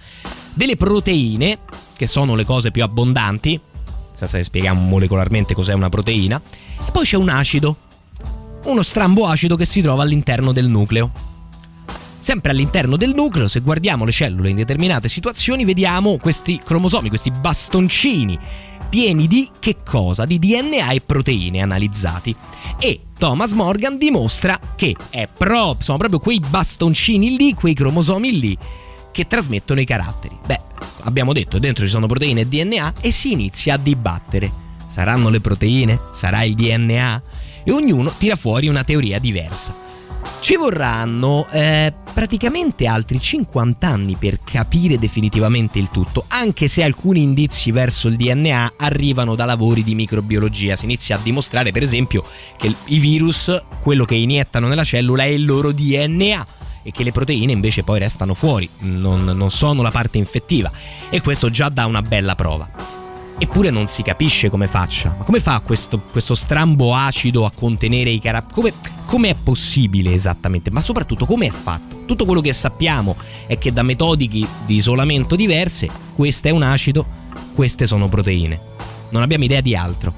delle 0.53 0.75
proteine, 0.75 1.59
che 1.95 2.07
sono 2.07 2.35
le 2.35 2.45
cose 2.45 2.71
più 2.71 2.83
abbondanti, 2.83 3.59
senza 4.17 4.37
che 4.37 4.43
spieghiamo 4.43 4.81
molecolarmente 4.81 5.53
cos'è 5.53 5.73
una 5.73 5.89
proteina, 5.89 6.41
e 6.85 6.91
poi 6.91 7.05
c'è 7.05 7.17
un 7.17 7.29
acido, 7.29 7.77
uno 8.63 8.81
strambo 8.81 9.27
acido 9.27 9.55
che 9.55 9.65
si 9.65 9.81
trova 9.81 10.01
all'interno 10.01 10.51
del 10.51 10.67
nucleo. 10.67 11.11
Sempre 12.17 12.49
all'interno 12.51 12.97
del 12.97 13.13
nucleo, 13.13 13.47
se 13.47 13.59
guardiamo 13.59 14.03
le 14.03 14.11
cellule 14.11 14.49
in 14.49 14.55
determinate 14.55 15.07
situazioni, 15.07 15.65
vediamo 15.65 16.17
questi 16.17 16.59
cromosomi, 16.63 17.09
questi 17.09 17.29
bastoncini 17.29 18.39
pieni 18.89 19.27
di 19.27 19.49
che 19.59 19.77
cosa? 19.85 20.25
Di 20.25 20.39
DNA 20.39 20.89
e 20.89 21.01
proteine 21.01 21.61
analizzati. 21.61 22.35
E 22.79 23.01
Thomas 23.17 23.51
Morgan 23.51 23.97
dimostra 23.97 24.59
che 24.75 24.95
pro- 25.37 25.77
sono 25.79 25.97
proprio 25.97 26.19
quei 26.19 26.39
bastoncini 26.39 27.37
lì, 27.37 27.53
quei 27.53 27.75
cromosomi 27.75 28.39
lì, 28.39 28.57
che 29.11 29.27
trasmettono 29.27 29.79
i 29.79 29.85
caratteri. 29.85 30.36
Abbiamo 31.07 31.33
detto, 31.33 31.57
dentro 31.57 31.85
ci 31.85 31.91
sono 31.91 32.05
proteine 32.05 32.41
e 32.41 32.47
DNA 32.47 32.93
e 33.01 33.11
si 33.11 33.31
inizia 33.31 33.75
a 33.75 33.77
dibattere. 33.77 34.51
Saranno 34.87 35.29
le 35.29 35.39
proteine? 35.41 35.99
Sarà 36.13 36.43
il 36.43 36.53
DNA? 36.53 37.21
e 37.67 37.71
ognuno 37.73 38.13
tira 38.17 38.37
fuori 38.37 38.69
una 38.69 38.85
teoria 38.85 39.19
diversa. 39.19 39.75
Ci 40.39 40.55
vorranno 40.55 41.45
eh, 41.51 41.93
praticamente 42.13 42.87
altri 42.87 43.19
50 43.19 43.85
anni 43.85 44.15
per 44.15 44.39
capire 44.41 44.97
definitivamente 44.97 45.77
il 45.77 45.89
tutto, 45.89 46.23
anche 46.29 46.69
se 46.69 46.81
alcuni 46.81 47.21
indizi 47.21 47.71
verso 47.71 48.07
il 48.07 48.15
DNA 48.15 48.73
arrivano 48.77 49.35
da 49.35 49.43
lavori 49.43 49.83
di 49.83 49.95
microbiologia. 49.95 50.77
Si 50.77 50.85
inizia 50.85 51.17
a 51.17 51.19
dimostrare, 51.21 51.73
per 51.73 51.81
esempio, 51.81 52.23
che 52.57 52.73
i 52.85 52.99
virus, 52.99 53.61
quello 53.81 54.05
che 54.05 54.15
iniettano 54.15 54.69
nella 54.69 54.85
cellula, 54.85 55.23
è 55.23 55.27
il 55.27 55.43
loro 55.43 55.73
DNA 55.73 56.45
e 56.87 56.91
che 56.91 57.03
le 57.03 57.11
proteine 57.11 57.51
invece 57.51 57.83
poi 57.83 57.99
restano 57.99 58.33
fuori, 58.33 58.69
non, 58.79 59.25
non 59.25 59.49
sono 59.49 59.81
la 59.81 59.91
parte 59.91 60.17
infettiva. 60.17 60.71
E 61.09 61.19
questo 61.19 61.49
già 61.49 61.67
dà 61.67 61.85
una 61.85 62.01
bella 62.01 62.33
prova. 62.33 62.69
Eppure 63.37 63.71
non 63.71 63.87
si 63.87 64.03
capisce 64.03 64.49
come 64.49 64.67
faccia. 64.67 65.13
Ma 65.17 65.25
come 65.25 65.41
fa 65.41 65.59
questo, 65.59 65.99
questo 65.99 66.33
strambo 66.33 66.95
acido 66.95 67.43
a 67.43 67.51
contenere 67.53 68.11
i 68.11 68.21
caratteri? 68.21 68.73
Come, 69.05 69.29
è 69.31 69.35
possibile 69.35 70.13
esattamente? 70.13 70.71
Ma 70.71 70.79
soprattutto 70.79 71.25
come 71.25 71.47
è 71.47 71.51
fatto? 71.51 72.05
Tutto 72.05 72.23
quello 72.23 72.39
che 72.39 72.53
sappiamo 72.53 73.17
è 73.47 73.57
che 73.57 73.73
da 73.73 73.83
metodiche 73.83 74.47
di 74.65 74.75
isolamento 74.75 75.35
diverse, 75.35 75.89
questo 76.15 76.47
è 76.47 76.51
un 76.51 76.63
acido, 76.63 77.05
queste 77.53 77.85
sono 77.85 78.07
proteine. 78.07 78.61
Non 79.09 79.23
abbiamo 79.23 79.43
idea 79.43 79.59
di 79.59 79.75
altro. 79.75 80.13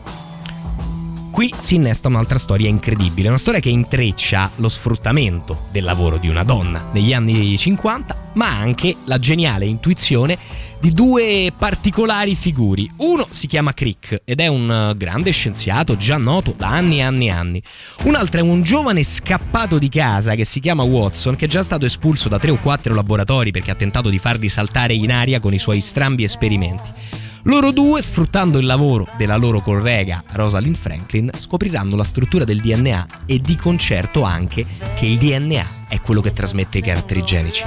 Qui 1.40 1.54
si 1.58 1.76
innesta 1.76 2.10
un'altra 2.10 2.38
storia 2.38 2.68
incredibile, 2.68 3.30
una 3.30 3.38
storia 3.38 3.62
che 3.62 3.70
intreccia 3.70 4.52
lo 4.58 4.68
sfruttamento 4.68 5.68
del 5.72 5.86
lavoro 5.86 6.18
di 6.18 6.28
una 6.28 6.44
donna 6.44 6.90
negli 6.92 7.14
anni 7.14 7.58
50, 7.58 8.32
ma 8.34 8.58
anche 8.58 8.98
la 9.06 9.20
geniale 9.20 9.64
intuizione 9.66 10.38
di 10.82 10.92
due 10.92 11.54
particolari 11.58 12.36
figuri. 12.36 12.92
Uno 12.98 13.26
si 13.30 13.48
chiama 13.48 13.74
Crick 13.74 14.22
ed 14.26 14.42
è 14.42 14.48
un 14.48 14.70
eh, 14.70 14.98
grande 14.98 15.32
scienziato 15.32 15.96
già 15.96 16.18
noto 16.18 16.54
da 16.58 16.68
anni 16.68 16.98
e 16.98 17.04
anni 17.04 17.28
e 17.28 17.32
anni. 17.32 17.64
Un 18.04 18.16
altro 18.16 18.42
è 18.42 18.44
un 18.44 18.62
giovane 18.62 19.02
scappato 19.06 19.78
di 19.78 19.88
casa 19.88 20.36
che 20.36 20.44
si 20.44 20.60
chiama 20.60 20.84
Watson 20.84 21.38
che 21.38 21.46
è 21.46 21.48
già 21.48 21.64
stato 21.64 21.86
espulso 21.86 22.28
da 22.28 22.38
tre 22.38 22.52
o 22.52 22.60
quattro 22.60 22.94
laboratori 22.94 23.52
perché 23.52 23.72
ha 23.72 23.76
tentato 23.76 24.10
di 24.10 24.20
farli 24.20 24.50
saltare 24.50 24.94
in 24.94 25.10
aria 25.10 25.40
con 25.40 25.54
i 25.54 25.60
suoi 25.60 25.80
strambi 25.80 26.24
esperimenti. 26.24 27.29
Loro 27.44 27.72
due, 27.72 28.02
sfruttando 28.02 28.58
il 28.58 28.66
lavoro 28.66 29.08
della 29.16 29.38
loro 29.38 29.62
collega 29.62 30.22
Rosalind 30.32 30.76
Franklin, 30.76 31.30
scopriranno 31.36 31.96
la 31.96 32.04
struttura 32.04 32.44
del 32.44 32.60
DNA 32.60 33.06
e 33.26 33.40
di 33.40 33.56
concerto 33.56 34.24
anche 34.24 34.66
che 34.96 35.06
il 35.06 35.18
DNA 35.18 35.88
è 35.88 36.00
quello 36.02 36.22
che 36.22 36.34
trasmette 36.34 36.80
i 36.80 36.82
caratteri 36.82 37.24
genici. 37.24 37.64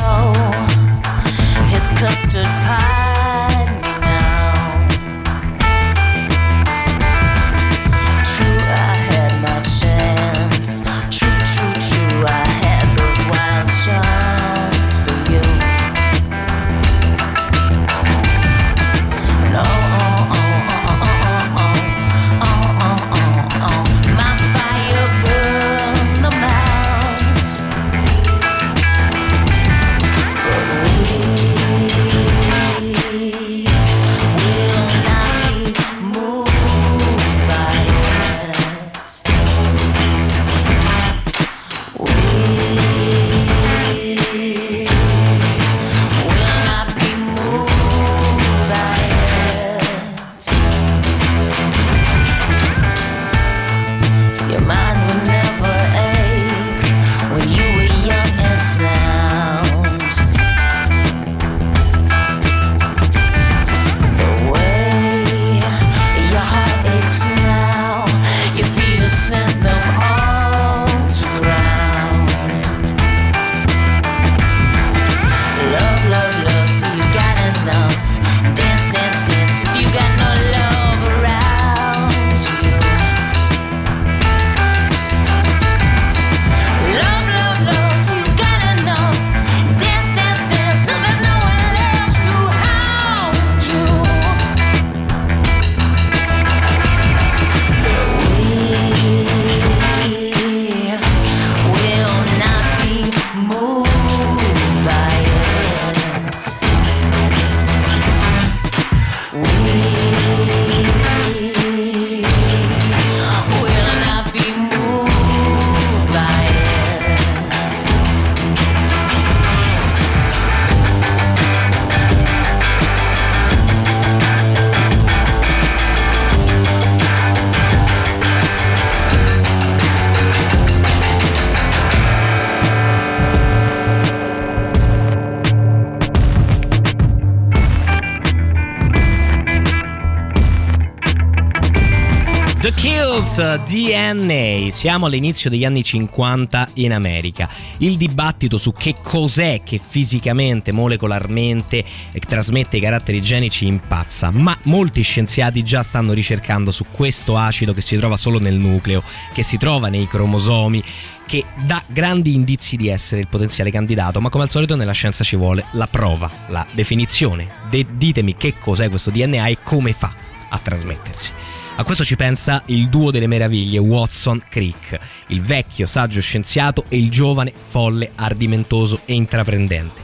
Kills 143.33 143.62
DNA. 143.62 144.70
Siamo 144.70 145.07
all'inizio 145.07 145.49
degli 145.49 145.64
anni 145.64 145.83
50 145.83 146.68
in 146.74 146.93
America. 146.93 147.49
Il 147.78 147.97
dibattito 147.97 148.59
su 148.59 148.74
che 148.74 148.97
cos'è 149.03 149.62
che 149.64 149.78
fisicamente, 149.78 150.70
molecolarmente 150.70 151.83
eh, 152.12 152.18
trasmette 152.18 152.76
i 152.76 152.80
caratteri 152.80 153.22
genici 153.22 153.66
impazza, 153.66 154.30
ma 154.30 154.55
molti 154.64 155.01
scienziati 155.01 155.62
già 155.62 155.83
stanno 155.83 156.12
ricercando 156.12 156.70
su 156.70 156.85
questo 156.91 157.39
acido 157.39 157.72
che 157.72 157.80
si 157.80 157.97
trova 157.97 158.18
solo 158.18 158.39
nel 158.39 158.57
nucleo, 158.57 159.03
che 159.33 159.43
si 159.43 159.57
trova 159.57 159.89
nei 159.89 160.07
cromosomi 160.07 160.83
che 161.26 161.43
dà 161.64 161.83
grandi 161.87 162.35
indizi 162.35 162.76
di 162.76 162.89
essere 162.89 163.22
il 163.22 163.28
potenziale 163.28 163.70
candidato, 163.70 164.20
ma 164.20 164.28
come 164.28 164.45
al 164.45 164.51
solito 164.51 164.76
nella 164.76 164.93
scienza 164.93 165.24
ci 165.24 165.37
vuole 165.37 165.64
la 165.72 165.87
prova, 165.87 166.30
la 166.49 166.66
definizione. 166.72 167.49
De- 167.70 167.87
ditemi 167.93 168.37
che 168.37 168.59
cos'è 168.59 168.91
questo 168.91 169.11
DNA 169.11 169.47
e 169.47 169.59
come 169.62 169.95
fa 169.95 170.12
a 170.51 170.59
trasmettersi. 170.59 171.61
A 171.75 171.85
questo 171.85 172.05
ci 172.05 172.16
pensa 172.16 172.62
il 172.66 172.89
duo 172.89 173.11
delle 173.11 173.27
meraviglie 173.27 173.79
Watson 173.79 174.41
Crick, 174.49 174.99
il 175.29 175.41
vecchio 175.41 175.87
saggio 175.87 176.20
scienziato 176.20 176.85
e 176.89 176.99
il 176.99 177.11
giovane 177.11 177.53
folle, 177.55 178.11
ardimentoso 178.14 179.01
e 179.07 179.14
intraprendente. 179.14 180.03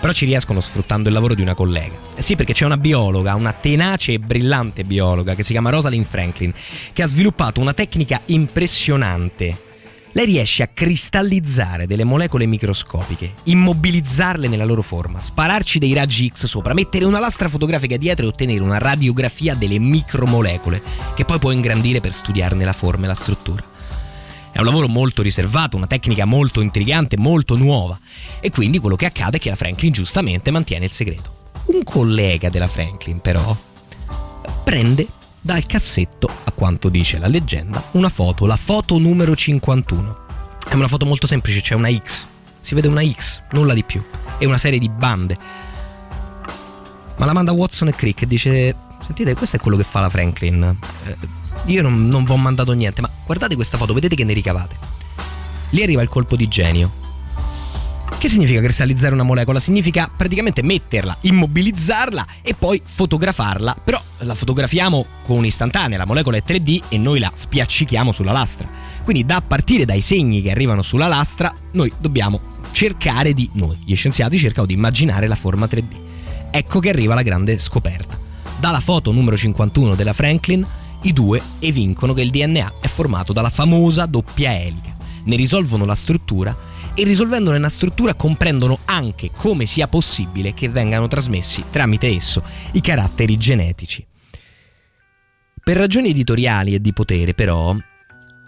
Però 0.00 0.12
ci 0.12 0.26
riescono 0.26 0.60
sfruttando 0.60 1.08
il 1.08 1.14
lavoro 1.14 1.34
di 1.34 1.42
una 1.42 1.54
collega. 1.54 1.96
Eh 2.16 2.22
sì, 2.22 2.34
perché 2.34 2.52
c'è 2.52 2.64
una 2.64 2.76
biologa, 2.76 3.34
una 3.34 3.52
tenace 3.52 4.14
e 4.14 4.18
brillante 4.18 4.84
biologa 4.84 5.34
che 5.34 5.42
si 5.42 5.52
chiama 5.52 5.70
Rosalind 5.70 6.04
Franklin, 6.04 6.52
che 6.92 7.02
ha 7.02 7.06
sviluppato 7.06 7.60
una 7.60 7.72
tecnica 7.72 8.20
impressionante 8.26 9.65
lei 10.16 10.24
riesce 10.24 10.62
a 10.62 10.68
cristallizzare 10.72 11.86
delle 11.86 12.02
molecole 12.02 12.46
microscopiche, 12.46 13.34
immobilizzarle 13.44 14.48
nella 14.48 14.64
loro 14.64 14.80
forma, 14.80 15.20
spararci 15.20 15.78
dei 15.78 15.92
raggi 15.92 16.32
X 16.34 16.46
sopra, 16.46 16.72
mettere 16.72 17.04
una 17.04 17.18
lastra 17.18 17.50
fotografica 17.50 17.98
dietro 17.98 18.24
e 18.24 18.28
ottenere 18.28 18.62
una 18.62 18.78
radiografia 18.78 19.54
delle 19.54 19.78
micromolecole, 19.78 20.80
che 21.14 21.26
poi 21.26 21.38
può 21.38 21.50
ingrandire 21.50 22.00
per 22.00 22.14
studiarne 22.14 22.64
la 22.64 22.72
forma 22.72 23.04
e 23.04 23.08
la 23.08 23.14
struttura. 23.14 23.62
È 24.52 24.58
un 24.58 24.64
lavoro 24.64 24.88
molto 24.88 25.20
riservato, 25.20 25.76
una 25.76 25.86
tecnica 25.86 26.24
molto 26.24 26.62
intrigante, 26.62 27.18
molto 27.18 27.54
nuova. 27.54 27.98
E 28.40 28.48
quindi 28.48 28.78
quello 28.78 28.96
che 28.96 29.04
accade 29.04 29.36
è 29.36 29.40
che 29.40 29.50
la 29.50 29.56
Franklin 29.56 29.92
giustamente 29.92 30.50
mantiene 30.50 30.86
il 30.86 30.92
segreto. 30.92 31.50
Un 31.66 31.82
collega 31.84 32.48
della 32.48 32.68
Franklin, 32.68 33.20
però, 33.20 33.54
prende 34.64 35.06
dal 35.46 35.64
cassetto, 35.64 36.28
a 36.44 36.50
quanto 36.50 36.88
dice 36.88 37.18
la 37.18 37.28
leggenda, 37.28 37.80
una 37.92 38.08
foto, 38.08 38.46
la 38.46 38.56
foto 38.56 38.98
numero 38.98 39.36
51. 39.36 40.24
È 40.68 40.74
una 40.74 40.88
foto 40.88 41.06
molto 41.06 41.28
semplice, 41.28 41.60
c'è 41.60 41.74
una 41.74 41.88
X. 41.88 42.26
Si 42.60 42.74
vede 42.74 42.88
una 42.88 43.02
X, 43.08 43.42
nulla 43.52 43.72
di 43.72 43.84
più. 43.84 44.04
E 44.38 44.44
una 44.44 44.58
serie 44.58 44.80
di 44.80 44.88
bande. 44.88 45.38
Ma 47.16 47.24
la 47.24 47.32
manda 47.32 47.52
Watson 47.52 47.88
e 47.88 47.92
Crick 47.92 48.22
e 48.22 48.26
dice: 48.26 48.74
Sentite, 49.00 49.34
questo 49.34 49.56
è 49.56 49.60
quello 49.60 49.76
che 49.76 49.84
fa 49.84 50.00
la 50.00 50.10
Franklin. 50.10 50.76
Eh, 51.04 51.16
io 51.66 51.80
non, 51.80 52.08
non 52.08 52.24
vi 52.24 52.32
ho 52.32 52.36
mandato 52.36 52.72
niente, 52.72 53.00
ma 53.00 53.08
guardate 53.24 53.54
questa 53.54 53.78
foto, 53.78 53.94
vedete 53.94 54.16
che 54.16 54.24
ne 54.24 54.32
ricavate. 54.32 54.76
Lì 55.70 55.82
arriva 55.84 56.02
il 56.02 56.08
colpo 56.08 56.34
di 56.34 56.48
genio. 56.48 57.05
Che 58.18 58.28
significa 58.28 58.60
cristallizzare 58.60 59.12
una 59.12 59.24
molecola? 59.24 59.60
Significa 59.60 60.10
praticamente 60.14 60.62
metterla, 60.62 61.16
immobilizzarla 61.20 62.26
e 62.40 62.54
poi 62.54 62.80
fotografarla, 62.82 63.76
però 63.84 64.00
la 64.20 64.34
fotografiamo 64.34 65.04
con 65.22 65.38
un'istantanea, 65.38 65.98
la 65.98 66.06
molecola 66.06 66.38
è 66.38 66.42
3D 66.44 66.84
e 66.88 66.98
noi 66.98 67.18
la 67.18 67.30
spiaccichiamo 67.32 68.12
sulla 68.12 68.32
lastra. 68.32 68.68
Quindi 69.04 69.26
da 69.26 69.42
partire 69.42 69.84
dai 69.84 70.00
segni 70.00 70.40
che 70.40 70.50
arrivano 70.50 70.82
sulla 70.82 71.08
lastra, 71.08 71.52
noi 71.72 71.92
dobbiamo 71.98 72.54
cercare 72.72 73.34
di, 73.34 73.48
noi 73.52 73.78
gli 73.84 73.94
scienziati 73.94 74.38
cercano 74.38 74.66
di 74.66 74.74
immaginare 74.74 75.26
la 75.26 75.36
forma 75.36 75.66
3D. 75.66 75.96
Ecco 76.50 76.80
che 76.80 76.88
arriva 76.88 77.14
la 77.14 77.22
grande 77.22 77.58
scoperta. 77.58 78.18
Dalla 78.58 78.80
foto 78.80 79.12
numero 79.12 79.36
51 79.36 79.94
della 79.94 80.14
Franklin, 80.14 80.66
i 81.02 81.12
due 81.12 81.40
evincono 81.58 82.14
che 82.14 82.22
il 82.22 82.30
DNA 82.30 82.74
è 82.80 82.86
formato 82.86 83.32
dalla 83.32 83.50
famosa 83.50 84.06
doppia 84.06 84.58
elica. 84.58 84.96
Ne 85.24 85.36
risolvono 85.36 85.84
la 85.84 85.94
struttura 85.94 86.56
e 86.96 87.04
risolvendone 87.04 87.58
una 87.58 87.68
struttura 87.68 88.14
comprendono 88.14 88.78
anche 88.86 89.30
come 89.30 89.66
sia 89.66 89.86
possibile 89.86 90.54
che 90.54 90.70
vengano 90.70 91.06
trasmessi 91.06 91.64
tramite 91.70 92.08
esso 92.08 92.42
i 92.72 92.80
caratteri 92.80 93.36
genetici. 93.36 94.04
Per 95.62 95.76
ragioni 95.76 96.08
editoriali 96.08 96.74
e 96.74 96.80
di 96.80 96.92
potere, 96.92 97.34
però, 97.34 97.76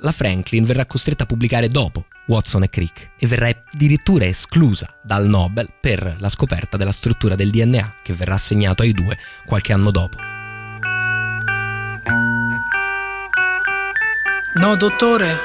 la 0.00 0.12
Franklin 0.12 0.64
verrà 0.64 0.86
costretta 0.86 1.24
a 1.24 1.26
pubblicare 1.26 1.68
dopo 1.68 2.06
Watson 2.28 2.62
e 2.62 2.70
Crick 2.70 3.10
e 3.18 3.26
verrà 3.26 3.48
addirittura 3.48 4.24
esclusa 4.24 4.98
dal 5.02 5.26
Nobel 5.26 5.68
per 5.80 6.16
la 6.18 6.28
scoperta 6.28 6.76
della 6.76 6.92
struttura 6.92 7.34
del 7.34 7.50
DNA 7.50 7.96
che 8.02 8.14
verrà 8.14 8.34
assegnato 8.34 8.82
ai 8.82 8.92
due 8.92 9.18
qualche 9.44 9.72
anno 9.72 9.90
dopo. 9.90 10.16
No, 14.54 14.76
dottore, 14.76 15.38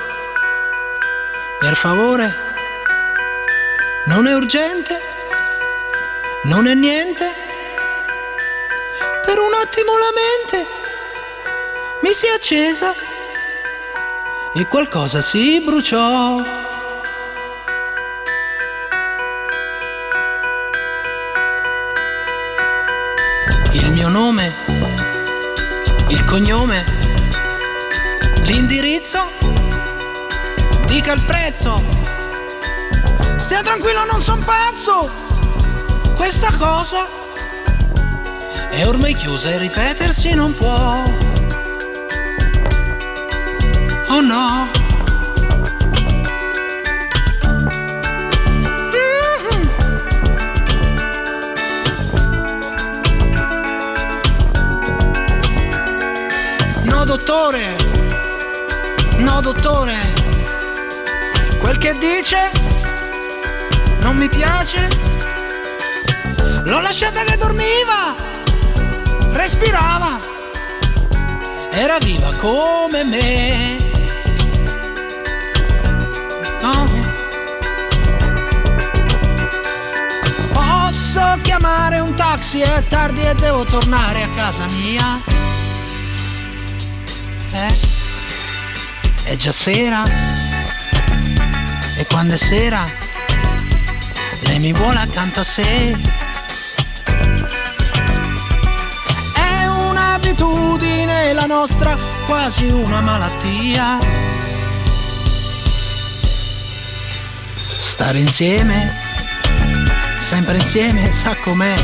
per 1.59 1.75
favore, 1.75 2.52
non 4.05 4.27
è 4.27 4.33
urgente, 4.33 4.99
non 6.43 6.67
è 6.67 6.73
niente. 6.73 7.31
Per 9.25 9.39
un 9.39 9.53
attimo 9.53 9.97
la 9.97 10.11
mente 10.13 10.67
mi 12.01 12.13
si 12.13 12.25
è 12.25 12.31
accesa 12.31 12.93
e 14.53 14.67
qualcosa 14.67 15.21
si 15.21 15.61
bruciò. 15.61 16.41
Il 23.71 23.89
mio 23.91 24.09
nome, 24.09 24.53
il 26.09 26.23
cognome, 26.25 26.83
l'indirizzo, 28.41 29.31
dica 30.85 31.13
il 31.13 31.23
prezzo. 31.25 32.12
Stia 33.43 33.61
tranquillo, 33.61 34.05
non 34.05 34.21
son 34.21 34.39
pazzo. 34.39 35.11
Questa 36.15 36.53
cosa 36.57 37.05
è 38.69 38.87
ormai 38.87 39.13
chiusa 39.13 39.51
e 39.51 39.57
ripetersi 39.57 40.33
non 40.33 40.55
può. 40.55 41.03
Oh 44.07 44.21
no. 44.21 44.69
Mhm. 48.93 49.69
No, 56.85 57.03
dottore. 57.03 57.75
No, 59.17 59.41
dottore. 59.41 59.97
Quel 61.59 61.77
che 61.77 61.93
dice 61.99 62.62
non 64.03 64.17
mi 64.17 64.27
piace. 64.27 64.87
L'ho 66.65 66.79
lasciata 66.81 67.23
che 67.23 67.37
dormiva. 67.37 68.13
Respirava. 69.31 70.19
Era 71.71 71.97
viva 71.99 72.31
come 72.37 73.03
me. 73.05 73.77
Come? 76.59 77.11
Posso 80.51 81.37
chiamare 81.41 81.99
un 81.99 82.13
taxi? 82.15 82.59
È 82.59 82.83
tardi 82.87 83.25
e 83.25 83.33
devo 83.35 83.63
tornare 83.63 84.23
a 84.23 84.29
casa 84.35 84.65
mia. 84.81 85.17
Eh? 87.53 87.75
È 89.23 89.35
già 89.37 89.51
sera. 89.51 90.03
E 91.95 92.05
quando 92.07 92.33
è 92.33 92.37
sera, 92.37 92.85
lei 94.45 94.59
mi 94.59 94.73
vuole 94.73 94.99
accanto 94.99 95.41
a 95.41 95.43
sé. 95.43 95.97
È 99.33 99.65
un'abitudine 99.65 101.33
la 101.33 101.45
nostra, 101.45 101.95
quasi 102.25 102.67
una 102.67 103.01
malattia. 103.01 103.97
Stare 107.55 108.17
insieme, 108.17 108.99
sempre 110.17 110.57
insieme, 110.57 111.11
sa 111.11 111.35
com'è. 111.35 111.75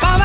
Pa, 0.00 0.16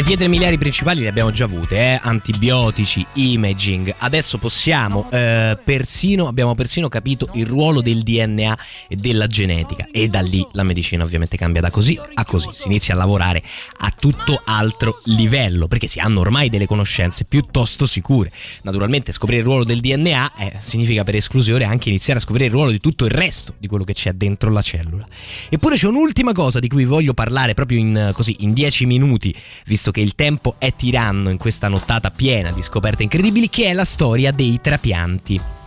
Beh, 0.00 0.06
pietre 0.06 0.28
miliari 0.28 0.56
principali 0.56 1.02
le 1.02 1.08
abbiamo 1.08 1.30
già 1.30 1.44
avute, 1.44 1.76
eh? 1.76 1.98
antibiotici, 2.00 3.04
imaging. 3.14 3.94
Adesso 3.98 4.38
possiamo 4.38 5.06
eh, 5.10 5.58
persino, 5.62 6.26
abbiamo 6.26 6.54
persino 6.54 6.88
capito 6.88 7.28
il 7.34 7.44
ruolo 7.44 7.82
del 7.82 8.02
DNA 8.02 8.58
e 8.88 8.96
della 8.96 9.26
genetica. 9.26 9.88
E 9.92 10.08
da 10.08 10.22
lì 10.22 10.46
la 10.52 10.62
medicina 10.62 11.04
ovviamente 11.04 11.36
cambia 11.36 11.60
da 11.60 11.70
così 11.70 12.00
a 12.14 12.24
così. 12.24 12.48
Si 12.50 12.68
inizia 12.68 12.94
a 12.94 12.96
lavorare 12.96 13.42
a 13.80 13.92
tutto 13.94 14.40
altro 14.42 14.98
livello, 15.04 15.68
perché 15.68 15.86
si 15.86 15.98
hanno 15.98 16.20
ormai 16.20 16.48
delle 16.48 16.64
conoscenze 16.64 17.26
piuttosto 17.26 17.84
sicure. 17.84 18.30
Naturalmente 18.62 19.12
scoprire 19.12 19.40
il 19.40 19.46
ruolo 19.46 19.64
del 19.64 19.80
DNA 19.80 20.34
eh, 20.36 20.52
significa 20.60 21.04
per 21.04 21.16
esclusione 21.16 21.64
anche 21.64 21.90
iniziare 21.90 22.20
a 22.20 22.22
scoprire 22.22 22.46
il 22.46 22.52
ruolo 22.52 22.70
di 22.70 22.80
tutto 22.80 23.04
il 23.04 23.10
resto 23.10 23.52
di 23.58 23.66
quello 23.66 23.84
che 23.84 23.92
c'è 23.92 24.12
dentro 24.14 24.50
la 24.50 24.62
cellula. 24.62 25.06
Eppure 25.50 25.76
c'è 25.76 25.88
un'ultima 25.88 26.32
cosa 26.32 26.58
di 26.58 26.68
cui 26.68 26.86
voglio 26.86 27.12
parlare 27.12 27.52
proprio 27.52 27.78
in, 27.78 28.12
così, 28.14 28.36
in 28.40 28.52
10 28.52 28.86
minuti, 28.86 29.34
visto 29.66 29.89
che 29.90 30.00
il 30.00 30.14
tempo 30.14 30.54
è 30.58 30.72
tiranno 30.74 31.30
in 31.30 31.38
questa 31.38 31.68
nottata 31.68 32.10
piena 32.10 32.50
di 32.50 32.62
scoperte 32.62 33.02
incredibili, 33.02 33.48
che 33.48 33.66
è 33.66 33.72
la 33.72 33.84
storia 33.84 34.32
dei 34.32 34.60
trapianti. 34.60 35.59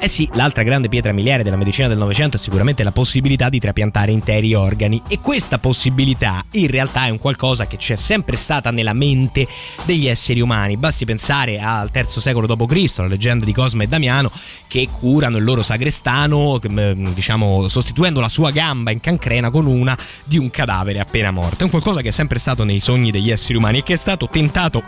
Eh 0.00 0.06
sì, 0.06 0.28
l'altra 0.34 0.62
grande 0.62 0.88
pietra 0.88 1.10
miliare 1.10 1.42
della 1.42 1.56
medicina 1.56 1.88
del 1.88 1.98
Novecento 1.98 2.36
è 2.36 2.38
sicuramente 2.38 2.84
la 2.84 2.92
possibilità 2.92 3.48
di 3.48 3.58
trapiantare 3.58 4.12
interi 4.12 4.54
organi 4.54 5.02
e 5.08 5.18
questa 5.18 5.58
possibilità 5.58 6.40
in 6.52 6.68
realtà 6.68 7.06
è 7.06 7.08
un 7.10 7.18
qualcosa 7.18 7.66
che 7.66 7.78
c'è 7.78 7.96
sempre 7.96 8.36
stata 8.36 8.70
nella 8.70 8.92
mente 8.92 9.48
degli 9.86 10.06
esseri 10.06 10.40
umani. 10.40 10.76
Basti 10.76 11.04
pensare 11.04 11.58
al 11.58 11.90
terzo 11.90 12.20
secolo 12.20 12.46
d.C., 12.46 12.98
la 12.98 13.08
leggenda 13.08 13.44
di 13.44 13.52
Cosme 13.52 13.84
e 13.84 13.86
Damiano 13.88 14.30
che 14.68 14.86
curano 14.88 15.36
il 15.36 15.42
loro 15.42 15.62
sagrestano, 15.62 16.60
ehm, 16.60 17.12
diciamo, 17.12 17.66
sostituendo 17.66 18.20
la 18.20 18.28
sua 18.28 18.52
gamba 18.52 18.92
in 18.92 19.00
cancrena 19.00 19.50
con 19.50 19.66
una 19.66 19.98
di 20.22 20.38
un 20.38 20.48
cadavere 20.48 21.00
appena 21.00 21.32
morto. 21.32 21.62
È 21.62 21.64
un 21.64 21.70
qualcosa 21.70 22.02
che 22.02 22.10
è 22.10 22.12
sempre 22.12 22.38
stato 22.38 22.62
nei 22.62 22.78
sogni 22.78 23.10
degli 23.10 23.32
esseri 23.32 23.58
umani 23.58 23.78
e 23.78 23.82
che 23.82 23.94
è 23.94 23.96
stato 23.96 24.28
tentato 24.30 24.80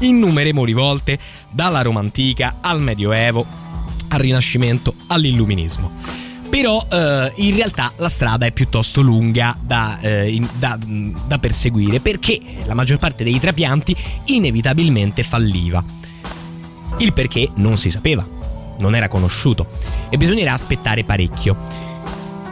innumerevoli 0.00 0.74
volte 0.74 1.18
dalla 1.48 1.80
Roma 1.80 2.00
antica 2.00 2.56
al 2.60 2.82
Medioevo 2.82 3.64
al 4.14 4.20
Rinascimento, 4.20 4.94
all'Illuminismo. 5.08 5.90
Però 6.48 6.86
eh, 6.90 7.32
in 7.36 7.54
realtà 7.56 7.92
la 7.96 8.08
strada 8.08 8.46
è 8.46 8.52
piuttosto 8.52 9.00
lunga 9.00 9.56
da, 9.60 9.98
eh, 10.00 10.30
in- 10.30 10.48
da- 10.56 10.78
da 11.26 11.38
perseguire 11.38 11.98
perché 12.00 12.38
la 12.64 12.74
maggior 12.74 12.98
parte 12.98 13.24
dei 13.24 13.40
trapianti 13.40 13.96
inevitabilmente 14.26 15.22
falliva. 15.22 15.82
Il 16.98 17.12
perché 17.12 17.50
non 17.56 17.76
si 17.76 17.90
sapeva, 17.90 18.26
non 18.78 18.94
era 18.94 19.08
conosciuto 19.08 19.66
e 20.10 20.16
bisognerà 20.16 20.52
aspettare 20.52 21.02
parecchio. 21.02 21.56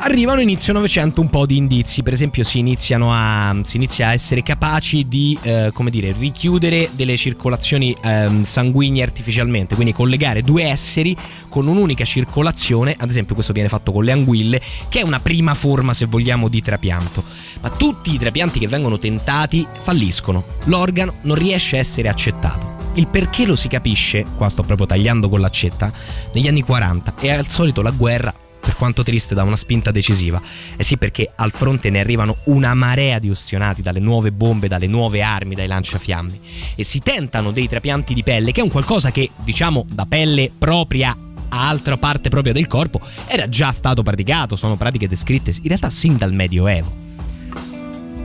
Arrivano 0.05 0.41
inizio 0.41 0.73
Novecento 0.73 1.21
un 1.21 1.31
po' 1.31 1.47
di 1.47 1.57
indizi, 1.57 2.03
per 2.03 2.13
esempio 2.13 2.43
si, 2.43 2.59
iniziano 2.59 3.13
a, 3.15 3.57
si 3.63 3.77
inizia 3.77 4.09
a 4.09 4.13
essere 4.13 4.43
capaci 4.43 5.07
di 5.07 5.39
eh, 5.43 5.71
come 5.73 5.91
dire, 5.91 6.13
richiudere 6.19 6.91
delle 6.95 7.17
circolazioni 7.17 7.97
ehm, 8.03 8.43
sanguigne 8.43 9.05
artificialmente, 9.05 9.77
quindi 9.77 9.93
collegare 9.93 10.43
due 10.43 10.65
esseri 10.65 11.17
con 11.49 11.69
un'unica 11.69 12.05
circolazione, 12.05 12.97
ad 12.99 13.11
esempio 13.11 13.37
questo 13.37 13.53
viene 13.53 13.69
fatto 13.69 13.93
con 13.93 14.03
le 14.03 14.11
anguille, 14.11 14.61
che 14.89 14.99
è 14.99 15.03
una 15.03 15.21
prima 15.21 15.55
forma 15.55 15.95
se 15.95 16.07
vogliamo 16.07 16.49
di 16.49 16.61
trapianto. 16.61 17.23
Ma 17.61 17.71
tutti 17.71 18.13
i 18.13 18.19
trapianti 18.19 18.59
che 18.59 18.67
vengono 18.67 18.99
tentati 18.99 19.65
falliscono, 19.83 20.45
l'organo 20.65 21.15
non 21.23 21.37
riesce 21.37 21.77
a 21.77 21.81
essere 21.81 22.09
accettato. 22.09 22.81
Il 22.95 23.07
perché 23.07 23.47
lo 23.47 23.55
si 23.55 23.69
capisce, 23.69 24.27
qua 24.37 24.49
sto 24.49 24.65
proprio 24.65 24.87
tagliando 24.87 25.29
con 25.29 25.41
l'accetta, 25.41 25.93
negli 26.35 26.49
anni 26.49 26.63
40 26.63 27.15
e 27.21 27.31
al 27.31 27.47
solito 27.47 27.83
la 27.83 27.91
guerra 27.91 28.42
per 28.63 28.77
quanto 28.77 29.03
triste 29.03 29.35
dà 29.35 29.43
una 29.43 29.57
spinta 29.57 29.91
decisiva. 29.91 30.41
Eh 30.77 30.85
sì, 30.85 30.97
perché 30.97 31.31
al 31.35 31.51
fronte 31.51 31.91
ne 31.91 31.99
arrivano 31.99 32.37
una 32.45 32.73
marea 32.75 33.19
di 33.19 33.29
ostionati 33.29 33.83
dalle 33.83 33.99
nuove 33.99 34.31
bombe, 34.31 34.69
dalle 34.69 34.87
nuove 34.87 35.21
armi, 35.21 35.57
dai 35.57 35.67
lanciafiamme 35.67 36.39
e 36.77 36.85
si 36.85 37.01
tentano 37.01 37.51
dei 37.51 37.69
trapianti 37.69 38.15
di 38.15 38.23
pelle, 38.23 38.53
che 38.53 38.61
è 38.61 38.63
un 38.63 38.71
qualcosa 38.71 39.11
che, 39.11 39.29
diciamo, 39.43 39.85
da 39.93 40.07
pelle 40.07 40.51
propria 40.57 41.17
a 41.55 41.69
altra 41.69 41.99
parte 41.99 42.31
propria 42.31 42.55
del 42.55 42.67
corpo 42.67 42.99
era 43.27 43.49
già 43.49 43.73
stato 43.73 44.03
praticato, 44.03 44.57
sono 44.57 44.77
pratiche 44.77 45.09
descritte 45.09 45.51
in 45.51 45.69
realtà 45.69 45.91
sin 45.91 46.17
dal 46.17 46.33
Medioevo. 46.33 47.01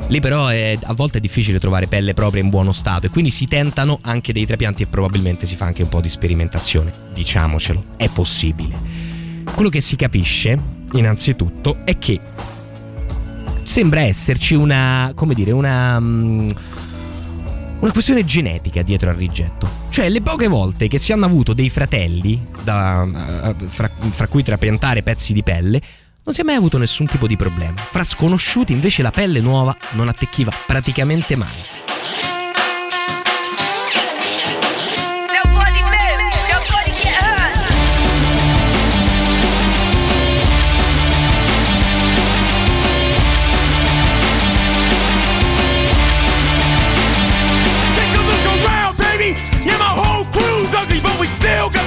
Lì 0.10 0.22
però 0.22 0.48
è, 0.48 0.78
a 0.82 0.94
volte 0.94 1.18
è 1.18 1.22
difficile 1.22 1.60
trovare 1.60 1.88
pelle 1.88 2.14
propria 2.14 2.42
in 2.42 2.50
buono 2.50 2.72
stato 2.72 3.08
e 3.08 3.10
quindi 3.10 3.30
si 3.30 3.46
tentano 3.46 4.00
anche 4.04 4.32
dei 4.32 4.46
trapianti 4.46 4.84
e 4.84 4.88
probabilmente 4.88 5.46
si 5.46 5.58
fa 5.58 5.66
anche 5.66 5.84
un 5.84 5.90
po' 5.90 6.00
di 6.00 6.08
sperimentazione, 6.08 6.94
diciamocelo, 7.14 7.84
è 7.98 8.08
possibile. 8.08 9.07
Quello 9.54 9.70
che 9.70 9.82
si 9.82 9.96
capisce, 9.96 10.58
innanzitutto, 10.94 11.78
è 11.84 11.98
che 11.98 12.20
sembra 13.64 14.02
esserci 14.02 14.56
una, 14.56 15.12
come 15.16 15.34
dire, 15.34 15.52
una... 15.52 16.00
mm, 16.00 16.48
una 17.80 17.92
questione 17.92 18.26
genetica 18.26 18.82
dietro 18.82 19.10
al 19.10 19.16
rigetto. 19.16 19.86
Cioè, 19.90 20.10
le 20.10 20.22
poche 20.22 20.48
volte 20.48 20.88
che 20.88 21.00
si 21.00 21.12
hanno 21.12 21.26
avuto 21.26 21.54
dei 21.54 21.70
fratelli, 21.70 22.46
da, 22.64 23.04
eh, 23.46 23.56
fra, 23.68 23.90
fra 24.10 24.28
cui 24.28 24.44
trapiantare 24.44 25.04
pezzi 25.04 25.34
di 25.34 25.44
pelle, 25.44 25.82
non 26.24 26.34
si 26.34 26.42
è 26.42 26.44
mai 26.44 26.56
avuto 26.56 26.78
nessun 26.78 27.08
tipo 27.08 27.26
di 27.26 27.38
problema. 27.38 27.82
Fra 27.82 28.04
sconosciuti, 28.04 28.74
invece, 28.74 29.02
la 29.02 29.12
pelle 29.12 29.40
nuova 29.40 29.76
non 29.92 30.08
attecchiva 30.08 30.52
praticamente 30.66 31.36
mai. 31.36 31.48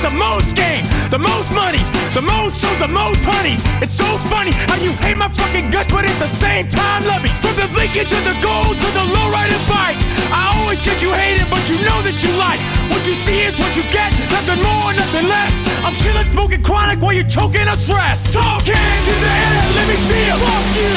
The 0.01 0.11
most 0.17 0.57
game, 0.57 0.85
the 1.13 1.21
most 1.21 1.53
money, 1.53 1.81
the 2.17 2.25
most 2.25 2.61
shows, 2.61 2.79
the 2.81 2.89
most 2.89 3.21
honeys. 3.21 3.61
It's 3.85 3.93
so 3.93 4.09
funny 4.33 4.53
how 4.65 4.81
you 4.81 4.97
hate 5.05 5.17
my 5.17 5.29
fucking 5.29 5.69
guts, 5.69 5.93
but 5.93 6.09
at 6.09 6.17
the 6.17 6.29
same 6.29 6.69
time 6.69 7.05
love 7.05 7.21
me. 7.21 7.29
From 7.45 7.53
the 7.61 7.69
Lincoln 7.77 8.09
to 8.09 8.19
the 8.25 8.33
gold 8.41 8.81
to 8.81 8.89
the 8.97 9.05
lowrider 9.13 9.61
bike. 9.69 10.01
I 10.33 10.57
always 10.57 10.81
get 10.81 11.05
you 11.05 11.13
hated, 11.13 11.45
but 11.53 11.61
you 11.69 11.77
know 11.85 12.01
that 12.01 12.17
you 12.25 12.33
like. 12.41 12.61
What 12.89 13.05
you 13.05 13.13
see 13.13 13.45
is 13.45 13.53
what 13.61 13.77
you 13.77 13.85
get, 13.93 14.09
nothing 14.33 14.61
more, 14.65 14.89
nothing 14.97 15.29
less. 15.29 15.53
I'm 15.85 15.93
killing, 16.01 16.29
smoking 16.33 16.63
chronic 16.65 17.05
while 17.05 17.13
you're 17.13 17.29
choking 17.29 17.69
on 17.69 17.77
stress. 17.77 18.33
Talk 18.33 18.65
hands 18.65 19.05
in 19.05 19.21
the 19.21 19.33
air, 19.37 19.65
let 19.77 19.85
me 19.85 19.97
see 20.09 20.25
it. 20.33 20.39
Fuck 20.41 20.69
you. 20.81 20.97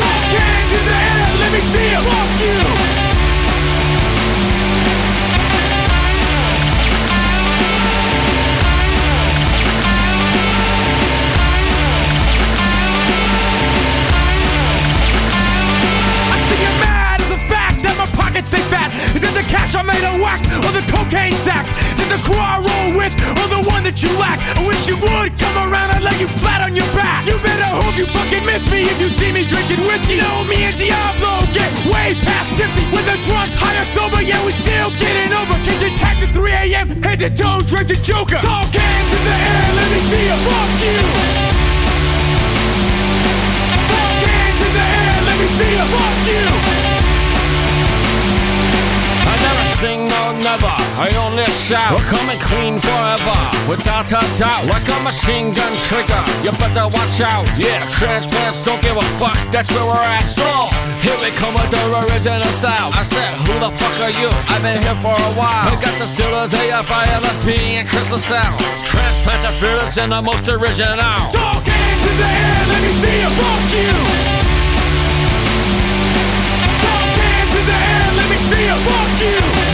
Talk 0.00 0.24
hands 0.32 0.72
in 0.72 0.84
the 0.88 0.96
air, 0.96 1.28
let 1.44 1.50
me 1.52 1.60
see 1.60 1.88
it. 1.92 2.02
Fuck 2.08 2.32
you. 2.40 2.95
Stay 18.46 18.62
fat. 18.70 18.94
Is 19.10 19.26
it 19.26 19.34
the 19.34 19.42
cash 19.50 19.74
I 19.74 19.82
made 19.82 20.06
of 20.06 20.22
wax 20.22 20.46
or 20.62 20.70
the 20.70 20.84
cocaine 20.86 21.34
sacks? 21.42 21.74
Is 21.98 22.06
it 22.06 22.10
the 22.14 22.20
crew 22.22 22.38
I 22.38 22.62
roll 22.62 22.94
with 22.94 23.10
or 23.42 23.46
the 23.50 23.62
one 23.66 23.82
that 23.82 23.98
you 23.98 24.10
lack? 24.22 24.38
I 24.54 24.62
wish 24.62 24.86
you 24.86 24.94
would 25.02 25.34
come 25.34 25.56
around 25.66 25.90
and 25.98 26.06
lay 26.06 26.14
you 26.22 26.30
flat 26.30 26.62
on 26.62 26.70
your 26.78 26.86
back. 26.94 27.26
You 27.26 27.34
better 27.42 27.66
hope 27.66 27.98
you 27.98 28.06
fucking 28.06 28.46
miss 28.46 28.62
me 28.70 28.86
if 28.86 29.02
you 29.02 29.10
see 29.10 29.34
me 29.34 29.42
drinking 29.42 29.82
whiskey. 29.82 30.16
You 30.16 30.22
know 30.22 30.46
me 30.46 30.62
and 30.62 30.76
Diablo 30.78 31.42
get 31.50 31.68
way 31.90 32.14
past 32.22 32.54
tipsy. 32.54 32.86
With 32.94 33.10
a 33.10 33.18
drunk, 33.26 33.50
high 33.58 33.74
or 33.82 33.88
sober, 33.90 34.22
yeah 34.22 34.38
we 34.46 34.54
still 34.54 34.94
getting 34.94 35.34
over. 35.34 35.58
Catch 35.66 35.82
a 35.82 35.90
taxi 35.98 36.30
at 36.30 36.32
3 36.32 36.70
a.m. 36.70 36.86
Head 37.02 37.18
to 37.26 37.30
toe, 37.34 37.66
drink 37.66 37.90
the 37.90 37.98
Joker. 37.98 38.38
Talk 38.38 38.70
hands 38.70 39.10
in 39.10 39.22
the 39.26 39.34
air, 39.34 39.66
let 39.74 39.88
me 39.90 40.00
see 40.06 40.24
you. 40.30 40.38
Fuck 40.46 40.70
you. 40.86 40.98
Talk 43.90 44.22
hands 44.22 44.46
no 50.60 50.68
never, 50.68 50.76
I 51.00 51.08
only 51.20 51.44
shout. 51.48 51.92
We're 51.92 52.08
coming 52.08 52.38
clean 52.40 52.78
forever, 52.80 53.38
without 53.68 54.08
a 54.12 54.22
doubt. 54.38 54.66
Like 54.66 54.86
a 54.88 54.98
machine 55.04 55.52
gun 55.52 55.72
trigger, 55.88 56.22
you 56.44 56.52
better 56.56 56.88
watch 56.88 57.20
out. 57.20 57.44
Yeah, 57.58 57.78
transplants 57.90 58.62
don't 58.62 58.80
give 58.82 58.96
a 58.96 59.06
fuck, 59.20 59.36
that's 59.50 59.70
where 59.72 59.86
we're 59.86 60.08
at. 60.16 60.24
So, 60.24 60.70
here 61.04 61.16
we 61.20 61.30
come 61.36 61.54
with 61.54 61.70
the 61.70 61.80
original 62.08 62.50
style. 62.56 62.90
I 62.92 63.04
said, 63.04 63.30
who 63.46 63.58
the 63.60 63.70
fuck 63.70 63.96
are 64.00 64.14
you? 64.14 64.28
I've 64.48 64.62
been 64.62 64.80
here 64.80 64.98
for 65.00 65.14
a 65.14 65.32
while. 65.36 65.68
I 65.68 65.76
got 65.80 65.94
the 66.00 66.08
Steelers, 66.08 66.52
AFI, 66.54 67.04
LFP, 67.20 67.80
and 67.80 67.88
Crystal 67.88 68.18
Sound. 68.18 68.60
Transplants 68.84 69.44
are 69.44 69.56
fearless 69.60 69.98
and 69.98 70.12
the 70.12 70.22
most 70.22 70.48
original. 70.48 71.20
Talk 71.32 71.64
in 71.66 71.96
the 72.16 72.28
air, 72.28 72.60
let 72.70 72.80
me 72.80 72.90
see 73.00 73.16
you. 73.20 73.30
Fuck 73.36 73.64
you. 73.76 73.92
Talk 76.80 77.06
the 77.66 77.72
air, 77.72 78.08
let 78.14 78.26
me 78.30 78.38
see. 78.48 78.66
Fuck 78.86 79.20
you. 79.20 79.65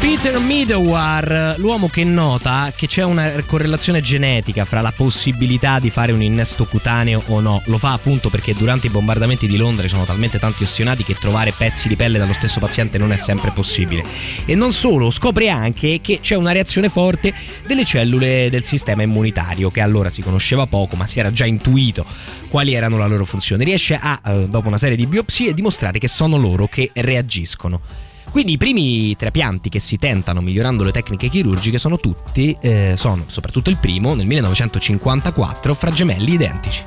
Peter 0.00 0.38
Midowar, 0.38 1.56
l'uomo 1.58 1.88
che 1.88 2.04
nota 2.04 2.72
che 2.74 2.86
c'è 2.86 3.02
una 3.02 3.42
correlazione 3.44 4.00
genetica 4.00 4.64
fra 4.64 4.80
la 4.80 4.92
possibilità 4.92 5.80
di 5.80 5.90
fare 5.90 6.12
un 6.12 6.22
innesto 6.22 6.66
cutaneo 6.66 7.20
o 7.26 7.40
no. 7.40 7.60
Lo 7.64 7.78
fa 7.78 7.94
appunto 7.94 8.30
perché 8.30 8.54
durante 8.54 8.86
i 8.86 8.90
bombardamenti 8.90 9.48
di 9.48 9.56
Londra 9.56 9.82
ci 9.82 9.88
sono 9.88 10.04
talmente 10.04 10.38
tanti 10.38 10.62
ostinati 10.62 11.02
che 11.02 11.14
trovare 11.14 11.52
pezzi 11.52 11.88
di 11.88 11.96
pelle 11.96 12.18
dallo 12.18 12.32
stesso 12.32 12.60
paziente 12.60 12.96
non 12.96 13.10
è 13.10 13.16
sempre 13.16 13.50
possibile. 13.50 14.04
E 14.44 14.54
non 14.54 14.72
solo, 14.72 15.10
scopre 15.10 15.48
anche 15.48 16.00
che 16.00 16.20
c'è 16.22 16.36
una 16.36 16.52
reazione 16.52 16.88
forte 16.88 17.34
delle 17.66 17.84
cellule 17.84 18.50
del 18.50 18.62
sistema 18.62 19.02
immunitario, 19.02 19.70
che 19.72 19.80
allora 19.80 20.10
si 20.10 20.22
conosceva 20.22 20.66
poco, 20.66 20.94
ma 20.94 21.08
si 21.08 21.18
era 21.18 21.32
già 21.32 21.44
intuito 21.44 22.06
quali 22.48 22.72
erano 22.72 22.98
la 22.98 23.06
loro 23.06 23.24
funzione. 23.24 23.64
Riesce 23.64 23.98
a, 24.00 24.20
eh, 24.24 24.46
dopo 24.48 24.68
una 24.68 24.78
serie 24.78 24.96
di 24.96 25.06
biopsie, 25.06 25.52
dimostrare 25.54 25.98
che 25.98 26.08
sono 26.08 26.36
loro 26.36 26.68
che 26.68 26.88
reagiscono. 26.94 28.07
Quindi 28.30 28.52
i 28.52 28.56
primi 28.58 29.16
trapianti 29.16 29.68
che 29.68 29.80
si 29.80 29.96
tentano 29.96 30.40
migliorando 30.40 30.84
le 30.84 30.92
tecniche 30.92 31.28
chirurgiche 31.28 31.78
sono 31.78 31.98
tutti, 31.98 32.56
eh, 32.60 32.94
sono 32.96 33.24
soprattutto 33.26 33.70
il 33.70 33.76
primo 33.78 34.14
nel 34.14 34.26
1954 34.26 35.74
fra 35.74 35.90
gemelli 35.90 36.34
identici. 36.34 36.82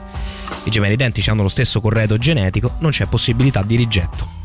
I 0.64 0.70
gemelli 0.70 0.94
identici 0.94 1.30
hanno 1.30 1.42
lo 1.42 1.48
stesso 1.48 1.82
corredo 1.82 2.18
genetico, 2.18 2.76
non 2.80 2.92
c'è 2.92 3.06
possibilità 3.06 3.64
di 3.64 3.76
rigetto. 3.76 4.40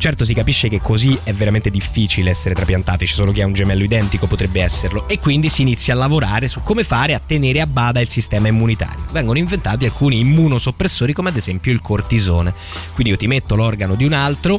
Certo 0.00 0.24
si 0.24 0.32
capisce 0.32 0.70
che 0.70 0.80
così 0.80 1.18
è 1.24 1.32
veramente 1.34 1.68
difficile 1.68 2.30
essere 2.30 2.54
trapiantati, 2.54 3.04
c'è 3.04 3.12
solo 3.12 3.32
chi 3.32 3.42
ha 3.42 3.46
un 3.46 3.52
gemello 3.52 3.82
identico 3.82 4.26
potrebbe 4.26 4.62
esserlo 4.62 5.06
e 5.06 5.18
quindi 5.18 5.50
si 5.50 5.60
inizia 5.60 5.92
a 5.92 5.96
lavorare 5.98 6.48
su 6.48 6.62
come 6.62 6.84
fare 6.84 7.12
a 7.12 7.20
tenere 7.24 7.60
a 7.60 7.66
bada 7.66 8.00
il 8.00 8.08
sistema 8.08 8.48
immunitario. 8.48 9.04
Vengono 9.12 9.38
inventati 9.38 9.84
alcuni 9.84 10.20
immunosoppressori 10.20 11.12
come 11.12 11.28
ad 11.28 11.36
esempio 11.36 11.70
il 11.70 11.82
cortisone. 11.82 12.54
Quindi 12.94 13.12
io 13.12 13.18
ti 13.18 13.26
metto 13.26 13.56
l'organo 13.56 13.94
di 13.94 14.06
un 14.06 14.14
altro, 14.14 14.58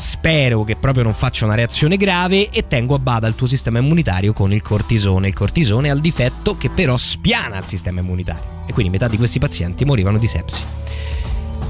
spero 0.00 0.64
che 0.64 0.76
proprio 0.76 1.04
non 1.04 1.12
faccia 1.12 1.44
una 1.44 1.54
reazione 1.54 1.96
grave 1.96 2.48
e 2.48 2.66
tengo 2.66 2.94
a 2.94 2.98
bada 2.98 3.28
il 3.28 3.34
tuo 3.34 3.46
sistema 3.46 3.78
immunitario 3.78 4.32
con 4.32 4.52
il 4.52 4.62
cortisone. 4.62 5.28
Il 5.28 5.34
cortisone 5.34 5.90
ha 5.90 5.94
il 5.94 6.00
difetto 6.00 6.56
che 6.56 6.70
però 6.70 6.96
spiana 6.96 7.58
il 7.58 7.66
sistema 7.66 8.00
immunitario 8.00 8.64
e 8.66 8.72
quindi 8.72 8.90
metà 8.90 9.06
di 9.06 9.16
questi 9.16 9.38
pazienti 9.38 9.84
morivano 9.84 10.18
di 10.18 10.26
sepsi. 10.26 10.62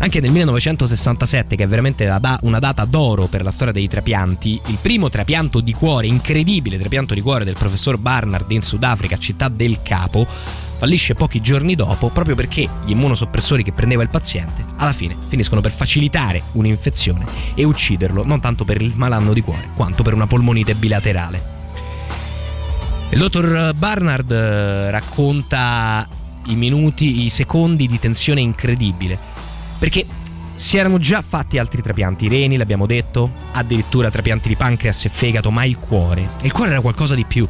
Anche 0.02 0.20
nel 0.20 0.30
1967, 0.30 1.56
che 1.56 1.64
è 1.64 1.68
veramente 1.68 2.10
una 2.40 2.58
data 2.58 2.86
d'oro 2.86 3.26
per 3.26 3.42
la 3.42 3.50
storia 3.50 3.72
dei 3.74 3.86
trapianti, 3.86 4.58
il 4.68 4.78
primo 4.80 5.10
trapianto 5.10 5.60
di 5.60 5.74
cuore, 5.74 6.06
incredibile 6.06 6.78
trapianto 6.78 7.12
di 7.12 7.20
cuore 7.20 7.44
del 7.44 7.54
professor 7.54 7.98
Barnard 7.98 8.50
in 8.50 8.62
Sudafrica, 8.62 9.18
città 9.18 9.48
del 9.48 9.82
Capo, 9.82 10.26
fallisce 10.26 11.12
pochi 11.12 11.42
giorni 11.42 11.74
dopo 11.74 12.08
proprio 12.08 12.34
perché 12.34 12.66
gli 12.86 12.92
immunosoppressori 12.92 13.62
che 13.62 13.72
prendeva 13.72 14.02
il 14.02 14.08
paziente 14.08 14.64
alla 14.76 14.92
fine 14.92 15.14
finiscono 15.28 15.60
per 15.60 15.70
facilitare 15.70 16.42
un'infezione 16.52 17.26
e 17.54 17.64
ucciderlo 17.64 18.24
non 18.24 18.40
tanto 18.40 18.64
per 18.64 18.80
il 18.80 18.94
malanno 18.96 19.34
di 19.34 19.42
cuore 19.42 19.68
quanto 19.76 20.02
per 20.02 20.14
una 20.14 20.26
polmonite 20.26 20.74
bilaterale. 20.74 21.58
Il 23.10 23.18
dottor 23.18 23.74
Barnard 23.74 24.32
eh, 24.32 24.90
racconta 24.90 26.08
i 26.46 26.54
minuti, 26.54 27.24
i 27.24 27.28
secondi 27.28 27.86
di 27.86 27.98
tensione 27.98 28.40
incredibile 28.40 29.29
perché 29.80 30.06
si 30.54 30.76
erano 30.76 30.98
già 30.98 31.22
fatti 31.22 31.56
altri 31.56 31.80
trapianti, 31.80 32.28
reni, 32.28 32.58
l'abbiamo 32.58 32.84
detto, 32.84 33.32
addirittura 33.52 34.10
trapianti 34.10 34.46
di 34.46 34.56
pancreas 34.56 35.06
e 35.06 35.08
fegato, 35.08 35.50
ma 35.50 35.64
il 35.64 35.78
cuore. 35.78 36.28
Il 36.42 36.52
cuore 36.52 36.72
era 36.72 36.82
qualcosa 36.82 37.14
di 37.14 37.24
più. 37.24 37.48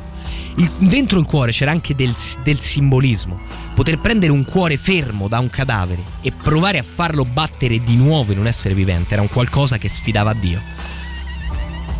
Il- 0.57 0.71
dentro 0.79 1.19
il 1.19 1.27
cuore 1.27 1.51
c'era 1.51 1.73
anche 1.73 1.97
del, 1.97 2.15
del 2.45 2.61
simbolismo. 2.61 3.37
Poter 3.75 3.99
prendere 3.99 4.31
un 4.31 4.45
cuore 4.45 4.77
fermo 4.77 5.27
da 5.27 5.41
un 5.41 5.51
cadavere 5.51 6.03
e 6.21 6.31
provare 6.31 6.79
a 6.79 6.85
farlo 6.85 7.25
battere 7.25 7.81
di 7.81 7.97
nuovo 7.97 8.31
in 8.31 8.39
un 8.39 8.47
essere 8.47 8.75
vivente 8.75 9.15
era 9.15 9.23
un 9.23 9.29
qualcosa 9.29 9.77
che 9.77 9.89
sfidava 9.89 10.33
Dio. 10.33 10.61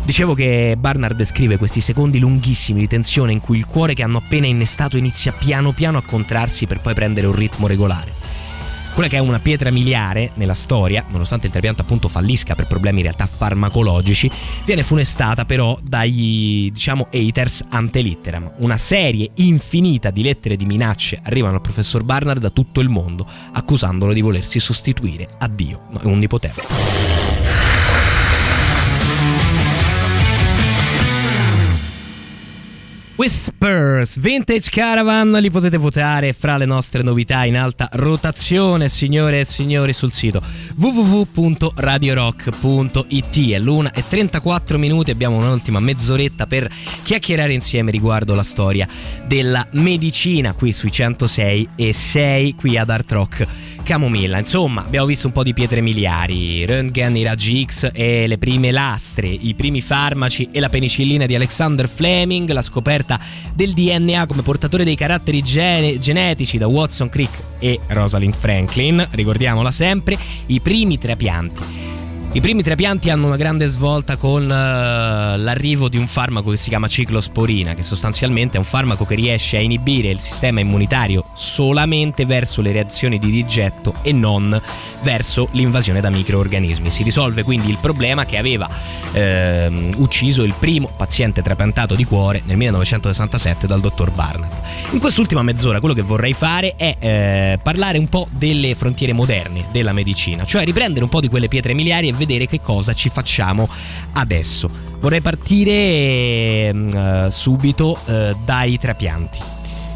Dicevo 0.03 0.33
che 0.33 0.75
Barnard 0.79 1.17
descrive 1.17 1.57
questi 1.57 1.81
secondi 1.81 2.19
lunghissimi 2.19 2.79
di 2.79 2.87
tensione 2.87 3.33
in 3.33 3.41
cui 3.41 3.57
il 3.57 3.65
cuore 3.65 3.93
che 3.93 4.03
hanno 4.03 4.19
appena 4.19 4.47
innestato 4.47 4.95
inizia 4.95 5.33
piano 5.33 5.73
piano 5.73 5.97
a 5.97 6.03
contrarsi 6.03 6.67
per 6.67 6.79
poi 6.79 6.93
prendere 6.93 7.27
un 7.27 7.35
ritmo 7.35 7.67
regolare. 7.67 8.20
Quella 8.93 9.07
che 9.07 9.17
è 9.17 9.19
una 9.19 9.39
pietra 9.39 9.71
miliare 9.71 10.31
nella 10.35 10.53
storia, 10.53 11.05
nonostante 11.09 11.47
il 11.47 11.51
trapianto 11.51 11.81
appunto 11.81 12.09
fallisca 12.09 12.55
per 12.55 12.67
problemi 12.67 12.97
in 12.97 13.03
realtà 13.03 13.25
farmacologici, 13.25 14.29
viene 14.65 14.83
funestata 14.83 15.45
però 15.45 15.77
dagli, 15.81 16.69
diciamo, 16.71 17.07
haters 17.11 17.65
ante 17.69 18.01
litteram. 18.01 18.51
Una 18.57 18.77
serie 18.77 19.29
infinita 19.35 20.09
di 20.11 20.23
lettere 20.23 20.57
di 20.57 20.65
minacce 20.65 21.19
arrivano 21.23 21.55
al 21.55 21.61
professor 21.61 22.03
Barnard 22.03 22.41
da 22.41 22.49
tutto 22.49 22.81
il 22.81 22.89
mondo, 22.89 23.25
accusandolo 23.53 24.11
di 24.11 24.21
volersi 24.21 24.59
sostituire 24.59 25.27
a 25.39 25.47
Dio, 25.47 25.87
onnipotente. 26.03 26.61
Whispers 34.01 34.19
Vintage 34.19 34.69
Caravan 34.69 35.31
li 35.39 35.49
potete 35.51 35.77
votare 35.77 36.33
fra 36.33 36.57
le 36.57 36.65
nostre 36.65 37.03
novità 37.03 37.45
in 37.45 37.55
alta 37.57 37.87
rotazione 37.93 38.89
signore 38.89 39.39
e 39.41 39.45
signori 39.45 39.93
sul 39.93 40.11
sito 40.11 40.41
www.radiorock.it 40.75 43.51
è 43.51 43.59
l'una 43.59 43.91
e 43.91 44.03
34 44.07 44.77
minuti 44.77 45.11
abbiamo 45.11 45.37
un'ultima 45.37 45.79
mezz'oretta 45.79 46.47
per 46.47 46.69
chiacchierare 47.03 47.53
insieme 47.53 47.91
riguardo 47.91 48.33
la 48.33 48.43
storia 48.43 48.87
della 49.25 49.65
medicina 49.73 50.53
qui 50.53 50.73
sui 50.73 50.91
106 50.91 51.69
e 51.75 51.93
6 51.93 52.55
qui 52.55 52.77
ad 52.77 52.89
Art 52.89 53.11
Rock 53.11 53.45
Camomilla. 53.91 54.37
Insomma, 54.37 54.85
abbiamo 54.85 55.05
visto 55.05 55.27
un 55.27 55.33
po' 55.33 55.43
di 55.43 55.53
pietre 55.53 55.81
miliari, 55.81 56.65
Röntgen, 56.65 57.13
i 57.17 57.23
raggi 57.23 57.65
X 57.65 57.89
e 57.91 58.25
le 58.25 58.37
prime 58.37 58.71
lastre, 58.71 59.27
i 59.27 59.53
primi 59.53 59.81
farmaci 59.81 60.47
e 60.49 60.61
la 60.61 60.69
penicillina 60.69 61.25
di 61.25 61.35
Alexander 61.35 61.89
Fleming, 61.89 62.49
la 62.51 62.61
scoperta 62.61 63.19
del 63.53 63.73
DNA 63.73 64.27
come 64.27 64.43
portatore 64.43 64.85
dei 64.85 64.95
caratteri 64.95 65.41
gene- 65.41 65.99
genetici 65.99 66.57
da 66.57 66.67
Watson 66.67 67.09
Crick 67.09 67.37
e 67.59 67.81
Rosalind 67.87 68.33
Franklin, 68.33 69.05
ricordiamola 69.11 69.71
sempre, 69.71 70.17
i 70.45 70.61
primi 70.61 70.97
trapianti. 70.97 72.00
I 72.33 72.39
primi 72.39 72.63
trapianti 72.63 73.09
hanno 73.09 73.27
una 73.27 73.35
grande 73.35 73.67
svolta 73.67 74.15
con 74.15 74.43
eh, 74.43 75.37
l'arrivo 75.37 75.89
di 75.89 75.97
un 75.97 76.07
farmaco 76.07 76.51
che 76.51 76.55
si 76.55 76.69
chiama 76.69 76.87
ciclosporina, 76.87 77.73
che 77.73 77.83
sostanzialmente 77.83 78.55
è 78.55 78.59
un 78.59 78.63
farmaco 78.63 79.03
che 79.03 79.15
riesce 79.15 79.57
a 79.57 79.59
inibire 79.59 80.07
il 80.07 80.19
sistema 80.21 80.61
immunitario 80.61 81.25
solamente 81.33 82.25
verso 82.25 82.61
le 82.61 82.71
reazioni 82.71 83.19
di 83.19 83.29
rigetto 83.29 83.95
e 84.01 84.13
non 84.13 84.59
verso 85.01 85.49
l'invasione 85.51 85.99
da 85.99 86.09
microorganismi. 86.09 86.89
Si 86.89 87.03
risolve 87.03 87.43
quindi 87.43 87.69
il 87.69 87.79
problema 87.81 88.25
che 88.25 88.37
aveva 88.37 88.69
ehm, 89.11 89.95
ucciso 89.97 90.43
il 90.43 90.53
primo 90.57 90.89
paziente 90.95 91.41
trapiantato 91.41 91.95
di 91.95 92.05
cuore 92.05 92.41
nel 92.45 92.55
1967 92.55 93.67
dal 93.67 93.81
dottor 93.81 94.09
Barnard. 94.09 94.53
In 94.91 94.99
quest'ultima 94.99 95.43
mezz'ora 95.43 95.79
quello 95.79 95.93
che 95.93 96.01
vorrei 96.01 96.33
fare 96.33 96.75
è 96.77 96.95
eh, 96.97 97.59
parlare 97.61 97.97
un 97.97 98.07
po' 98.07 98.25
delle 98.31 98.73
frontiere 98.73 99.11
moderne 99.11 99.65
della 99.73 99.91
medicina, 99.91 100.45
cioè 100.45 100.63
riprendere 100.63 101.03
un 101.03 101.09
po' 101.09 101.19
di 101.19 101.27
quelle 101.27 101.49
pietre 101.49 101.73
miliari 101.73 102.07
e 102.07 102.19
vedere 102.21 102.45
che 102.45 102.61
cosa 102.61 102.93
ci 102.93 103.09
facciamo 103.09 103.67
adesso. 104.13 104.69
Vorrei 104.99 105.21
partire 105.21 105.71
eh, 105.71 107.27
subito 107.29 107.97
eh, 108.05 108.35
dai 108.45 108.77
trapianti. 108.77 109.39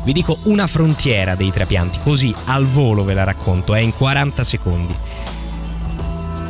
Vi 0.03 0.13
dico 0.13 0.37
una 0.43 0.65
frontiera 0.65 1.35
dei 1.35 1.51
trapianti, 1.51 1.99
così 2.03 2.33
al 2.45 2.65
volo 2.65 3.03
ve 3.03 3.13
la 3.13 3.23
racconto, 3.23 3.75
è 3.75 3.79
in 3.79 3.93
40 3.93 4.43
secondi. 4.43 4.95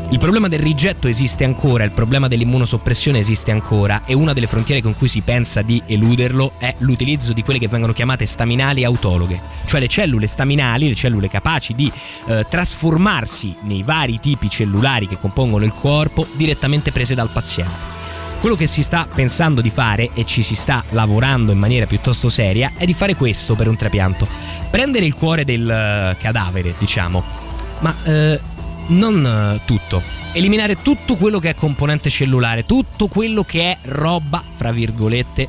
Il 0.10 0.20
problema 0.20 0.48
del 0.48 0.60
rigetto 0.60 1.08
esiste 1.08 1.44
ancora, 1.44 1.84
il 1.84 1.92
problema 1.92 2.28
dell'immunosoppressione 2.28 3.18
esiste 3.18 3.50
ancora 3.50 4.04
e 4.06 4.14
una 4.14 4.34
delle 4.34 4.46
frontiere 4.46 4.82
con 4.82 4.96
cui 4.96 5.08
si 5.08 5.22
pensa 5.22 5.64
di 5.64 5.82
eluderlo 5.88 6.54
è 6.60 6.74
l'utilizzo 6.80 7.34
di 7.34 7.42
quelle 7.42 7.60
che 7.60 7.68
vengono 7.68 7.92
chiamate 7.92 8.26
staminali 8.28 8.84
autologhe, 8.84 9.42
cioè 9.66 9.80
le 9.80 9.88
cellule 9.88 10.28
staminali, 10.28 10.88
le 10.88 10.96
cellule 10.96 11.28
capaci 11.28 11.74
di 11.74 11.92
eh, 12.28 12.46
trasformarsi 12.48 13.56
nei 13.62 13.82
vari 13.82 14.20
tipi 14.20 14.48
cellulari 14.48 15.08
che 15.08 15.18
compongono 15.18 15.66
il 15.66 15.74
corpo 15.74 16.28
direttamente 16.34 16.92
prese 16.92 17.16
dal 17.16 17.30
paziente. 17.30 17.94
Quello 18.40 18.56
che 18.56 18.68
si 18.68 18.84
sta 18.84 19.08
pensando 19.12 19.60
di 19.60 19.72
fare 19.72 20.12
e 20.14 20.24
ci 20.24 20.44
si 20.44 20.54
sta 20.54 20.84
lavorando 20.90 21.52
in 21.52 21.58
maniera 21.58 21.88
piuttosto 21.88 22.30
seria 22.30 22.74
è 22.78 22.86
di 22.86 22.94
fare 22.94 23.16
questo 23.16 23.56
per 23.56 23.68
un 23.68 23.76
trapianto. 23.76 24.28
Prendere 24.70 25.06
il 25.06 25.16
cuore 25.16 25.44
del 25.44 25.68
eh, 25.68 26.16
cadavere, 26.20 26.76
diciamo, 26.78 27.24
ma 27.80 27.96
eh, 28.04 28.40
non 28.88 29.26
eh, 29.26 29.62
tutto. 29.66 30.02
Eliminare 30.34 30.82
tutto 30.82 31.16
quello 31.16 31.40
che 31.40 31.50
è 31.50 31.56
componente 31.56 32.10
cellulare, 32.10 32.66
tutto 32.66 33.08
quello 33.08 33.44
che 33.44 33.72
è 33.72 33.78
roba, 33.84 34.44
fra 34.54 34.72
virgolette, 34.72 35.48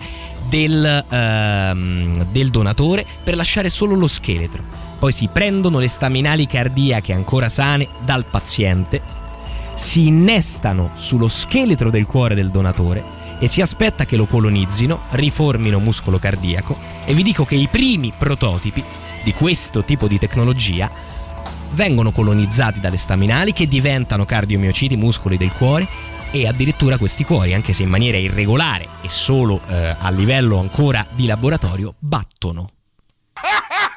del, 0.48 1.04
ehm, 1.08 2.24
del 2.30 2.50
donatore 2.50 3.04
per 3.22 3.36
lasciare 3.36 3.68
solo 3.68 3.94
lo 3.94 4.06
scheletro. 4.06 4.62
Poi 4.98 5.12
si 5.12 5.28
prendono 5.30 5.78
le 5.78 5.88
staminali 5.88 6.46
cardiache 6.46 7.12
ancora 7.12 7.48
sane 7.48 7.88
dal 8.04 8.24
paziente, 8.24 9.02
si 9.74 10.06
innestano 10.06 10.90
sullo 10.94 11.28
scheletro 11.28 11.90
del 11.90 12.06
cuore 12.06 12.34
del 12.34 12.50
donatore 12.50 13.04
e 13.38 13.48
si 13.48 13.60
aspetta 13.60 14.06
che 14.06 14.16
lo 14.16 14.24
colonizzino, 14.24 15.00
riformino 15.10 15.78
muscolo 15.80 16.18
cardiaco 16.18 16.78
e 17.04 17.12
vi 17.12 17.22
dico 17.22 17.44
che 17.44 17.56
i 17.56 17.68
primi 17.70 18.12
prototipi 18.16 18.82
di 19.22 19.32
questo 19.34 19.84
tipo 19.84 20.06
di 20.06 20.18
tecnologia 20.18 20.90
vengono 21.72 22.12
colonizzati 22.12 22.80
dalle 22.80 22.96
staminali 22.96 23.52
che 23.52 23.68
diventano 23.68 24.24
cardiomiociti, 24.24 24.96
muscoli 24.96 25.36
del 25.36 25.52
cuore 25.52 25.86
e 26.30 26.46
addirittura 26.46 26.98
questi 26.98 27.24
cuori, 27.24 27.54
anche 27.54 27.72
se 27.72 27.82
in 27.82 27.88
maniera 27.88 28.18
irregolare 28.18 28.86
e 29.00 29.08
solo 29.08 29.60
eh, 29.68 29.96
a 29.98 30.10
livello 30.10 30.58
ancora 30.58 31.06
di 31.10 31.26
laboratorio, 31.26 31.94
battono. 31.98 32.70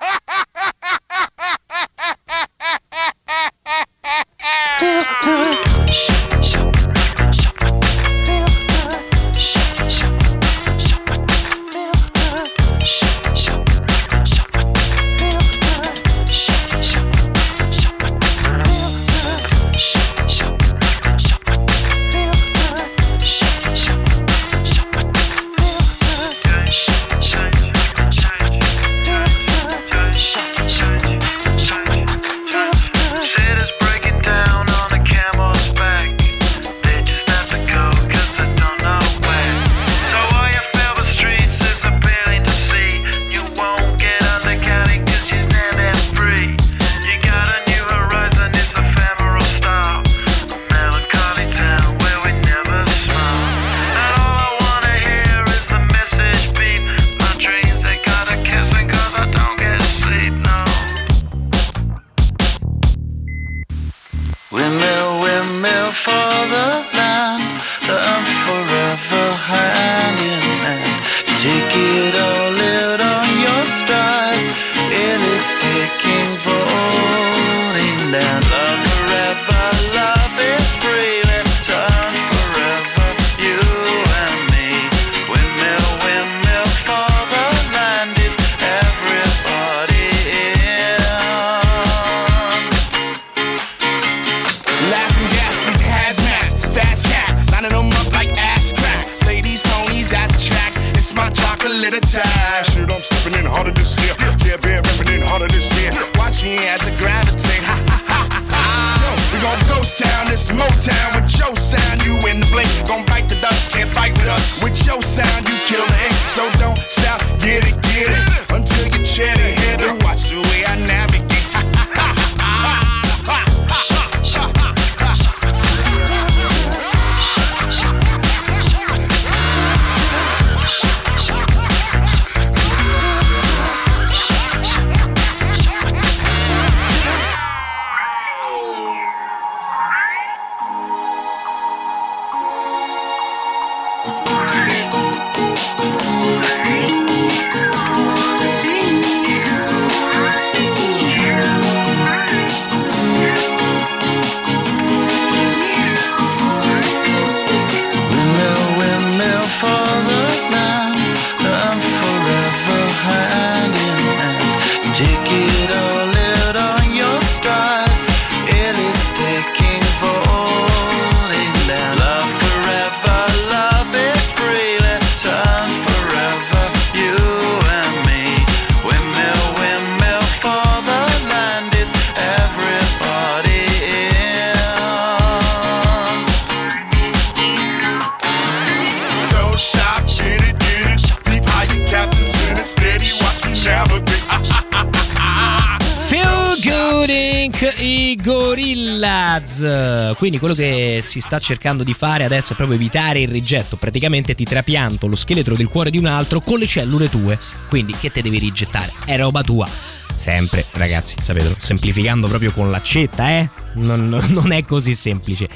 si 201.09 201.21
sta 201.21 201.39
cercando 201.39 201.83
di 201.83 201.93
fare 201.93 202.23
adesso 202.23 202.53
è 202.53 202.55
proprio 202.55 202.77
evitare 202.77 203.19
il 203.21 203.29
rigetto. 203.29 203.77
Praticamente 203.77 204.35
ti 204.35 204.43
trapianto 204.43 205.07
lo 205.07 205.15
scheletro 205.15 205.55
del 205.55 205.67
cuore 205.67 205.89
di 205.89 205.97
un 205.97 206.05
altro 206.05 206.39
con 206.39 206.59
le 206.59 206.67
cellule 206.67 207.09
tue. 207.09 207.39
Quindi 207.67 207.95
che 207.99 208.11
te 208.11 208.21
devi 208.21 208.37
rigettare? 208.37 208.93
È 209.05 209.17
roba 209.17 209.41
tua. 209.41 209.67
Sempre, 210.13 210.65
ragazzi, 210.73 211.15
sapete, 211.17 211.55
semplificando 211.57 212.27
proprio 212.27 212.51
con 212.51 212.69
l'accetta, 212.69 213.29
eh? 213.29 213.49
Non, 213.73 214.07
non 214.29 214.51
è 214.51 214.63
così 214.63 214.93
semplice. 214.93 215.49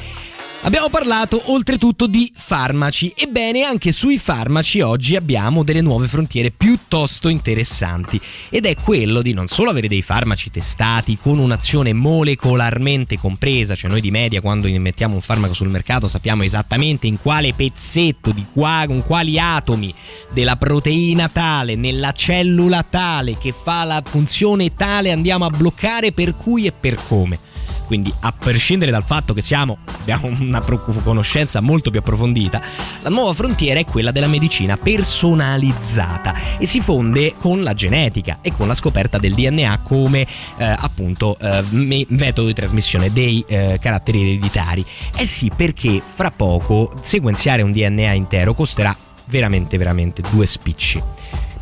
Abbiamo 0.62 0.90
parlato 0.90 1.52
oltretutto 1.52 2.08
di 2.08 2.32
farmaci, 2.34 3.14
ebbene 3.16 3.64
anche 3.64 3.92
sui 3.92 4.18
farmaci 4.18 4.80
oggi 4.80 5.18
abbiamo 5.18 5.62
delle 5.62 5.82
nuove 5.82 6.08
frontiere 6.08 6.52
piuttosto 6.52 7.28
interessanti 7.28 8.20
ed 8.56 8.68
è 8.68 8.76
quello 8.76 9.24
di 9.24 9.34
non 9.34 9.48
solo 9.48 9.72
avere 9.72 9.88
dei 9.88 10.04
farmaci 10.04 10.52
testati 10.52 11.18
con 11.18 11.40
un'azione 11.40 11.92
molecolarmente 11.92 13.18
compresa, 13.18 13.74
cioè 13.74 13.90
noi 13.90 14.00
di 14.00 14.12
media 14.12 14.42
quando 14.42 14.68
mettiamo 14.80 15.16
un 15.16 15.22
farmaco 15.22 15.56
sul 15.56 15.70
mercato 15.70 16.08
sappiamo 16.08 16.44
esattamente 16.44 17.08
in 17.08 17.20
quale 17.20 17.56
pezzetto, 17.56 18.30
di 18.30 18.46
qua, 18.54 18.84
con 18.86 19.02
quali 19.02 19.40
atomi 19.40 19.92
della 20.32 20.56
proteina 20.56 21.30
tale, 21.30 21.74
nella 21.74 22.12
cellula 22.12 22.86
tale 22.88 23.40
che 23.40 23.52
fa 23.52 23.86
la 23.86 24.04
funzione 24.06 24.72
tale 24.76 25.10
andiamo 25.10 25.46
a 25.46 25.50
bloccare 25.50 26.12
per 26.12 26.36
cui 26.36 26.68
e 26.68 26.72
per 26.72 27.00
come. 27.08 27.40
Quindi, 27.86 28.14
a 28.22 28.32
prescindere 28.32 28.92
dal 28.92 29.04
fatto 29.04 29.34
che 29.34 29.42
siamo, 29.42 29.80
abbiamo 30.00 30.28
una 30.40 30.62
conoscenza 31.04 31.62
molto 31.62 31.90
più 31.90 32.00
approfondita, 32.00 32.62
la 33.02 33.10
nuova 33.10 33.34
frontiera 33.34 33.80
è 33.80 33.86
quella 33.86 34.12
della 34.12 34.28
medicina 34.28 34.78
personalizzata 34.78 36.58
e 36.58 36.66
si 36.66 36.82
fonde 36.82 37.36
con 37.38 37.64
la 37.64 37.74
genetica 37.74 38.40
e 38.42 38.52
con 38.52 38.68
la 38.68 38.74
scoperta 38.74 39.18
del 39.18 39.34
DNA 39.34 39.80
come 39.84 40.22
eh, 40.22 40.64
appunto 40.64 41.38
eh, 41.40 41.64
me- 41.72 42.06
metodo 42.10 42.48
di 42.48 42.54
trasmissione 42.54 43.12
dei 43.12 43.44
eh, 43.48 43.78
caratteri 43.82 44.22
ereditari. 44.22 44.86
Eh 45.18 45.26
sì, 45.26 45.52
perché 45.56 46.02
fra 46.04 46.32
poco 46.32 46.92
sequenziare 47.02 47.62
un 47.62 47.72
DNA 47.72 48.14
intero 48.14 48.54
costerà 48.54 48.96
veramente, 49.26 49.78
veramente 49.78 50.22
due 50.30 50.46
spicci 50.46 51.02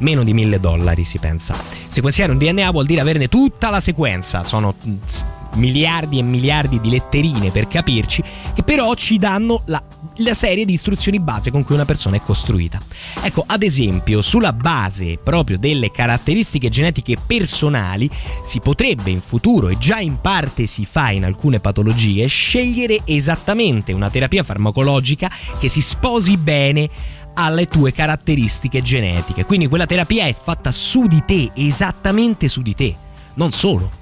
meno 0.02 0.24
di 0.24 0.34
mille 0.34 0.60
dollari 0.60 1.06
si 1.06 1.20
pensa. 1.20 1.56
Sequenziare 1.88 2.32
un 2.32 2.38
DNA 2.38 2.72
vuol 2.72 2.86
dire 2.86 3.02
averne 3.02 3.28
tutta 3.28 3.70
la 3.70 3.80
sequenza, 3.80 4.44
sono 4.44 4.74
miliardi 5.56 6.20
e 6.20 6.24
miliardi 6.24 6.80
di 6.80 6.90
letterine 6.90 7.52
per 7.52 7.68
capirci, 7.68 8.24
che 8.54 8.64
però 8.64 8.94
ci 8.96 9.18
danno 9.18 9.62
la 9.66 9.84
la 10.18 10.34
serie 10.34 10.66
di 10.66 10.74
istruzioni 10.74 11.20
base 11.20 11.52
con 11.52 11.64
cui 11.64 11.76
una 11.76 11.86
persona 11.86 12.18
è 12.18 12.22
costruita. 12.22 12.80
Ecco, 13.22 13.44
ad 13.46 13.64
esempio, 13.64 14.22
sulla 14.22 14.54
base 14.54 15.18
proprio 15.24 15.58
delle 15.58 15.92
caratteristiche 15.92 16.70
genetiche 16.70 17.18
personali 17.26 18.10
si 18.44 18.60
potrebbe 18.60 19.10
in 19.10 19.22
futuro, 19.22 19.70
e 19.70 19.78
già 19.78 20.00
in 20.00 20.20
parte 20.20 20.66
si 20.66 20.86
fa 20.86 21.12
in 21.12 21.26
alcune 21.26 21.60
patologie, 21.60 22.28
scegliere 22.28 23.02
esattamente 23.06 23.94
una 23.94 24.10
terapia 24.10 24.44
farmacologica 24.44 25.30
che 25.60 25.68
si 25.68 25.82
sposi 25.82 26.38
bene 26.38 26.90
alle 27.34 27.66
tue 27.68 27.92
caratteristiche 27.92 28.82
genetiche. 28.82 29.46
Quindi 29.46 29.68
quella 29.68 29.86
terapia 29.86 30.26
è 30.26 30.36
fatta 30.36 30.72
su 30.72 31.06
di 31.08 31.24
te, 31.26 31.52
esattamente 31.56 32.48
su 32.48 32.62
di 32.62 32.76
te. 32.76 32.96
Non 33.36 33.52
solo. 33.52 34.01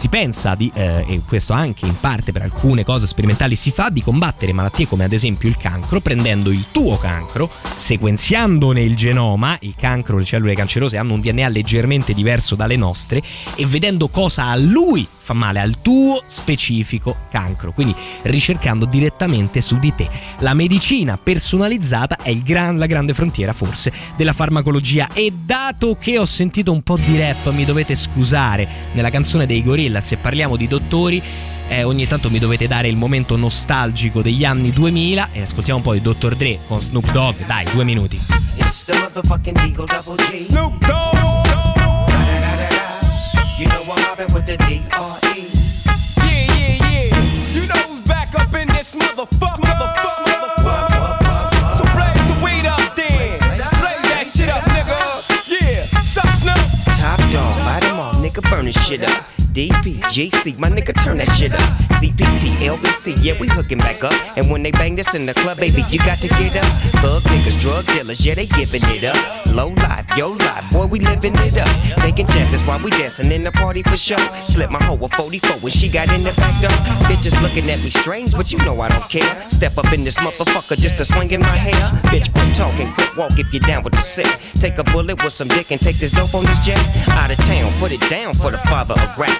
Si 0.00 0.08
pensa 0.08 0.54
di, 0.54 0.72
eh, 0.72 1.04
e 1.06 1.20
questo 1.28 1.52
anche 1.52 1.84
in 1.84 1.94
parte 2.00 2.32
per 2.32 2.40
alcune 2.40 2.84
cose 2.84 3.06
sperimentali 3.06 3.54
si 3.54 3.70
fa, 3.70 3.90
di 3.90 4.00
combattere 4.00 4.54
malattie 4.54 4.86
come 4.86 5.04
ad 5.04 5.12
esempio 5.12 5.46
il 5.46 5.58
cancro, 5.58 6.00
prendendo 6.00 6.50
il 6.50 6.64
tuo 6.72 6.96
cancro, 6.96 7.50
sequenziandone 7.76 8.80
il 8.80 8.96
genoma, 8.96 9.58
il 9.60 9.74
cancro, 9.76 10.16
le 10.16 10.24
cellule 10.24 10.54
cancerose 10.54 10.96
hanno 10.96 11.12
un 11.12 11.20
DNA 11.20 11.48
leggermente 11.48 12.14
diverso 12.14 12.54
dalle 12.54 12.76
nostre, 12.76 13.22
e 13.56 13.66
vedendo 13.66 14.08
cosa 14.08 14.46
a 14.46 14.56
lui 14.56 15.06
fa 15.30 15.34
male, 15.34 15.60
al 15.60 15.80
tuo 15.80 16.20
specifico 16.26 17.16
cancro. 17.30 17.72
Quindi 17.72 17.94
ricercando 18.22 18.84
direttamente 18.84 19.60
su 19.60 19.78
di 19.78 19.94
te. 19.94 20.08
La 20.38 20.54
medicina 20.54 21.16
personalizzata 21.16 22.16
è 22.16 22.30
il 22.30 22.42
gran- 22.42 22.78
la 22.78 22.86
grande 22.86 23.14
frontiera 23.14 23.52
forse 23.52 23.92
della 24.16 24.32
farmacologia. 24.32 25.08
E 25.12 25.32
dato 25.44 25.96
che 25.98 26.18
ho 26.18 26.24
sentito 26.24 26.72
un 26.72 26.82
po' 26.82 26.96
di 26.96 27.16
rap, 27.16 27.50
mi 27.52 27.64
dovete 27.64 27.94
scusare, 27.94 28.68
nella 28.92 29.10
canzone 29.10 29.46
dei 29.46 29.62
Gorillaz 29.62 30.06
se 30.06 30.16
parliamo 30.16 30.56
di 30.56 30.66
dottori, 30.66 31.22
eh, 31.68 31.84
ogni 31.84 32.06
tanto 32.06 32.30
mi 32.30 32.40
dovete 32.40 32.66
dare 32.66 32.88
il 32.88 32.96
momento 32.96 33.36
nostalgico 33.36 34.22
degli 34.22 34.44
anni 34.44 34.70
2000 34.70 35.28
e 35.30 35.42
ascoltiamo 35.42 35.78
un 35.78 35.84
po' 35.84 35.92
di 35.92 36.00
Dr. 36.00 36.34
Dre 36.34 36.58
con 36.66 36.80
Snoop 36.80 37.12
Dogg, 37.12 37.36
dai, 37.46 37.64
due 37.72 37.84
minuti. 37.84 38.18
It's 38.56 38.84
the 38.86 38.98
motherfucking 38.98 39.56
Deagle 39.56 39.86
Double 39.86 40.16
G. 40.16 40.44
Snoop 40.44 40.84
Dogg. 40.84 41.69
You 43.60 43.66
know 43.66 43.82
I'm 43.82 44.00
mobbing 44.08 44.32
with 44.32 44.46
the 44.46 44.56
D.R.E. 44.56 45.52
Yeah, 46.16 46.48
yeah, 46.48 46.80
yeah. 46.80 47.12
You 47.52 47.68
know 47.68 47.76
who's 47.92 48.00
back 48.08 48.34
up 48.34 48.54
in 48.54 48.66
this 48.68 48.94
motherfucker. 48.94 49.60
Motherfucker. 49.60 50.64
motherfucker. 50.64 51.76
So 51.76 51.84
blaze 51.92 52.24
the 52.24 52.40
weed 52.42 52.64
up 52.64 52.80
then. 52.96 53.36
Blaze 53.36 54.08
that 54.08 54.32
shit 54.34 54.48
up, 54.48 54.64
nigga. 54.64 54.96
Yeah. 55.60 55.84
Snoop? 56.40 56.96
Top 56.96 57.20
dog, 57.30 58.24
nigga, 58.24 58.50
burn 58.50 58.64
this 58.64 58.82
shit 58.88 59.02
up. 59.02 59.39
DP, 59.50 60.58
my 60.58 60.68
nigga, 60.68 60.94
turn 61.02 61.18
that 61.18 61.28
shit 61.34 61.52
up. 61.52 61.60
CPT, 61.98 62.54
LBC, 62.62 63.18
yeah, 63.22 63.34
we 63.40 63.48
hooking 63.48 63.78
back 63.78 64.02
up. 64.04 64.14
And 64.36 64.48
when 64.50 64.62
they 64.62 64.70
bang 64.70 64.94
this 64.94 65.14
in 65.14 65.26
the 65.26 65.34
club, 65.34 65.58
baby, 65.58 65.82
you 65.90 65.98
got 65.98 66.18
to 66.18 66.28
get 66.28 66.54
up. 66.56 66.70
Thug 67.02 67.22
niggas, 67.28 67.60
drug 67.60 67.84
dealers, 67.92 68.24
yeah, 68.24 68.34
they 68.34 68.46
giving 68.46 68.82
it 68.86 69.04
up. 69.04 69.18
Low 69.52 69.74
life, 69.82 70.06
yo 70.16 70.30
life, 70.30 70.70
boy, 70.70 70.86
we 70.86 71.00
living 71.00 71.34
it 71.42 71.58
up. 71.58 71.68
Taking 71.98 72.26
chances 72.28 72.64
while 72.66 72.78
we 72.84 72.90
dancing 72.90 73.32
in 73.32 73.42
the 73.42 73.50
party 73.50 73.82
for 73.82 73.96
sure. 73.96 74.22
Slip 74.46 74.70
my 74.70 74.82
hoe 74.84 74.96
a 75.02 75.08
44 75.08 75.58
when 75.58 75.72
she 75.72 75.90
got 75.90 76.06
in 76.14 76.22
the 76.22 76.32
back 76.38 76.54
door. 76.62 76.70
Bitches 77.10 77.34
looking 77.42 77.66
at 77.68 77.82
me 77.82 77.90
strange, 77.90 78.32
but 78.32 78.52
you 78.52 78.58
know 78.64 78.80
I 78.80 78.88
don't 78.88 79.08
care. 79.10 79.34
Step 79.50 79.76
up 79.76 79.92
in 79.92 80.04
this 80.04 80.18
motherfucker 80.18 80.78
just 80.78 80.96
to 80.98 81.04
swing 81.04 81.32
in 81.32 81.40
my 81.40 81.58
hair. 81.58 81.82
Bitch, 82.14 82.30
quit 82.32 82.54
talking, 82.54 82.86
quit 82.94 83.10
walk 83.18 83.34
if 83.38 83.52
you're 83.52 83.66
down 83.66 83.82
with 83.82 83.94
the 83.94 84.04
sick. 84.04 84.30
Take 84.60 84.78
a 84.78 84.84
bullet 84.84 85.22
with 85.24 85.32
some 85.32 85.48
dick 85.48 85.72
and 85.72 85.80
take 85.80 85.96
this 85.96 86.12
dope 86.12 86.34
on 86.34 86.44
this 86.44 86.64
jet. 86.64 86.78
Out 87.18 87.32
of 87.32 87.36
town, 87.44 87.66
put 87.80 87.90
it 87.90 88.00
down 88.08 88.34
for 88.34 88.50
the 88.50 88.58
father 88.70 88.94
of 88.94 89.18
rap. 89.18 89.39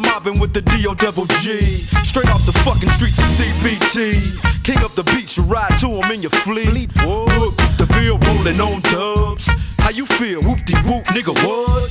I'm 0.00 0.06
mobbing 0.12 0.40
with 0.40 0.54
the 0.54 0.62
D.O. 0.62 0.94
double 0.94 1.26
G. 1.44 1.60
Straight 2.08 2.30
off 2.30 2.46
the 2.46 2.56
fucking 2.64 2.88
streets 2.96 3.18
of 3.18 3.28
CBT. 3.36 4.64
King 4.64 4.80
of 4.84 4.94
the 4.96 5.04
beach, 5.12 5.36
you 5.36 5.42
ride 5.44 5.76
to 5.80 5.88
him 5.88 6.10
in 6.12 6.22
your 6.22 6.30
fleet. 6.30 6.88
Look, 7.04 7.56
the 7.76 7.86
field 7.92 8.24
rolling 8.24 8.60
on 8.60 8.80
dubs. 8.88 9.50
How 9.78 9.90
you 9.90 10.06
feel? 10.06 10.40
Whoop 10.40 10.64
de 10.64 10.76
whoop, 10.88 11.04
nigga, 11.12 11.36
what? 11.44 11.90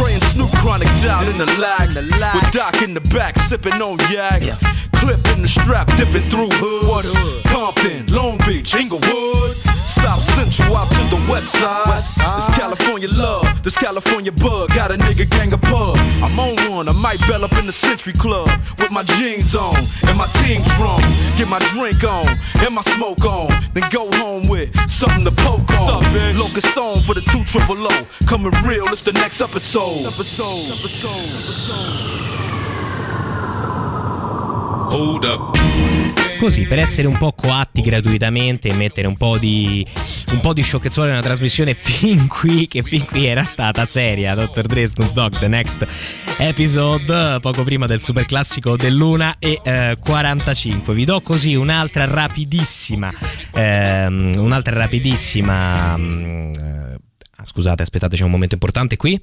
And 0.00 0.22
Snoop 0.32 0.50
Chronic 0.64 0.88
down 1.04 1.28
in 1.28 1.36
the 1.36 1.46
lag. 1.60 1.88
With 2.34 2.50
Doc 2.52 2.80
in 2.82 2.94
the 2.94 3.04
back, 3.12 3.36
sipping 3.36 3.74
on 3.74 3.98
yak. 4.08 4.40
Clip 4.96 5.20
in 5.36 5.42
the 5.42 5.48
strap, 5.48 5.86
dipping 5.98 6.24
through 6.24 6.48
hood. 6.56 7.04
Compton, 7.52 8.06
Long 8.14 8.38
Beach, 8.46 8.74
Inglewood. 8.74 9.69
South 10.20 10.52
Central 10.52 10.76
out 10.76 10.88
to 10.88 11.02
the 11.08 11.20
west 11.30 11.52
side. 11.56 12.36
This 12.36 12.50
California 12.58 13.08
love, 13.08 13.62
this 13.62 13.76
California 13.78 14.32
bug. 14.32 14.68
Got 14.74 14.92
a 14.92 14.96
nigga 14.96 15.28
gang 15.30 15.52
of 15.52 15.62
pub. 15.62 15.96
I'm 16.20 16.38
on 16.38 16.54
one, 16.70 16.88
I 16.88 16.92
might 16.92 17.20
bell 17.26 17.44
up 17.44 17.52
in 17.58 17.66
the 17.66 17.72
Century 17.72 18.12
Club 18.12 18.48
with 18.78 18.92
my 18.92 19.02
jeans 19.16 19.54
on 19.54 19.76
and 19.76 20.16
my 20.18 20.26
team 20.44 20.60
strong. 20.76 21.00
Get 21.38 21.48
my 21.48 21.58
drink 21.72 22.04
on 22.04 22.28
and 22.60 22.74
my 22.74 22.82
smoke 22.82 23.24
on. 23.24 23.48
Then 23.72 23.84
go 23.92 24.10
home 24.20 24.48
with 24.48 24.68
something 24.90 25.24
to 25.24 25.32
poke 25.40 25.70
on. 25.88 26.04
Locus 26.36 26.68
song 26.74 27.00
for 27.00 27.14
the 27.14 27.22
two 27.22 27.44
triple 27.44 27.76
O. 27.80 27.94
Coming 28.26 28.52
real, 28.64 28.84
it's 28.88 29.02
the 29.02 29.12
next 29.12 29.40
episode. 29.40 30.04
Episode. 30.04 30.68
Hold 34.90 35.24
up. 35.24 36.09
Così, 36.40 36.64
per 36.64 36.78
essere 36.78 37.06
un 37.06 37.18
po' 37.18 37.32
coatti 37.32 37.82
gratuitamente 37.82 38.70
e 38.70 38.74
mettere 38.74 39.06
un 39.06 39.14
po' 39.14 39.36
di 39.36 39.86
un 40.30 40.40
po' 40.40 40.54
di 40.54 40.62
sciocchezzuola 40.62 41.10
nella 41.10 41.20
trasmissione 41.20 41.74
fin 41.76 42.28
qui, 42.28 42.66
che 42.66 42.82
fin 42.82 43.04
qui 43.04 43.26
era 43.26 43.42
stata 43.42 43.84
seria. 43.84 44.34
Dr. 44.34 44.62
Dre, 44.62 44.86
Snoop 44.86 45.12
Dogg, 45.12 45.36
The 45.36 45.48
Next 45.48 45.86
Episode, 46.38 47.40
poco 47.40 47.62
prima 47.62 47.86
del 47.86 48.00
super 48.00 48.24
classico 48.24 48.74
dell'una 48.74 49.36
e 49.38 49.60
eh, 49.62 49.98
45. 50.00 50.94
Vi 50.94 51.04
do 51.04 51.20
così 51.20 51.54
un'altra 51.54 52.06
rapidissima, 52.06 53.12
ehm, 53.52 54.36
un'altra 54.38 54.74
rapidissima... 54.74 55.94
mm, 55.98 56.52
eh, 56.54 56.98
scusate, 57.42 57.82
aspettate, 57.82 58.16
c'è 58.16 58.24
un 58.24 58.30
momento 58.30 58.54
importante 58.54 58.96
qui. 58.96 59.22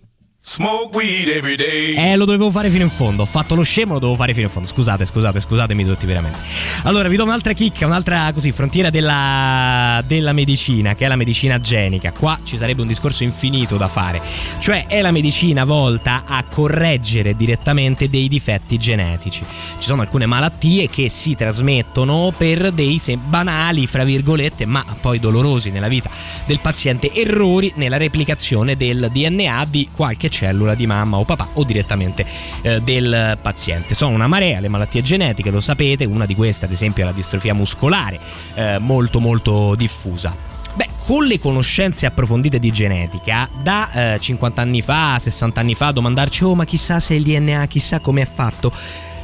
Smoke 0.49 0.97
weed 0.97 1.27
every 1.27 1.57
day. 1.57 1.93
Eh, 1.93 2.15
lo 2.15 2.23
dovevo 2.23 2.49
fare 2.49 2.69
fino 2.69 2.85
in 2.85 2.89
fondo. 2.89 3.23
Ho 3.23 3.25
fatto 3.25 3.53
lo 3.53 3.63
scemo, 3.63 3.91
lo 3.91 3.99
dovevo 3.99 4.17
fare 4.17 4.31
fino 4.31 4.45
in 4.45 4.51
fondo. 4.51 4.65
Scusate, 4.69 5.05
scusate, 5.05 5.41
scusatemi 5.41 5.83
tutti 5.83 6.05
veramente. 6.05 6.39
Allora, 6.83 7.09
vi 7.09 7.17
do 7.17 7.25
un'altra 7.25 7.51
chicca, 7.51 7.85
un'altra 7.85 8.31
così, 8.33 8.53
frontiera 8.53 8.89
della, 8.89 10.01
della 10.07 10.31
medicina, 10.31 10.95
che 10.95 11.03
è 11.03 11.09
la 11.09 11.17
medicina 11.17 11.59
genica. 11.59 12.13
Qua 12.13 12.39
ci 12.43 12.55
sarebbe 12.55 12.81
un 12.81 12.87
discorso 12.87 13.23
infinito 13.23 13.75
da 13.75 13.89
fare. 13.89 14.21
Cioè, 14.57 14.85
è 14.87 15.01
la 15.01 15.11
medicina 15.11 15.65
volta 15.65 16.23
a 16.25 16.41
correggere 16.49 17.35
direttamente 17.35 18.09
dei 18.09 18.29
difetti 18.29 18.77
genetici. 18.77 19.43
Ci 19.77 19.85
sono 19.85 20.01
alcune 20.01 20.27
malattie 20.27 20.89
che 20.89 21.09
si 21.09 21.35
trasmettono 21.35 22.33
per 22.35 22.71
dei 22.71 23.01
banali, 23.21 23.85
fra 23.85 24.05
virgolette, 24.05 24.65
ma 24.65 24.83
poi 25.01 25.19
dolorosi 25.19 25.71
nella 25.71 25.89
vita 25.89 26.09
del 26.45 26.59
paziente, 26.61 27.11
errori 27.13 27.69
nella 27.75 27.97
replicazione 27.97 28.77
del 28.77 29.09
DNA 29.11 29.65
di 29.69 29.89
qualche 29.93 30.29
cellula 30.37 30.75
di 30.75 30.85
mamma 30.85 31.17
o 31.17 31.25
papà 31.25 31.49
o 31.53 31.63
direttamente 31.63 32.25
eh, 32.61 32.79
del 32.81 33.37
paziente. 33.41 33.95
Sono 33.95 34.13
una 34.13 34.27
marea 34.27 34.59
le 34.59 34.67
malattie 34.67 35.01
genetiche, 35.01 35.49
lo 35.49 35.61
sapete, 35.61 36.05
una 36.05 36.25
di 36.25 36.35
queste 36.35 36.65
ad 36.65 36.71
esempio 36.71 37.03
è 37.03 37.05
la 37.05 37.11
distrofia 37.11 37.53
muscolare, 37.53 38.19
eh, 38.53 38.77
molto 38.79 39.19
molto 39.19 39.73
diffusa. 39.75 40.35
Beh, 40.75 40.89
con 41.05 41.25
le 41.25 41.39
conoscenze 41.39 42.05
approfondite 42.05 42.59
di 42.59 42.71
genetica, 42.71 43.49
da 43.63 44.13
eh, 44.13 44.19
50 44.19 44.61
anni 44.61 44.83
fa, 44.83 45.17
60 45.19 45.59
anni 45.59 45.73
fa, 45.73 45.89
domandarci, 45.89 46.43
oh 46.43 46.53
ma 46.53 46.65
chissà 46.65 46.99
se 46.99 47.15
il 47.15 47.23
DNA, 47.23 47.65
chissà 47.65 47.99
come 47.99 48.21
è 48.21 48.27
fatto, 48.31 48.71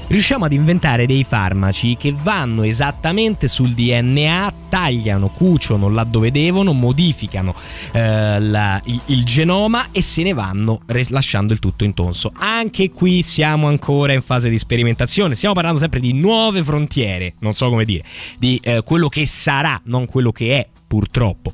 riusciamo 0.08 0.46
ad 0.46 0.54
inventare 0.54 1.06
dei 1.06 1.24
farmaci 1.24 1.96
che 1.98 2.14
vanno 2.18 2.64
esattamente 2.64 3.48
sul 3.48 3.72
DNA, 3.72 4.54
tagliano, 4.70 5.30
cuciono 5.30 5.90
laddove 5.90 6.32
devono, 6.32 6.74
modificano 6.74 7.56
eh, 7.92 8.40
la- 8.40 8.82
il, 8.86 9.00
il 9.08 9.24
genoma 9.24 9.88
e 9.92 10.02
se 10.02 10.24
ne 10.24 10.34
vanno 10.34 10.82
lasciando 11.10 11.54
il 11.54 11.60
tutto 11.60 11.84
intonso. 11.84 12.32
Anche 12.36 12.90
qui 12.90 13.22
siamo 13.22 13.68
ancora 13.68 14.14
in 14.14 14.22
fase 14.22 14.50
di 14.50 14.58
sperimentazione, 14.58 15.36
stiamo 15.36 15.54
parlando 15.56 15.80
sempre 15.80 16.00
di 16.00 16.14
nuove 16.14 16.64
frontiere, 16.64 17.36
non 17.40 17.54
so 17.54 17.70
come 17.70 17.86
dire, 17.86 18.04
di 18.38 18.60
eh, 18.64 18.82
quello 18.84 19.08
che 19.08 19.26
sarà, 19.26 19.80
non 19.86 20.06
quello 20.06 20.32
che 20.32 20.58
è 20.58 20.68
purtroppo. 20.88 21.54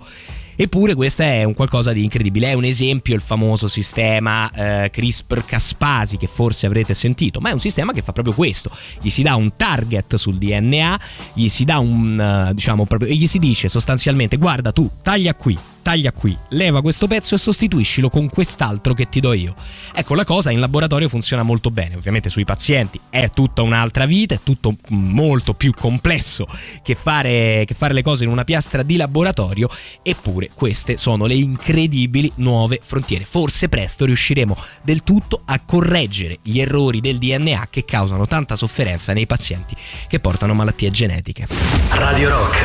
Eppure 0.61 0.93
questo 0.93 1.21
è 1.21 1.45
un 1.45 1.53
qualcosa 1.53 1.93
di 1.93 2.03
incredibile, 2.03 2.49
è 2.49 2.53
un 2.53 2.65
esempio 2.65 3.15
il 3.15 3.21
famoso 3.21 3.69
sistema 3.69 4.51
eh, 4.51 4.89
CRISPR-Caspasi 4.89 6.17
che 6.17 6.27
forse 6.27 6.65
avrete 6.65 6.93
sentito, 6.93 7.39
ma 7.39 7.51
è 7.51 7.53
un 7.53 7.61
sistema 7.61 7.93
che 7.93 8.01
fa 8.01 8.11
proprio 8.11 8.33
questo, 8.33 8.69
gli 8.99 9.07
si 9.09 9.21
dà 9.21 9.35
un 9.35 9.55
target 9.55 10.15
sul 10.15 10.37
DNA, 10.37 10.99
gli 11.31 11.47
si 11.47 11.63
dà 11.63 11.79
un, 11.79 12.19
eh, 12.49 12.53
diciamo 12.53 12.85
proprio, 12.85 13.09
gli 13.13 13.25
si 13.25 13.39
dice 13.39 13.69
sostanzialmente 13.69 14.35
guarda 14.35 14.73
tu 14.73 14.89
taglia 15.01 15.33
qui, 15.33 15.57
taglia 15.81 16.11
qui, 16.11 16.37
leva 16.49 16.81
questo 16.81 17.07
pezzo 17.07 17.35
e 17.35 17.37
sostituiscilo 17.37 18.09
con 18.09 18.29
quest'altro 18.29 18.93
che 18.93 19.07
ti 19.07 19.19
do 19.19 19.31
io. 19.31 19.55
Ecco, 19.93 20.13
la 20.13 20.25
cosa 20.25 20.51
in 20.51 20.59
laboratorio 20.59 21.07
funziona 21.07 21.41
molto 21.41 21.71
bene, 21.71 21.95
ovviamente 21.95 22.29
sui 22.29 22.43
pazienti 22.43 22.99
è 23.09 23.31
tutta 23.31 23.61
un'altra 23.61 24.05
vita, 24.05 24.35
è 24.35 24.39
tutto 24.43 24.75
molto 24.89 25.53
più 25.53 25.73
complesso 25.73 26.45
che 26.83 26.95
fare, 26.95 27.63
che 27.65 27.73
fare 27.73 27.93
le 27.93 28.01
cose 28.01 28.25
in 28.25 28.29
una 28.29 28.43
piastra 28.43 28.83
di 28.83 28.97
laboratorio, 28.97 29.69
eppure 30.03 30.48
queste 30.53 30.97
sono 30.97 31.25
le 31.25 31.35
incredibili 31.35 32.31
nuove 32.35 32.79
frontiere. 32.81 33.25
Forse 33.25 33.69
presto 33.69 34.05
riusciremo 34.05 34.55
del 34.81 35.03
tutto 35.03 35.41
a 35.45 35.59
correggere 35.65 36.39
gli 36.41 36.59
errori 36.59 36.99
del 36.99 37.17
DNA 37.17 37.67
che 37.69 37.85
causano 37.85 38.27
tanta 38.27 38.55
sofferenza 38.55 39.13
nei 39.13 39.25
pazienti 39.25 39.75
che 40.07 40.19
portano 40.19 40.53
malattie 40.53 40.91
genetiche. 40.91 41.47
Radio 41.89 42.29
Rock, 42.29 42.57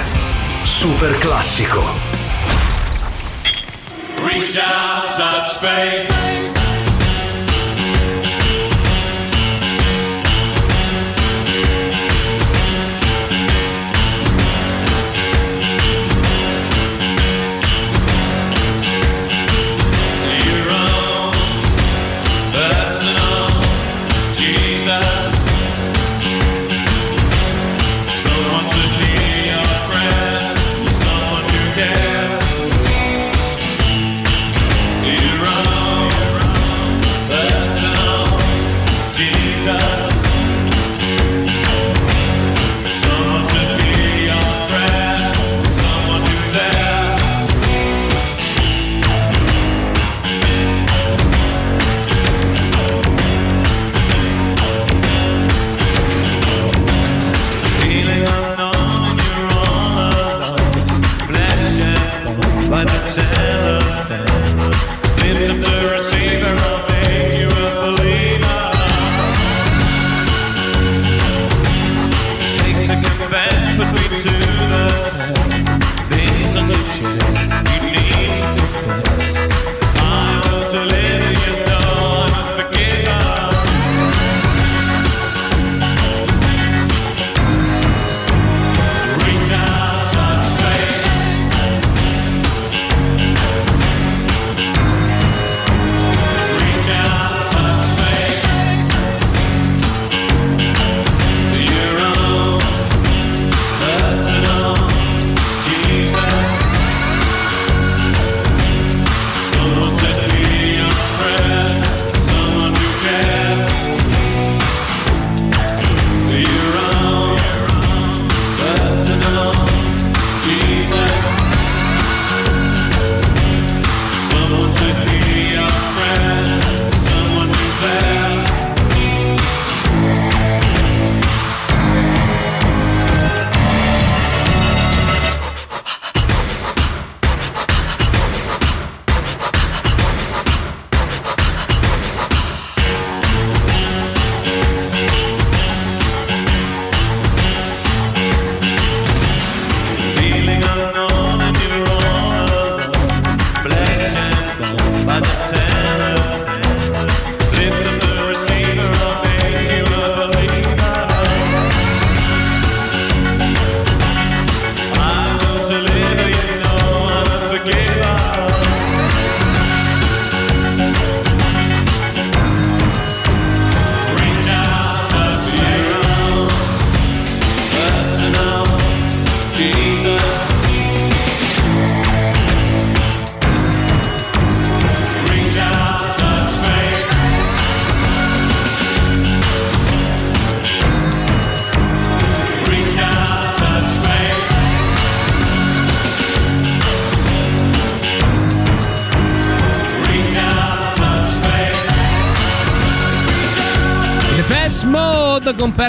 super 0.66 1.16
classico. 1.19 1.82
Reach 4.16 4.56
out, 4.56 5.16
touch 5.16 5.59
faith. 5.59 6.34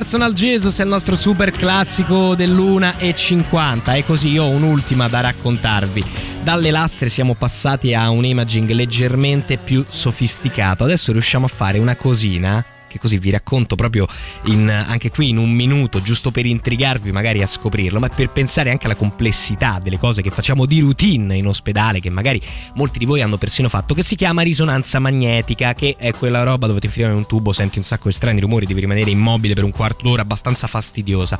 Personal 0.06 0.34
Jesus 0.34 0.77
è 0.77 0.84
il 0.84 0.90
nostro 0.90 1.15
super 1.15 1.49
classico 1.49 2.36
dell'1.50 2.36 3.95
e 3.95 4.06
così 4.06 4.30
io 4.30 4.44
ho 4.44 4.49
un'ultima 4.49 5.07
da 5.07 5.22
raccontarvi. 5.22 6.03
Dalle 6.44 6.69
lastre 6.69 7.10
siamo 7.10 7.34
passati 7.34 7.95
a 7.95 8.11
un 8.11 8.23
imaging 8.23 8.69
leggermente 8.69 9.57
più 9.57 9.84
sofisticato. 9.88 10.84
Adesso 10.84 11.11
riusciamo 11.11 11.45
a 11.45 11.49
fare 11.49 11.80
una 11.80 11.95
cosina 11.95 12.64
che 12.95 12.99
così 12.99 13.17
vi 13.17 13.30
racconto 13.30 13.76
proprio 13.76 14.07
in- 14.45 14.69
anche 14.69 15.09
qui 15.09 15.30
in 15.30 15.38
un 15.38 15.51
minuto, 15.51 16.01
giusto 16.01 16.31
per 16.31 16.45
intrigarvi 16.45 17.11
magari 17.11 17.41
a 17.41 17.47
scoprirlo, 17.47 17.99
ma 17.99 18.07
per 18.07 18.30
pensare 18.30 18.72
anche 18.72 18.85
alla 18.85 18.95
complessità 18.95 19.80
delle 19.84 19.97
cose 19.97 20.22
che 20.22 20.30
facciamo 20.30 20.65
di 20.65 20.80
routine 20.80 21.35
in 21.35 21.45
ospedale, 21.45 21.99
che 21.99 22.09
magari 22.09 22.41
molti 22.76 22.99
di 22.99 23.05
voi 23.05 23.22
hanno 23.22 23.38
persino 23.38 23.67
fatto, 23.67 23.93
che 23.93 24.01
si 24.01 24.15
chiama 24.15 24.41
risonanza 24.43 24.99
magnetica, 24.99 25.73
che 25.73 25.95
è 25.97 26.13
quella 26.13 26.43
roba 26.43 26.67
dove 26.67 26.80
ti 26.80 26.85
infilano 26.85 27.13
in 27.13 27.19
un 27.19 27.27
tubo, 27.27 27.51
senti 27.51 27.77
un 27.77 27.84
sacco 27.84 28.07
di 28.07 28.13
strani 28.13 28.39
rumori, 28.39 28.65
devi 28.65 28.80
rimanere 28.80 29.09
immobile 29.09 29.53
per 29.53 29.65
un 29.65 29.72
quarto 29.72 30.03
d'ora, 30.03 30.22
abbastanza 30.22 30.67
fastidiosa. 30.67 31.38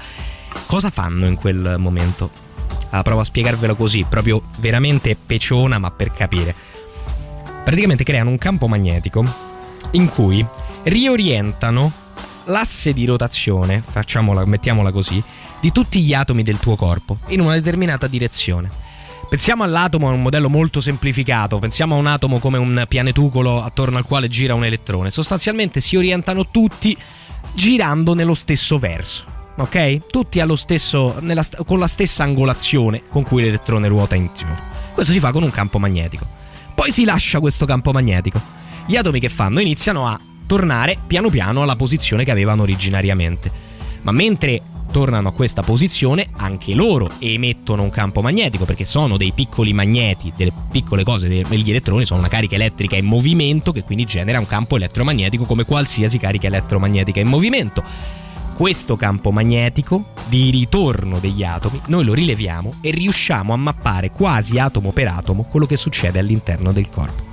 Cosa 0.66 0.90
fanno 0.90 1.26
in 1.26 1.36
quel 1.36 1.76
momento? 1.78 2.30
Ah, 2.90 3.02
provo 3.02 3.22
a 3.22 3.24
spiegarvelo 3.24 3.76
così, 3.76 4.06
proprio 4.10 4.44
veramente 4.60 5.16
peciona, 5.16 5.78
ma 5.78 5.92
per 5.92 6.12
capire. 6.12 6.54
Praticamente 7.64 8.04
creano 8.04 8.30
un 8.30 8.38
campo 8.38 8.68
magnetico 8.68 9.26
in 9.92 10.08
cui 10.10 10.46
riorientano 10.86 11.92
l'asse 12.46 12.94
di 12.94 13.06
rotazione, 13.06 13.84
facciamola, 13.86 14.46
mettiamola 14.46 14.92
così, 14.92 15.22
di 15.62 15.72
tutti 15.72 16.02
gli 16.02 16.14
atomi 16.14 16.44
del 16.44 16.60
tuo 16.60 16.76
corpo 16.76 17.20
in 17.28 17.42
una 17.42 17.54
determinata 17.54 18.08
direzione. 18.08 18.70
Pensiamo 19.28 19.64
all'atomo 19.64 20.08
a 20.08 20.12
un 20.12 20.22
modello 20.22 20.50
molto 20.50 20.80
semplificato, 20.80 21.58
pensiamo 21.58 21.96
a 21.96 21.98
un 21.98 22.06
atomo 22.06 22.38
come 22.38 22.60
un 22.60 22.86
pianetucolo 22.88 23.62
attorno 23.62 23.98
al 23.98 24.06
quale 24.06 24.28
gira 24.28 24.54
un 24.54 24.64
elettrone. 24.64 25.10
Sostanzialmente 25.10 25.82
si 25.82 25.96
orientano 25.96 26.48
tutti 26.50 26.96
girando 27.54 28.14
nello 28.14 28.36
stesso 28.36 28.78
verso. 28.78 29.26
Ok? 29.58 30.08
Tutti 30.08 30.40
stesso, 30.56 31.16
nella 31.22 31.46
con 31.66 31.80
la 31.80 31.88
stessa 31.88 32.24
angolazione 32.24 33.04
con 33.10 33.24
cui 33.24 33.42
l'elettrone 33.42 33.88
ruota 33.88 34.14
intorno. 34.14 34.74
Questo 34.94 35.12
si 35.12 35.20
fa 35.20 35.32
con 35.32 35.44
un 35.44 35.52
campo 35.52 35.80
magnetico. 35.80 36.28
Poi 36.76 36.92
si 36.92 37.04
lascia 37.04 37.40
questo 37.40 37.66
campo 37.66 37.92
magnetico. 37.92 38.40
Gli 38.86 38.96
atomi 38.96 39.20
che 39.20 39.30
fanno? 39.30 39.60
Iniziano 39.60 40.08
a 40.08 40.20
tornare 40.46 40.98
piano 41.06 41.30
piano 41.30 41.62
alla 41.62 41.76
posizione 41.76 42.24
che 42.24 42.32
avevano 42.32 42.64
originariamente. 42.64 43.52
Ma 44.02 44.12
mentre 44.12 44.62
tornano 44.96 45.28
a 45.28 45.34
questa 45.34 45.62
posizione, 45.62 46.26
anche 46.38 46.74
loro 46.74 47.12
emettono 47.20 47.84
un 47.84 47.90
campo 47.90 48.22
magnetico 48.22 48.64
perché 48.64 48.86
sono 48.86 49.18
dei 49.18 49.34
piccoli 49.34 49.74
magneti, 49.74 50.32
delle 50.38 50.54
piccole 50.72 51.04
cose, 51.04 51.28
degli 51.28 51.70
elettroni, 51.70 52.06
sono 52.06 52.20
una 52.20 52.30
carica 52.30 52.56
elettrica 52.56 52.96
in 52.96 53.04
movimento 53.04 53.74
che 53.74 53.84
quindi 53.84 54.06
genera 54.06 54.40
un 54.40 54.48
campo 54.48 54.78
elettromagnetico 54.78 55.44
come 55.44 55.66
qualsiasi 55.66 56.18
carica 56.18 56.48
elettromagnetica 56.48 57.20
in 57.20 57.28
movimento. 57.28 57.84
Questo 58.54 58.96
campo 58.96 59.32
magnetico 59.32 60.14
di 60.30 60.50
ritorno 60.50 61.20
degli 61.20 61.44
atomi 61.44 61.82
noi 61.88 62.06
lo 62.06 62.14
rileviamo 62.14 62.76
e 62.80 62.92
riusciamo 62.92 63.52
a 63.52 63.58
mappare 63.58 64.12
quasi 64.12 64.58
atomo 64.60 64.94
per 64.94 65.10
atomo 65.10 65.44
quello 65.44 65.66
che 65.66 65.76
succede 65.76 66.20
all'interno 66.20 66.72
del 66.72 66.88
corpo. 66.88 67.24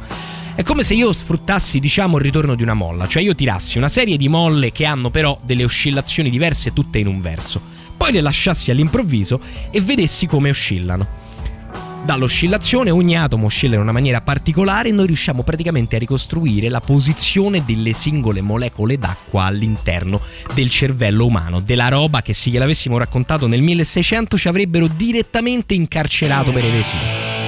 È 0.54 0.62
come 0.62 0.82
se 0.82 0.92
io 0.92 1.12
sfruttassi, 1.12 1.80
diciamo, 1.80 2.18
il 2.18 2.22
ritorno 2.22 2.54
di 2.54 2.62
una 2.62 2.74
molla, 2.74 3.08
cioè 3.08 3.22
io 3.22 3.34
tirassi 3.34 3.78
una 3.78 3.88
serie 3.88 4.18
di 4.18 4.28
molle 4.28 4.70
che 4.70 4.84
hanno 4.84 5.08
però 5.08 5.38
delle 5.42 5.64
oscillazioni 5.64 6.28
diverse 6.28 6.74
tutte 6.74 6.98
in 6.98 7.06
un 7.06 7.22
verso, 7.22 7.60
poi 7.96 8.12
le 8.12 8.20
lasciassi 8.20 8.70
all'improvviso 8.70 9.40
e 9.70 9.80
vedessi 9.80 10.26
come 10.26 10.50
oscillano. 10.50 11.20
Dall'oscillazione 12.04 12.90
ogni 12.90 13.16
atomo 13.16 13.46
oscilla 13.46 13.76
in 13.76 13.80
una 13.80 13.92
maniera 13.92 14.20
particolare 14.20 14.90
e 14.90 14.92
noi 14.92 15.06
riusciamo 15.06 15.42
praticamente 15.42 15.96
a 15.96 16.00
ricostruire 16.00 16.68
la 16.68 16.80
posizione 16.80 17.64
delle 17.64 17.94
singole 17.94 18.42
molecole 18.42 18.98
d'acqua 18.98 19.44
all'interno 19.44 20.20
del 20.52 20.68
cervello 20.68 21.24
umano, 21.24 21.60
della 21.60 21.88
roba 21.88 22.20
che 22.20 22.34
se 22.34 22.50
gliel'avessimo 22.50 22.98
raccontato 22.98 23.46
nel 23.46 23.62
1600 23.62 24.36
ci 24.36 24.48
avrebbero 24.48 24.86
direttamente 24.86 25.72
incarcerato 25.72 26.52
per 26.52 26.64
eresia. 26.64 27.41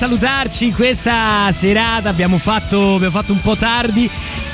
Salutarci 0.00 0.72
questa 0.72 1.52
serata. 1.52 2.08
Abbiamo 2.08 2.38
fatto, 2.38 2.94
abbiamo 2.94 3.10
fatto 3.10 3.32
un 3.32 3.40
po' 3.42 3.54
tardi, 3.54 4.08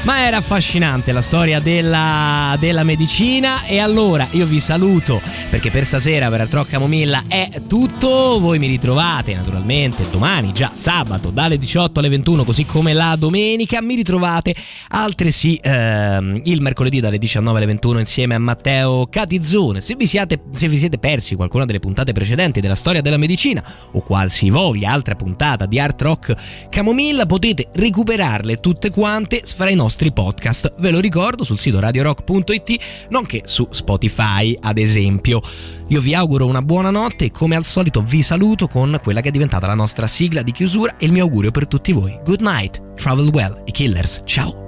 ma 0.07 0.25
era 0.25 0.37
affascinante 0.37 1.11
la 1.11 1.21
storia 1.21 1.59
della, 1.59 2.57
della 2.61 2.85
medicina. 2.85 3.65
E 3.65 3.81
allora 3.81 4.25
io 4.31 4.47
vi 4.47 4.61
saluto 4.61 5.21
perché 5.51 5.73
per 5.73 5.85
stasera 5.85 6.31
per 6.31 6.43
Artrock 6.43 6.71
Camomilla 6.71 7.25
è 7.27 7.51
tutto. 7.67 8.39
Voi 8.39 8.61
mi 8.61 8.69
ritrovate 8.69 9.35
naturalmente 9.35 10.09
domani, 10.09 10.53
già 10.53 10.71
sabato, 10.73 11.31
dalle 11.31 11.59
18 11.59 11.99
alle 11.99 12.09
21, 12.09 12.45
così 12.45 12.65
come 12.65 12.93
la 12.93 13.17
domenica. 13.19 13.83
Mi 13.83 13.97
ritrovate 13.97 14.55
altresì 14.91 15.59
ehm, 15.61 16.41
il 16.45 16.61
mercoledì 16.61 17.01
dalle 17.01 17.19
19 17.19 17.57
alle 17.57 17.67
21 17.67 17.99
insieme 17.99 18.37
a 18.37 18.39
Matteo 18.39 19.09
Catizzone. 19.11 19.81
Se 19.81 19.97
vi, 19.97 20.07
siate, 20.07 20.41
se 20.53 20.69
vi 20.69 20.79
siete 20.79 20.99
persi 20.99 21.35
qualcuna 21.35 21.65
delle 21.65 21.81
puntate 21.81 22.13
precedenti 22.13 22.61
della 22.61 22.77
storia 22.77 23.01
della 23.01 23.17
medicina 23.17 23.61
o 23.91 24.01
qualsivoglia 24.03 24.93
altra 24.93 25.17
puntata 25.17 25.67
di 25.67 25.81
Art 25.81 26.01
Rock 26.01 26.69
Camomilla, 26.71 27.27
potete 27.27 27.71
recuperarle 27.75 28.61
tutte 28.61 28.91
quante 28.91 29.43
fra 29.45 29.69
i 29.69 29.75
nostri 29.75 29.95
podcast. 30.13 30.75
Ve 30.79 30.91
lo 30.91 31.01
ricordo 31.01 31.45
sul 31.45 31.59
sito 31.59 31.81
radiorock.it, 31.81 32.77
nonché 33.11 33.43
su 33.45 33.67
Spotify, 33.71 34.57
ad 34.61 34.79
esempio. 34.79 35.41
Io 35.89 36.01
vi 36.01 36.15
auguro 36.15 36.47
una 36.47 36.63
buona 36.63 36.91
notte 36.91 37.27
e 37.27 37.31
come 37.31 37.57
al 37.57 37.65
solito 37.65 38.03
vi 38.03 38.23
saluto 38.23 38.67
con 38.67 38.99
quella 39.03 39.21
che 39.21 39.29
è 39.29 39.31
diventata 39.33 39.67
la 39.67 39.75
nostra 39.75 40.07
sigla 40.07 40.43
di 40.43 40.53
chiusura 40.53 40.97
e 40.97 41.07
il 41.07 41.13
mio 41.13 41.25
augurio 41.25 41.51
per 41.51 41.67
tutti 41.67 41.93
voi. 41.93 42.19
Good 42.25 42.41
night, 42.41 42.81
travel 42.95 43.29
well, 43.29 43.63
i 43.67 43.71
killers, 43.71 44.23
ciao! 44.25 44.65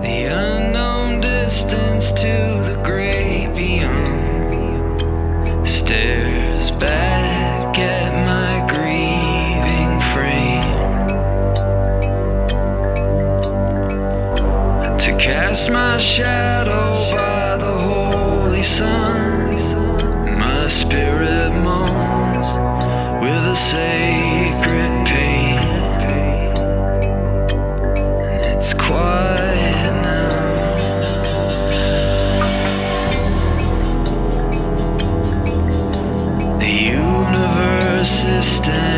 The 0.00 0.28
unknown 0.28 1.20
distance 1.20 2.12
to 2.12 2.60
the 2.62 2.78
great 2.82 3.52
beyond 3.54 5.00
stares 5.64 6.70
back 6.76 7.07
cast 15.58 15.70
my 15.70 15.98
shadow 15.98 17.10
by 17.16 17.56
the 17.56 17.76
holy 17.78 18.62
sun. 18.62 19.56
My 20.38 20.68
spirit 20.68 21.50
moans 21.50 22.48
with 23.22 23.44
a 23.44 23.56
sacred 23.56 25.06
pain. 25.06 25.58
And 28.22 28.44
it's 28.54 28.72
quiet 28.72 29.94
now. 30.02 30.38
The 36.60 36.74
universe 37.02 38.24
is 38.24 38.46
standing 38.46 38.97